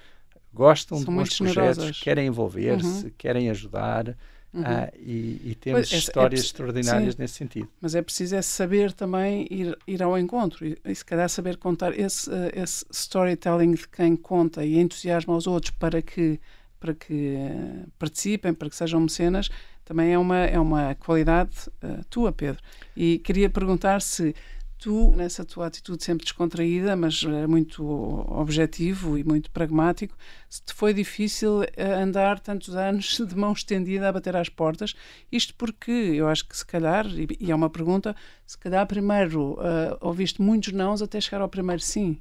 gostam 0.54 1.00
São 1.00 1.06
de 1.06 1.20
bons 1.20 1.36
projetos, 1.36 2.00
querem 2.00 2.28
envolver-se, 2.28 3.06
uhum. 3.06 3.12
querem 3.18 3.50
ajudar 3.50 4.16
Uhum. 4.52 4.64
Ah, 4.66 4.92
e, 4.98 5.42
e, 5.44 5.56
temos 5.56 5.94
é, 5.94 5.98
histórias 5.98 6.42
é, 6.42 6.44
extraordinárias 6.44 7.14
sim, 7.14 7.22
nesse 7.22 7.36
sentido. 7.36 7.68
Mas 7.80 7.94
é 7.94 8.02
preciso 8.02 8.36
é 8.36 8.42
saber 8.42 8.92
também 8.94 9.48
ir, 9.52 9.78
ir 9.86 10.02
ao 10.02 10.18
encontro 10.18 10.66
e, 10.66 10.78
e 10.84 10.96
se 10.96 11.06
calhar 11.06 11.30
saber 11.30 11.58
contar 11.58 11.98
esse, 11.98 12.28
uh, 12.30 12.50
esse 12.54 12.84
storytelling 12.92 13.74
de 13.74 13.88
quem 13.88 14.16
conta 14.16 14.66
e 14.66 14.80
entusiasma 14.80 15.36
os 15.36 15.46
outros 15.46 15.72
para 15.72 16.02
que, 16.02 16.40
para 16.80 16.96
que 16.96 17.36
uh, 17.36 17.88
participem, 18.00 18.52
para 18.52 18.70
que 18.70 18.76
sejam 18.76 19.00
mecenas, 19.02 19.50
também 19.86 20.14
é 20.14 20.18
uma, 20.18 20.38
é 20.38 20.60
uma 20.60 20.96
qualidade 20.96 21.56
uh, 21.84 22.04
tua, 22.10 22.32
Pedro. 22.32 22.62
E 22.98 23.20
queria 23.20 23.52
perguntar 23.52 24.02
se 24.02 24.36
tu, 24.80 25.12
nessa 25.16 25.44
tua 25.44 25.68
atitude 25.68 26.04
sempre 26.04 26.24
descontraída, 26.24 26.96
mas 26.96 27.24
muito 27.48 27.84
objetivo 28.28 29.18
e 29.18 29.24
muito 29.24 29.52
pragmático, 29.52 30.18
se 30.50 30.64
te 30.64 30.74
foi 30.74 30.94
difícil 30.94 31.64
eh, 31.76 31.94
andar 31.94 32.40
tantos 32.40 32.76
anos 32.76 33.18
de 33.28 33.36
mão 33.36 33.52
estendida 33.52 34.08
a 34.08 34.12
bater 34.12 34.36
às 34.36 34.48
portas, 34.48 34.96
isto 35.32 35.54
porque 35.56 35.92
eu 35.92 36.28
acho 36.28 36.48
que 36.48 36.56
se 36.56 36.66
calhar, 36.66 37.06
e 37.40 37.52
é 37.52 37.56
uma 37.56 37.70
pergunta, 37.70 38.16
se 38.48 38.58
calhar 38.58 38.88
primeiro 38.88 39.54
uh, 39.54 39.98
ouviste 40.00 40.42
muitos 40.42 40.72
nãos 40.72 41.02
até 41.02 41.20
chegar 41.20 41.42
ao 41.42 41.50
primeiro 41.50 41.82
sim. 41.82 42.20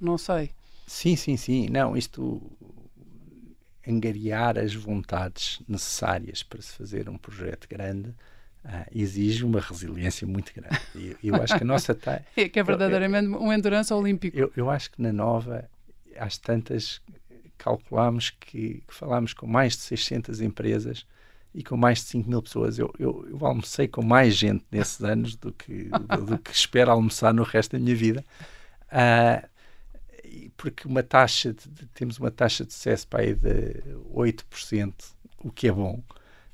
Não 0.00 0.16
sei. 0.16 0.50
Sim, 0.86 1.16
sim, 1.16 1.36
sim. 1.36 1.68
Não, 1.68 1.96
isto 1.96 2.40
angariar 3.86 4.56
as 4.56 4.74
vontades 4.74 5.60
necessárias 5.66 6.42
para 6.42 6.62
se 6.62 6.72
fazer 6.72 7.08
um 7.08 7.18
projeto 7.18 7.66
grande 7.68 8.14
ah, 8.64 8.86
exige 8.94 9.44
uma 9.44 9.60
resiliência 9.60 10.26
muito 10.26 10.52
grande. 10.54 10.80
E 10.94 11.16
eu, 11.22 11.36
acho 11.36 11.56
que 11.56 11.62
a 11.62 11.66
nossa. 11.66 11.94
Tá, 11.94 12.20
é 12.36 12.48
que 12.48 12.58
é 12.58 12.62
verdadeiramente 12.62 13.28
um 13.28 13.52
endurance 13.52 13.92
olímpico. 13.92 14.36
Eu, 14.36 14.52
eu 14.56 14.70
acho 14.70 14.90
que 14.90 15.00
na 15.00 15.12
Nova, 15.12 15.68
às 16.16 16.36
tantas, 16.38 17.00
calculamos 17.56 18.30
que, 18.30 18.82
que 18.86 18.94
falámos 18.94 19.32
com 19.32 19.46
mais 19.46 19.74
de 19.74 19.82
600 19.82 20.40
empresas 20.40 21.06
e 21.54 21.62
com 21.64 21.76
mais 21.76 21.98
de 21.98 22.04
5 22.04 22.28
mil 22.28 22.42
pessoas. 22.42 22.78
Eu, 22.78 22.92
eu, 22.98 23.26
eu, 23.30 23.46
almocei 23.46 23.88
com 23.88 24.02
mais 24.02 24.34
gente 24.36 24.64
nesses 24.70 25.02
anos 25.02 25.34
do 25.36 25.52
que, 25.52 25.84
do, 25.84 26.26
do 26.26 26.38
que 26.38 26.52
espero 26.52 26.90
almoçar 26.90 27.32
no 27.32 27.42
resto 27.42 27.72
da 27.72 27.78
minha 27.78 27.96
vida. 27.96 28.24
Uh, 28.92 29.48
porque 30.56 30.86
uma 30.86 31.02
taxa 31.02 31.52
de, 31.52 31.86
temos 31.94 32.18
uma 32.18 32.30
taxa 32.30 32.64
de 32.64 32.72
sucesso 32.72 33.06
para 33.08 33.22
aí 33.22 33.34
de 33.34 33.82
8%, 34.12 34.92
o 35.38 35.50
que 35.50 35.68
é 35.68 35.72
bom. 35.72 36.02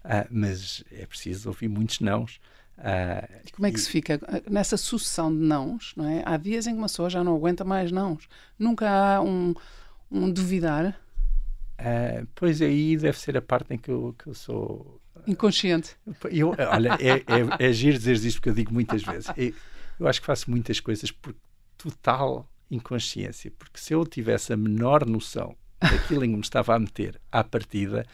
Uh, 0.05 0.29
mas 0.31 0.85
é 0.93 1.07
preciso 1.07 1.49
ouvir 1.49 1.69
muitos 1.69 2.01
nãos. 2.01 2.39
Uh, 2.77 3.41
e 3.47 3.53
como 3.53 3.67
é 3.67 3.71
que 3.71 3.79
e... 3.79 3.81
se 3.81 3.89
fica 3.89 4.21
nessa 4.51 4.77
sucessão 4.77 5.33
de 5.33 5.43
nãos? 5.43 5.95
Não 5.97 6.07
é? 6.07 6.23
Há 6.27 6.37
dias 6.37 6.67
em 6.67 6.73
que 6.73 6.79
uma 6.79 6.87
pessoa 6.87 7.09
já 7.09 7.25
não 7.25 7.35
aguenta 7.35 7.65
mais 7.65 7.91
nãos. 7.91 8.29
Nunca 8.59 8.89
há 8.89 9.23
um, 9.23 9.55
um 10.11 10.31
duvidar. 10.31 11.01
Uh, 11.79 12.27
pois 12.35 12.61
aí 12.61 12.97
deve 12.97 13.19
ser 13.19 13.37
a 13.37 13.43
parte 13.43 13.75
em 13.75 13.79
que 13.79 13.91
eu, 13.91 14.15
que 14.19 14.27
eu 14.27 14.35
sou. 14.35 15.01
Inconsciente. 15.27 15.97
Eu, 16.31 16.55
olha, 16.71 16.99
é, 17.01 17.65
é, 17.65 17.69
é 17.69 17.73
giro 17.73 17.97
dizer 17.97 18.15
isto 18.15 18.37
porque 18.37 18.51
eu 18.51 18.55
digo 18.55 18.73
muitas 18.73 19.03
vezes. 19.03 19.29
Eu, 19.37 19.55
eu 20.01 20.09
acho 20.09 20.21
que 20.21 20.27
faço 20.27 20.51
muitas 20.51 20.81
coisas 20.81 21.11
por 21.11 21.35
total 21.79 22.49
inconsciência. 22.71 23.51
Porque 23.59 23.79
se 23.79 23.95
eu 23.95 24.05
tivesse 24.05 24.53
a 24.53 24.57
menor 24.57 25.07
noção 25.07 25.57
daquilo 25.81 26.25
em 26.25 26.31
que 26.31 26.37
me 26.37 26.43
estava 26.43 26.75
a 26.75 26.79
meter 26.79 27.21
à 27.31 27.43
partida, 27.45 28.05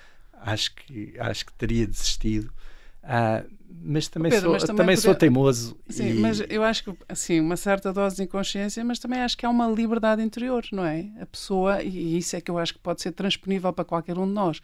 acho 0.41 0.75
que, 0.75 1.15
acho 1.19 1.47
que 1.47 1.53
teria 1.55 1.87
desistido. 1.87 2.53
Uh, 3.03 3.49
mas 3.83 4.09
também, 4.09 4.31
Pedro, 4.31 4.47
sou, 4.47 4.53
mas 4.53 4.63
também, 4.63 4.77
também 4.77 4.97
sou 4.97 5.15
teimoso. 5.15 5.77
Sim, 5.89 6.11
e... 6.11 6.15
mas 6.15 6.43
eu 6.49 6.63
acho 6.63 6.85
que, 6.85 6.95
assim, 7.09 7.41
uma 7.41 7.57
certa 7.57 7.93
dose 7.93 8.17
de 8.17 8.23
inconsciência, 8.25 8.85
mas 8.85 8.99
também 8.99 9.21
acho 9.21 9.37
que 9.37 9.47
há 9.47 9.51
uma 9.51 9.69
liberdade 9.69 10.23
interior, 10.23 10.65
não 10.73 10.85
é? 10.85 11.11
A 11.21 11.27
pessoa, 11.27 11.83
e 11.83 12.19
isso 12.19 12.37
é 12.37 12.41
que 12.41 12.51
eu 12.51 12.59
acho 12.59 12.75
que 12.75 12.81
pode 12.81 13.01
ser 13.01 13.13
transponível 13.13 13.73
para 13.73 13.85
qualquer 13.85 14.19
um 14.19 14.27
de 14.27 14.33
nós. 14.33 14.61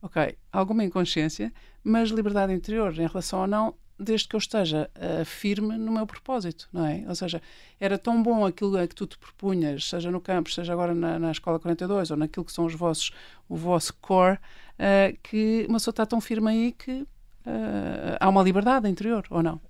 Ok, 0.00 0.36
alguma 0.52 0.84
inconsciência, 0.84 1.52
mas 1.82 2.10
liberdade 2.10 2.52
interior 2.52 2.92
em 2.94 3.06
relação 3.06 3.40
ou 3.40 3.46
não, 3.46 3.74
desde 3.98 4.28
que 4.28 4.36
eu 4.36 4.38
esteja 4.38 4.90
uh, 4.94 5.24
firme 5.24 5.76
no 5.76 5.92
meu 5.92 6.06
propósito, 6.06 6.68
não 6.72 6.86
é? 6.86 7.04
Ou 7.08 7.14
seja, 7.14 7.42
era 7.80 7.98
tão 7.98 8.22
bom 8.22 8.46
aquilo 8.46 8.78
que 8.86 8.94
tu 8.94 9.06
te 9.06 9.18
propunhas, 9.18 9.88
seja 9.88 10.10
no 10.10 10.20
campus, 10.20 10.54
seja 10.54 10.72
agora 10.72 10.94
na, 10.94 11.18
na 11.18 11.30
Escola 11.30 11.58
42, 11.58 12.10
ou 12.10 12.16
naquilo 12.16 12.44
que 12.44 12.52
são 12.52 12.64
os 12.64 12.74
vossos, 12.74 13.10
o 13.48 13.56
vosso 13.56 13.94
core, 13.94 14.36
uh, 14.36 15.18
que 15.22 15.66
uma 15.68 15.78
pessoa 15.78 15.92
está 15.92 16.06
tão 16.06 16.20
firme 16.20 16.50
aí 16.50 16.72
que 16.72 17.02
uh, 17.02 17.06
há 18.20 18.28
uma 18.28 18.42
liberdade 18.42 18.88
interior, 18.88 19.26
ou 19.30 19.42
não? 19.42 19.60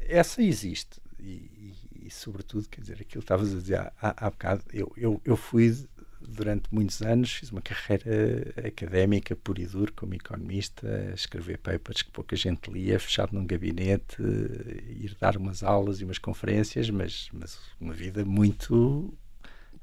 Essa 0.00 0.42
existe. 0.42 1.00
E, 1.18 1.74
e, 2.02 2.06
e 2.06 2.10
sobretudo, 2.10 2.68
quer 2.68 2.80
dizer, 2.80 2.94
aquilo 2.94 3.08
que 3.08 3.18
estavas 3.18 3.52
a 3.52 3.56
dizer 3.56 3.78
há, 3.78 4.26
há 4.26 4.30
bocado, 4.30 4.62
eu, 4.72 4.92
eu, 4.96 5.20
eu 5.24 5.36
fui 5.36 5.74
durante 6.20 6.64
muitos 6.72 7.02
anos, 7.02 7.32
fiz 7.32 7.50
uma 7.50 7.62
carreira 7.62 8.52
académica 8.66 9.34
pura 9.36 9.60
e 9.60 9.66
dura 9.66 9.92
como 9.92 10.14
economista, 10.14 11.12
escrever 11.14 11.58
papers 11.58 12.02
que 12.02 12.10
pouca 12.10 12.36
gente 12.36 12.70
lia, 12.70 12.98
fechado 12.98 13.34
num 13.34 13.46
gabinete, 13.46 14.16
ir 14.20 15.16
dar 15.20 15.36
umas 15.36 15.62
aulas 15.62 16.00
e 16.00 16.04
umas 16.04 16.18
conferências, 16.18 16.90
mas, 16.90 17.28
mas 17.32 17.58
uma 17.80 17.92
vida 17.92 18.24
muito 18.24 19.12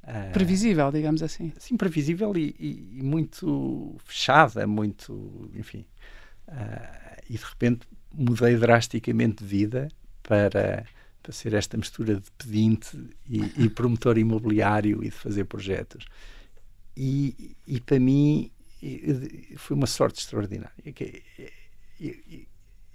Uh, 0.07 0.31
previsível, 0.31 0.89
digamos 0.89 1.21
assim. 1.21 1.51
Sim, 1.59 1.75
previsível 1.75 2.31
e, 2.37 2.55
e, 2.57 2.99
e 2.99 3.03
muito 3.03 3.97
fechada, 4.05 4.65
muito, 4.65 5.51
enfim. 5.53 5.85
Uh, 6.47 7.21
e 7.29 7.37
de 7.37 7.43
repente 7.43 7.85
mudei 8.13 8.55
drasticamente 8.55 9.43
de 9.43 9.49
vida 9.49 9.89
para, 10.23 10.85
para 11.27 11.33
ser 11.33 11.53
esta 11.53 11.75
mistura 11.75 12.15
de 12.15 12.31
pedinte 12.37 12.97
e, 13.29 13.65
e 13.65 13.69
promotor 13.69 14.17
imobiliário 14.17 15.03
e 15.03 15.09
de 15.09 15.11
fazer 15.11 15.43
projetos. 15.43 16.05
E, 16.95 17.57
e 17.67 17.81
para 17.81 17.99
mim 17.99 18.49
foi 19.57 19.75
uma 19.75 19.87
sorte 19.87 20.21
extraordinária. 20.21 20.71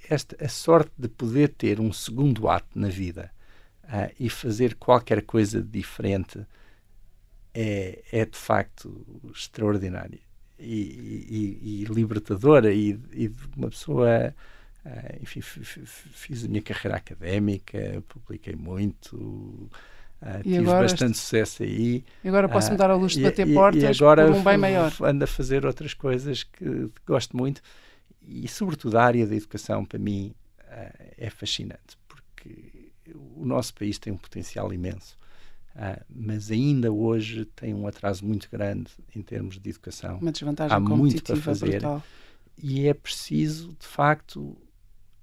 Esta, 0.09 0.43
a 0.43 0.49
sorte 0.49 0.93
de 0.97 1.09
poder 1.09 1.51
ter 1.51 1.79
um 1.79 1.93
segundo 1.93 2.49
ato 2.49 2.79
na 2.79 2.89
vida 2.89 3.31
uh, 3.85 4.11
e 4.19 4.31
fazer 4.31 4.77
qualquer 4.77 5.21
coisa 5.27 5.63
diferente 5.63 6.41
é, 7.53 8.03
é 8.11 8.25
de 8.25 8.39
facto 8.39 9.31
extraordinária 9.35 10.21
e, 10.59 10.73
e, 11.69 11.83
e 11.83 11.85
libertadora 11.85 12.73
e, 12.73 12.95
de 12.95 13.31
uma 13.59 13.69
pessoa 13.69 14.35
uh, 14.85 15.23
enfim 15.23 15.41
fiz 15.41 16.45
a 16.45 16.49
minha 16.49 16.63
carreira 16.63 16.97
académica 16.97 18.03
publiquei 18.09 18.55
muito 18.55 19.17
uh, 19.17 20.43
tive 20.43 20.65
bastante 20.65 21.19
sucesso 21.19 21.63
aí. 21.63 22.05
E 22.25 22.29
agora 22.29 22.49
posso 22.49 22.71
me 22.71 22.77
dar 22.77 22.91
a 22.91 22.95
luz 22.95 23.13
de 23.13 23.23
bater 23.23 23.53
portas 23.53 23.83
e 23.83 23.87
agora 23.87 24.27
por 24.27 24.37
um 24.37 24.43
bem 24.43 24.59
maior. 24.59 24.93
ando 25.03 25.25
a 25.25 25.27
fazer 25.27 25.67
outras 25.67 25.95
coisas 25.95 26.45
que, 26.45 26.91
gosto 27.07 27.37
muito. 27.37 27.61
E 28.25 28.47
sobretudo 28.47 28.99
a 28.99 29.05
área 29.05 29.27
da 29.27 29.35
educação 29.35 29.85
para 29.85 29.99
mim 29.99 30.35
é 31.19 31.29
fascinante 31.29 31.99
porque 32.09 32.93
o 33.35 33.45
nosso 33.45 33.75
país 33.75 33.99
tem 33.99 34.13
um 34.13 34.17
potencial 34.17 34.73
imenso 34.73 35.17
Uh, 35.75 36.05
mas 36.11 36.51
ainda 36.51 36.93
hoje 36.93 37.47
tem 37.47 37.73
um 37.73 37.87
atraso 37.87 38.25
muito 38.25 38.49
grande 38.51 38.91
em 39.17 39.23
termos 39.23 39.59
de 39.59 39.71
educação. 39.71 40.19
Uma 40.19 40.31
desvantagem 40.31 40.77
Há 40.77 40.81
muito 40.81 41.23
para 41.23 41.37
fazer. 41.37 41.81
brutal. 41.81 42.03
e 42.63 42.87
é 42.87 42.93
preciso, 42.93 43.75
de 43.81 43.87
facto, 43.87 44.55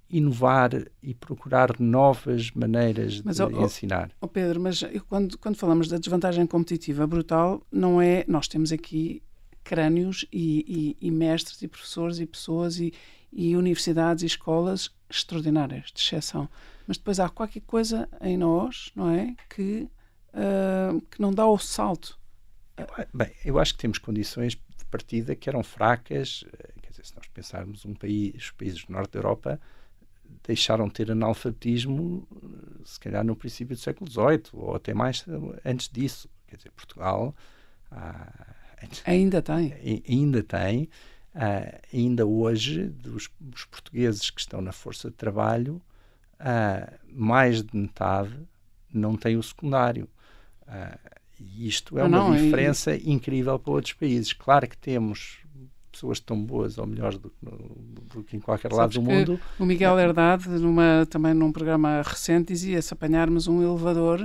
inovar 0.09 0.71
e 1.01 1.13
procurar 1.13 1.79
novas 1.79 2.51
maneiras 2.51 3.21
mas, 3.21 3.37
de 3.37 3.43
oh, 3.43 3.63
ensinar. 3.63 4.11
Oh 4.19 4.27
Pedro, 4.27 4.59
mas 4.59 4.83
quando, 5.07 5.37
quando 5.37 5.55
falamos 5.55 5.87
da 5.87 5.97
desvantagem 5.97 6.45
competitiva 6.47 7.05
brutal, 7.05 7.61
não 7.71 8.01
é. 8.01 8.25
Nós 8.27 8.47
temos 8.47 8.71
aqui 8.71 9.21
crânios 9.63 10.25
e, 10.31 10.95
e, 11.01 11.07
e 11.07 11.11
mestres 11.11 11.61
e 11.61 11.67
professores 11.67 12.19
e 12.19 12.25
pessoas 12.25 12.79
e, 12.79 12.93
e 13.31 13.55
universidades 13.55 14.23
e 14.23 14.25
escolas 14.25 14.89
extraordinárias, 15.09 15.91
de 15.93 16.01
exceção. 16.01 16.49
Mas 16.87 16.97
depois 16.97 17.19
há 17.19 17.29
qualquer 17.29 17.61
coisa 17.61 18.09
em 18.21 18.37
nós, 18.37 18.91
não 18.95 19.11
é? 19.11 19.35
Que 19.47 19.87
uh, 20.33 21.01
que 21.01 21.21
não 21.21 21.33
dá 21.33 21.45
o 21.45 21.57
salto. 21.57 22.17
Bem, 23.13 23.31
eu 23.43 23.59
acho 23.59 23.73
que 23.73 23.79
temos 23.79 23.97
condições 23.97 24.53
de 24.53 24.85
partida 24.89 25.35
que 25.35 25.49
eram 25.49 25.61
fracas. 25.63 26.45
Eh, 26.47 26.73
quer 26.81 26.91
dizer, 26.91 27.05
se 27.05 27.15
nós 27.15 27.27
pensarmos 27.27 27.85
um 27.85 27.93
país, 27.93 28.35
os 28.35 28.51
países 28.51 28.85
do 28.85 28.93
norte 28.93 29.11
da 29.11 29.19
Europa 29.19 29.59
deixaram 30.43 30.87
de 30.87 30.93
ter 30.93 31.11
analfabetismo, 31.11 32.27
se 32.83 32.99
calhar 32.99 33.23
no 33.23 33.35
princípio 33.35 33.75
do 33.75 33.79
século 33.79 34.09
XVIII 34.09 34.43
ou 34.53 34.75
até 34.75 34.93
mais 34.93 35.25
antes 35.65 35.89
disso. 35.89 36.29
Quer 36.47 36.57
dizer, 36.57 36.71
Portugal 36.71 37.35
ah, 37.91 38.55
ainda 39.05 39.41
tem, 39.41 40.03
ainda 40.07 40.43
tem, 40.43 40.89
ah, 41.35 41.79
ainda 41.93 42.25
hoje 42.25 42.85
dos 42.85 43.29
os 43.53 43.65
portugueses 43.65 44.29
que 44.29 44.41
estão 44.41 44.61
na 44.61 44.71
força 44.71 45.09
de 45.09 45.15
trabalho, 45.15 45.81
ah, 46.39 46.91
mais 47.11 47.61
de 47.61 47.77
metade 47.77 48.35
não 48.93 49.15
tem 49.15 49.37
o 49.37 49.43
secundário. 49.43 50.09
Uh, 50.63 51.19
e 51.39 51.67
isto 51.67 51.97
é 51.97 52.03
uma 52.03 52.37
diferença 52.37 52.95
e... 52.95 53.09
incrível 53.09 53.57
para 53.57 53.73
outros 53.73 53.93
países. 53.93 54.33
Claro 54.33 54.67
que 54.67 54.77
temos 54.77 55.39
pessoas 55.91 56.19
tão 56.19 56.43
boas 56.43 56.77
ou 56.77 56.85
melhores 56.85 57.17
do, 57.17 57.31
do 58.09 58.23
que 58.23 58.37
em 58.37 58.39
qualquer 58.39 58.71
Sabes 58.71 58.77
lado 58.77 58.93
do 58.93 59.01
mundo. 59.01 59.39
O 59.57 59.65
Miguel 59.65 59.97
Herdade, 59.99 60.49
numa, 60.49 61.05
também 61.09 61.33
num 61.33 61.51
programa 61.51 62.01
recente, 62.01 62.53
dizia: 62.53 62.81
se 62.81 62.93
apanharmos 62.93 63.47
um 63.47 63.61
elevador, 63.61 64.21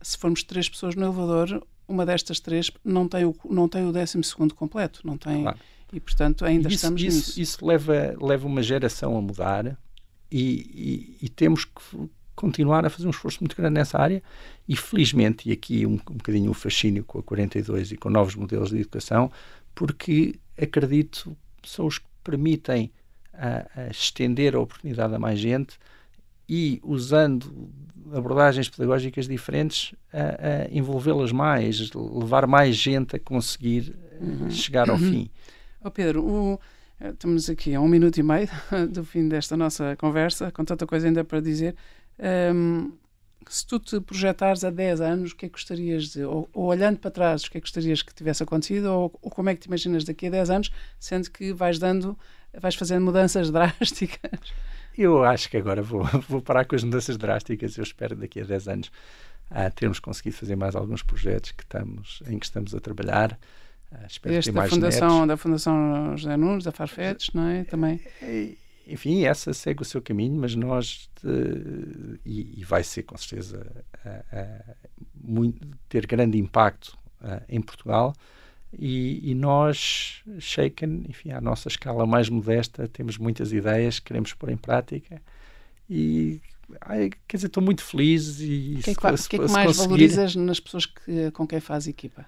se 0.00 0.16
formos 0.18 0.42
três 0.42 0.68
pessoas 0.68 0.94
no 0.94 1.04
elevador, 1.04 1.64
uma 1.86 2.04
destas 2.04 2.40
três 2.40 2.70
não 2.84 3.08
tem 3.08 3.24
o, 3.24 3.34
não 3.48 3.68
tem 3.68 3.86
o 3.86 3.92
décimo 3.92 4.22
segundo 4.22 4.54
completo. 4.54 5.00
Não 5.04 5.16
tem, 5.16 5.42
claro. 5.42 5.58
E, 5.92 6.00
portanto, 6.00 6.44
ainda 6.44 6.68
isso, 6.68 6.76
estamos 6.76 7.02
isso, 7.02 7.16
nisso. 7.16 7.40
Isso 7.40 7.66
leva, 7.66 8.14
leva 8.20 8.46
uma 8.46 8.62
geração 8.62 9.16
a 9.16 9.22
mudar 9.22 9.78
e, 10.30 11.16
e, 11.20 11.26
e 11.26 11.28
temos 11.28 11.64
que, 11.64 12.10
continuar 12.38 12.86
a 12.86 12.90
fazer 12.90 13.06
um 13.06 13.10
esforço 13.10 13.40
muito 13.40 13.56
grande 13.56 13.74
nessa 13.74 13.98
área 13.98 14.22
e 14.68 14.76
felizmente, 14.76 15.48
e 15.48 15.52
aqui 15.52 15.84
um, 15.84 15.94
um 15.94 16.16
bocadinho 16.16 16.50
o 16.52 16.54
fascínio 16.54 17.02
com 17.04 17.18
a 17.18 17.22
42 17.22 17.92
e 17.92 17.96
com 17.96 18.08
novos 18.08 18.36
modelos 18.36 18.70
de 18.70 18.76
educação, 18.76 19.32
porque 19.74 20.38
acredito 20.60 21.36
são 21.64 21.86
os 21.86 21.98
que 21.98 22.06
permitem 22.22 22.92
a, 23.38 23.82
a 23.82 23.88
estender 23.88 24.54
a 24.54 24.60
oportunidade 24.60 25.14
a 25.14 25.18
mais 25.18 25.38
gente 25.38 25.78
e 26.48 26.80
usando 26.82 27.70
abordagens 28.12 28.68
pedagógicas 28.68 29.28
diferentes 29.28 29.94
a, 30.12 30.18
a 30.18 30.74
envolvê-las 30.74 31.30
mais, 31.30 31.90
levar 31.92 32.46
mais 32.46 32.76
gente 32.76 33.16
a 33.16 33.18
conseguir 33.18 33.94
uhum. 34.20 34.50
chegar 34.50 34.88
ao 34.88 34.96
uhum. 34.96 35.10
fim. 35.10 35.30
Oh 35.84 35.90
Pedro, 35.90 36.24
o, 36.24 36.60
estamos 37.00 37.48
aqui 37.48 37.74
a 37.74 37.80
um 37.80 37.88
minuto 37.88 38.18
e 38.18 38.22
meio 38.22 38.48
do 38.90 39.04
fim 39.04 39.28
desta 39.28 39.56
nossa 39.56 39.96
conversa, 39.96 40.50
com 40.50 40.64
tanta 40.64 40.86
coisa 40.86 41.06
ainda 41.06 41.24
para 41.24 41.40
dizer. 41.40 41.76
Um, 42.18 42.92
se 43.48 43.66
tu 43.66 43.78
te 43.78 44.00
projetares 44.00 44.62
a 44.64 44.70
10 44.70 45.00
anos, 45.00 45.32
o 45.32 45.36
que 45.36 45.46
é 45.46 45.48
que 45.48 45.54
gostarias 45.54 46.08
de. 46.08 46.22
Ou, 46.24 46.48
ou, 46.52 46.66
olhando 46.66 46.98
para 46.98 47.10
trás, 47.10 47.44
o 47.44 47.50
que 47.50 47.58
é 47.58 47.60
que 47.60 47.66
gostarias 47.66 48.02
que 48.02 48.14
tivesse 48.14 48.42
acontecido, 48.42 48.86
ou, 48.86 49.18
ou, 49.22 49.30
como 49.30 49.48
é 49.48 49.54
que 49.54 49.60
te 49.60 49.66
imaginas 49.66 50.04
daqui 50.04 50.26
a 50.26 50.30
10 50.30 50.50
anos, 50.50 50.70
sendo 50.98 51.30
que 51.30 51.52
vais 51.52 51.78
dando, 51.78 52.18
vais 52.60 52.74
fazendo 52.74 53.04
mudanças 53.04 53.50
drásticas? 53.52 54.52
Eu 54.96 55.22
acho 55.24 55.48
que 55.48 55.56
agora 55.56 55.82
vou, 55.82 56.04
vou 56.28 56.42
parar 56.42 56.64
com 56.64 56.74
as 56.74 56.82
mudanças 56.82 57.16
drásticas. 57.16 57.76
Eu 57.76 57.84
espero 57.84 58.16
daqui 58.16 58.40
a 58.40 58.44
10 58.44 58.68
anos 58.68 58.88
uh, 59.50 59.72
termos 59.74 60.00
conseguido 60.00 60.36
fazer 60.36 60.56
mais 60.56 60.74
alguns 60.74 61.02
projetos 61.02 61.52
que 61.52 61.62
estamos, 61.62 62.22
em 62.26 62.38
que 62.38 62.46
estamos 62.46 62.74
a 62.74 62.80
trabalhar. 62.80 63.38
Uh, 63.92 64.06
espero 64.06 64.34
este 64.34 64.52
da 64.52 64.68
Fundação, 64.68 65.26
da 65.26 65.36
Fundação 65.36 66.16
José 66.16 66.36
Nunes, 66.36 66.64
da 66.64 66.72
Farfetch, 66.72 67.30
não 67.34 67.46
é? 67.46 67.64
Também. 67.64 68.00
Enfim, 68.88 69.24
essa 69.24 69.52
segue 69.52 69.82
o 69.82 69.84
seu 69.84 70.00
caminho, 70.00 70.40
mas 70.40 70.54
nós, 70.54 71.10
de, 71.22 72.18
e, 72.24 72.60
e, 72.60 72.64
vai 72.64 72.82
ser 72.82 73.02
com 73.02 73.16
certeza 73.18 73.84
a, 74.02 74.38
a, 74.38 74.74
muito, 75.14 75.66
ter 75.90 76.06
grande 76.06 76.38
impacto 76.38 76.96
a, 77.20 77.42
em 77.48 77.60
Portugal. 77.60 78.14
E, 78.72 79.30
e, 79.30 79.34
nós, 79.34 80.22
Shaken, 80.38 81.04
enfim, 81.08 81.30
à 81.30 81.40
nossa 81.40 81.68
escala 81.68 82.06
mais 82.06 82.28
modesta, 82.28 82.86
temos 82.86 83.16
muitas 83.16 83.52
ideias 83.52 83.98
que 83.98 84.06
queremos 84.06 84.34
pôr 84.34 84.50
em 84.50 84.56
prática. 84.56 85.22
E 85.88 86.40
ai, 86.80 87.10
quer 87.26 87.38
dizer, 87.38 87.46
estou 87.46 87.62
muito 87.62 87.82
feliz. 87.82 88.40
E 88.40 88.76
o 88.78 88.82
que 88.82 88.90
é 88.90 88.94
que, 88.94 89.16
se, 89.16 89.28
que, 89.28 89.36
é 89.36 89.38
que 89.38 89.50
mais 89.50 89.66
conseguir... 89.68 89.88
valorizas 89.88 90.36
nas 90.36 90.60
pessoas 90.60 90.84
que, 90.84 91.30
com 91.30 91.46
quem 91.46 91.60
faz 91.60 91.86
equipa? 91.86 92.26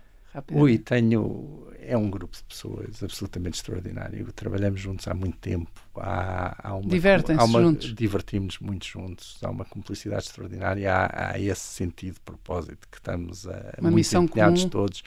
Ui, 0.53 0.78
tenho. 0.78 1.66
É 1.80 1.97
um 1.97 2.09
grupo 2.09 2.36
de 2.36 2.45
pessoas 2.45 3.03
absolutamente 3.03 3.57
extraordinário. 3.57 4.32
Trabalhamos 4.32 4.80
juntos 4.80 5.09
há 5.09 5.14
muito 5.14 5.36
tempo. 5.38 5.68
Há, 5.97 6.68
há 6.68 6.74
uma. 6.76 6.88
Divertem-se 6.88 7.53
juntos. 7.53 7.95
Divertimos-nos 7.95 8.61
muito 8.61 8.86
juntos. 8.86 9.38
Há 9.43 9.51
uma 9.51 9.64
cumplicidade 9.64 10.22
extraordinária. 10.26 10.93
Há, 10.93 11.32
há 11.32 11.41
esse 11.41 11.62
sentido 11.62 12.14
de 12.14 12.20
propósito 12.20 12.86
que 12.88 12.99
estamos 12.99 13.47
a. 13.49 13.74
Uma 13.80 13.91
missão 13.91 14.28
comum. 14.28 14.68
todos. 14.68 15.03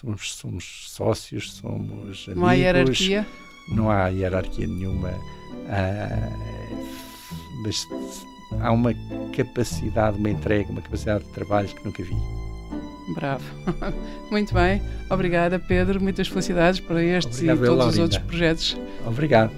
Somos, 0.00 0.34
somos 0.34 0.84
sócios, 0.90 1.54
somos 1.54 2.26
amigos. 2.28 2.36
Não 2.36 2.46
há 2.46 2.52
hierarquia? 2.52 3.26
Não 3.68 3.90
há 3.90 4.08
hierarquia 4.08 4.66
nenhuma. 4.66 5.08
Uh, 5.08 6.86
mas 7.64 7.86
há 8.60 8.72
uma 8.72 8.92
capacidade, 9.34 10.18
uma 10.18 10.28
entrega, 10.28 10.70
uma 10.70 10.82
capacidade 10.82 11.24
de 11.24 11.30
trabalho 11.32 11.68
que 11.68 11.82
nunca 11.82 12.02
vi. 12.02 12.14
Bravo. 13.14 13.42
Muito 14.30 14.52
bem. 14.52 14.82
Obrigada, 15.08 15.58
Pedro. 15.58 15.98
Muitas 15.98 16.28
felicidades 16.28 16.78
para 16.78 17.02
estes 17.02 17.38
Obrigado, 17.38 17.64
e 17.64 17.66
todos 17.66 17.86
os 17.86 17.98
outros 17.98 18.20
projetos. 18.20 18.76
Obrigado. 19.06 19.52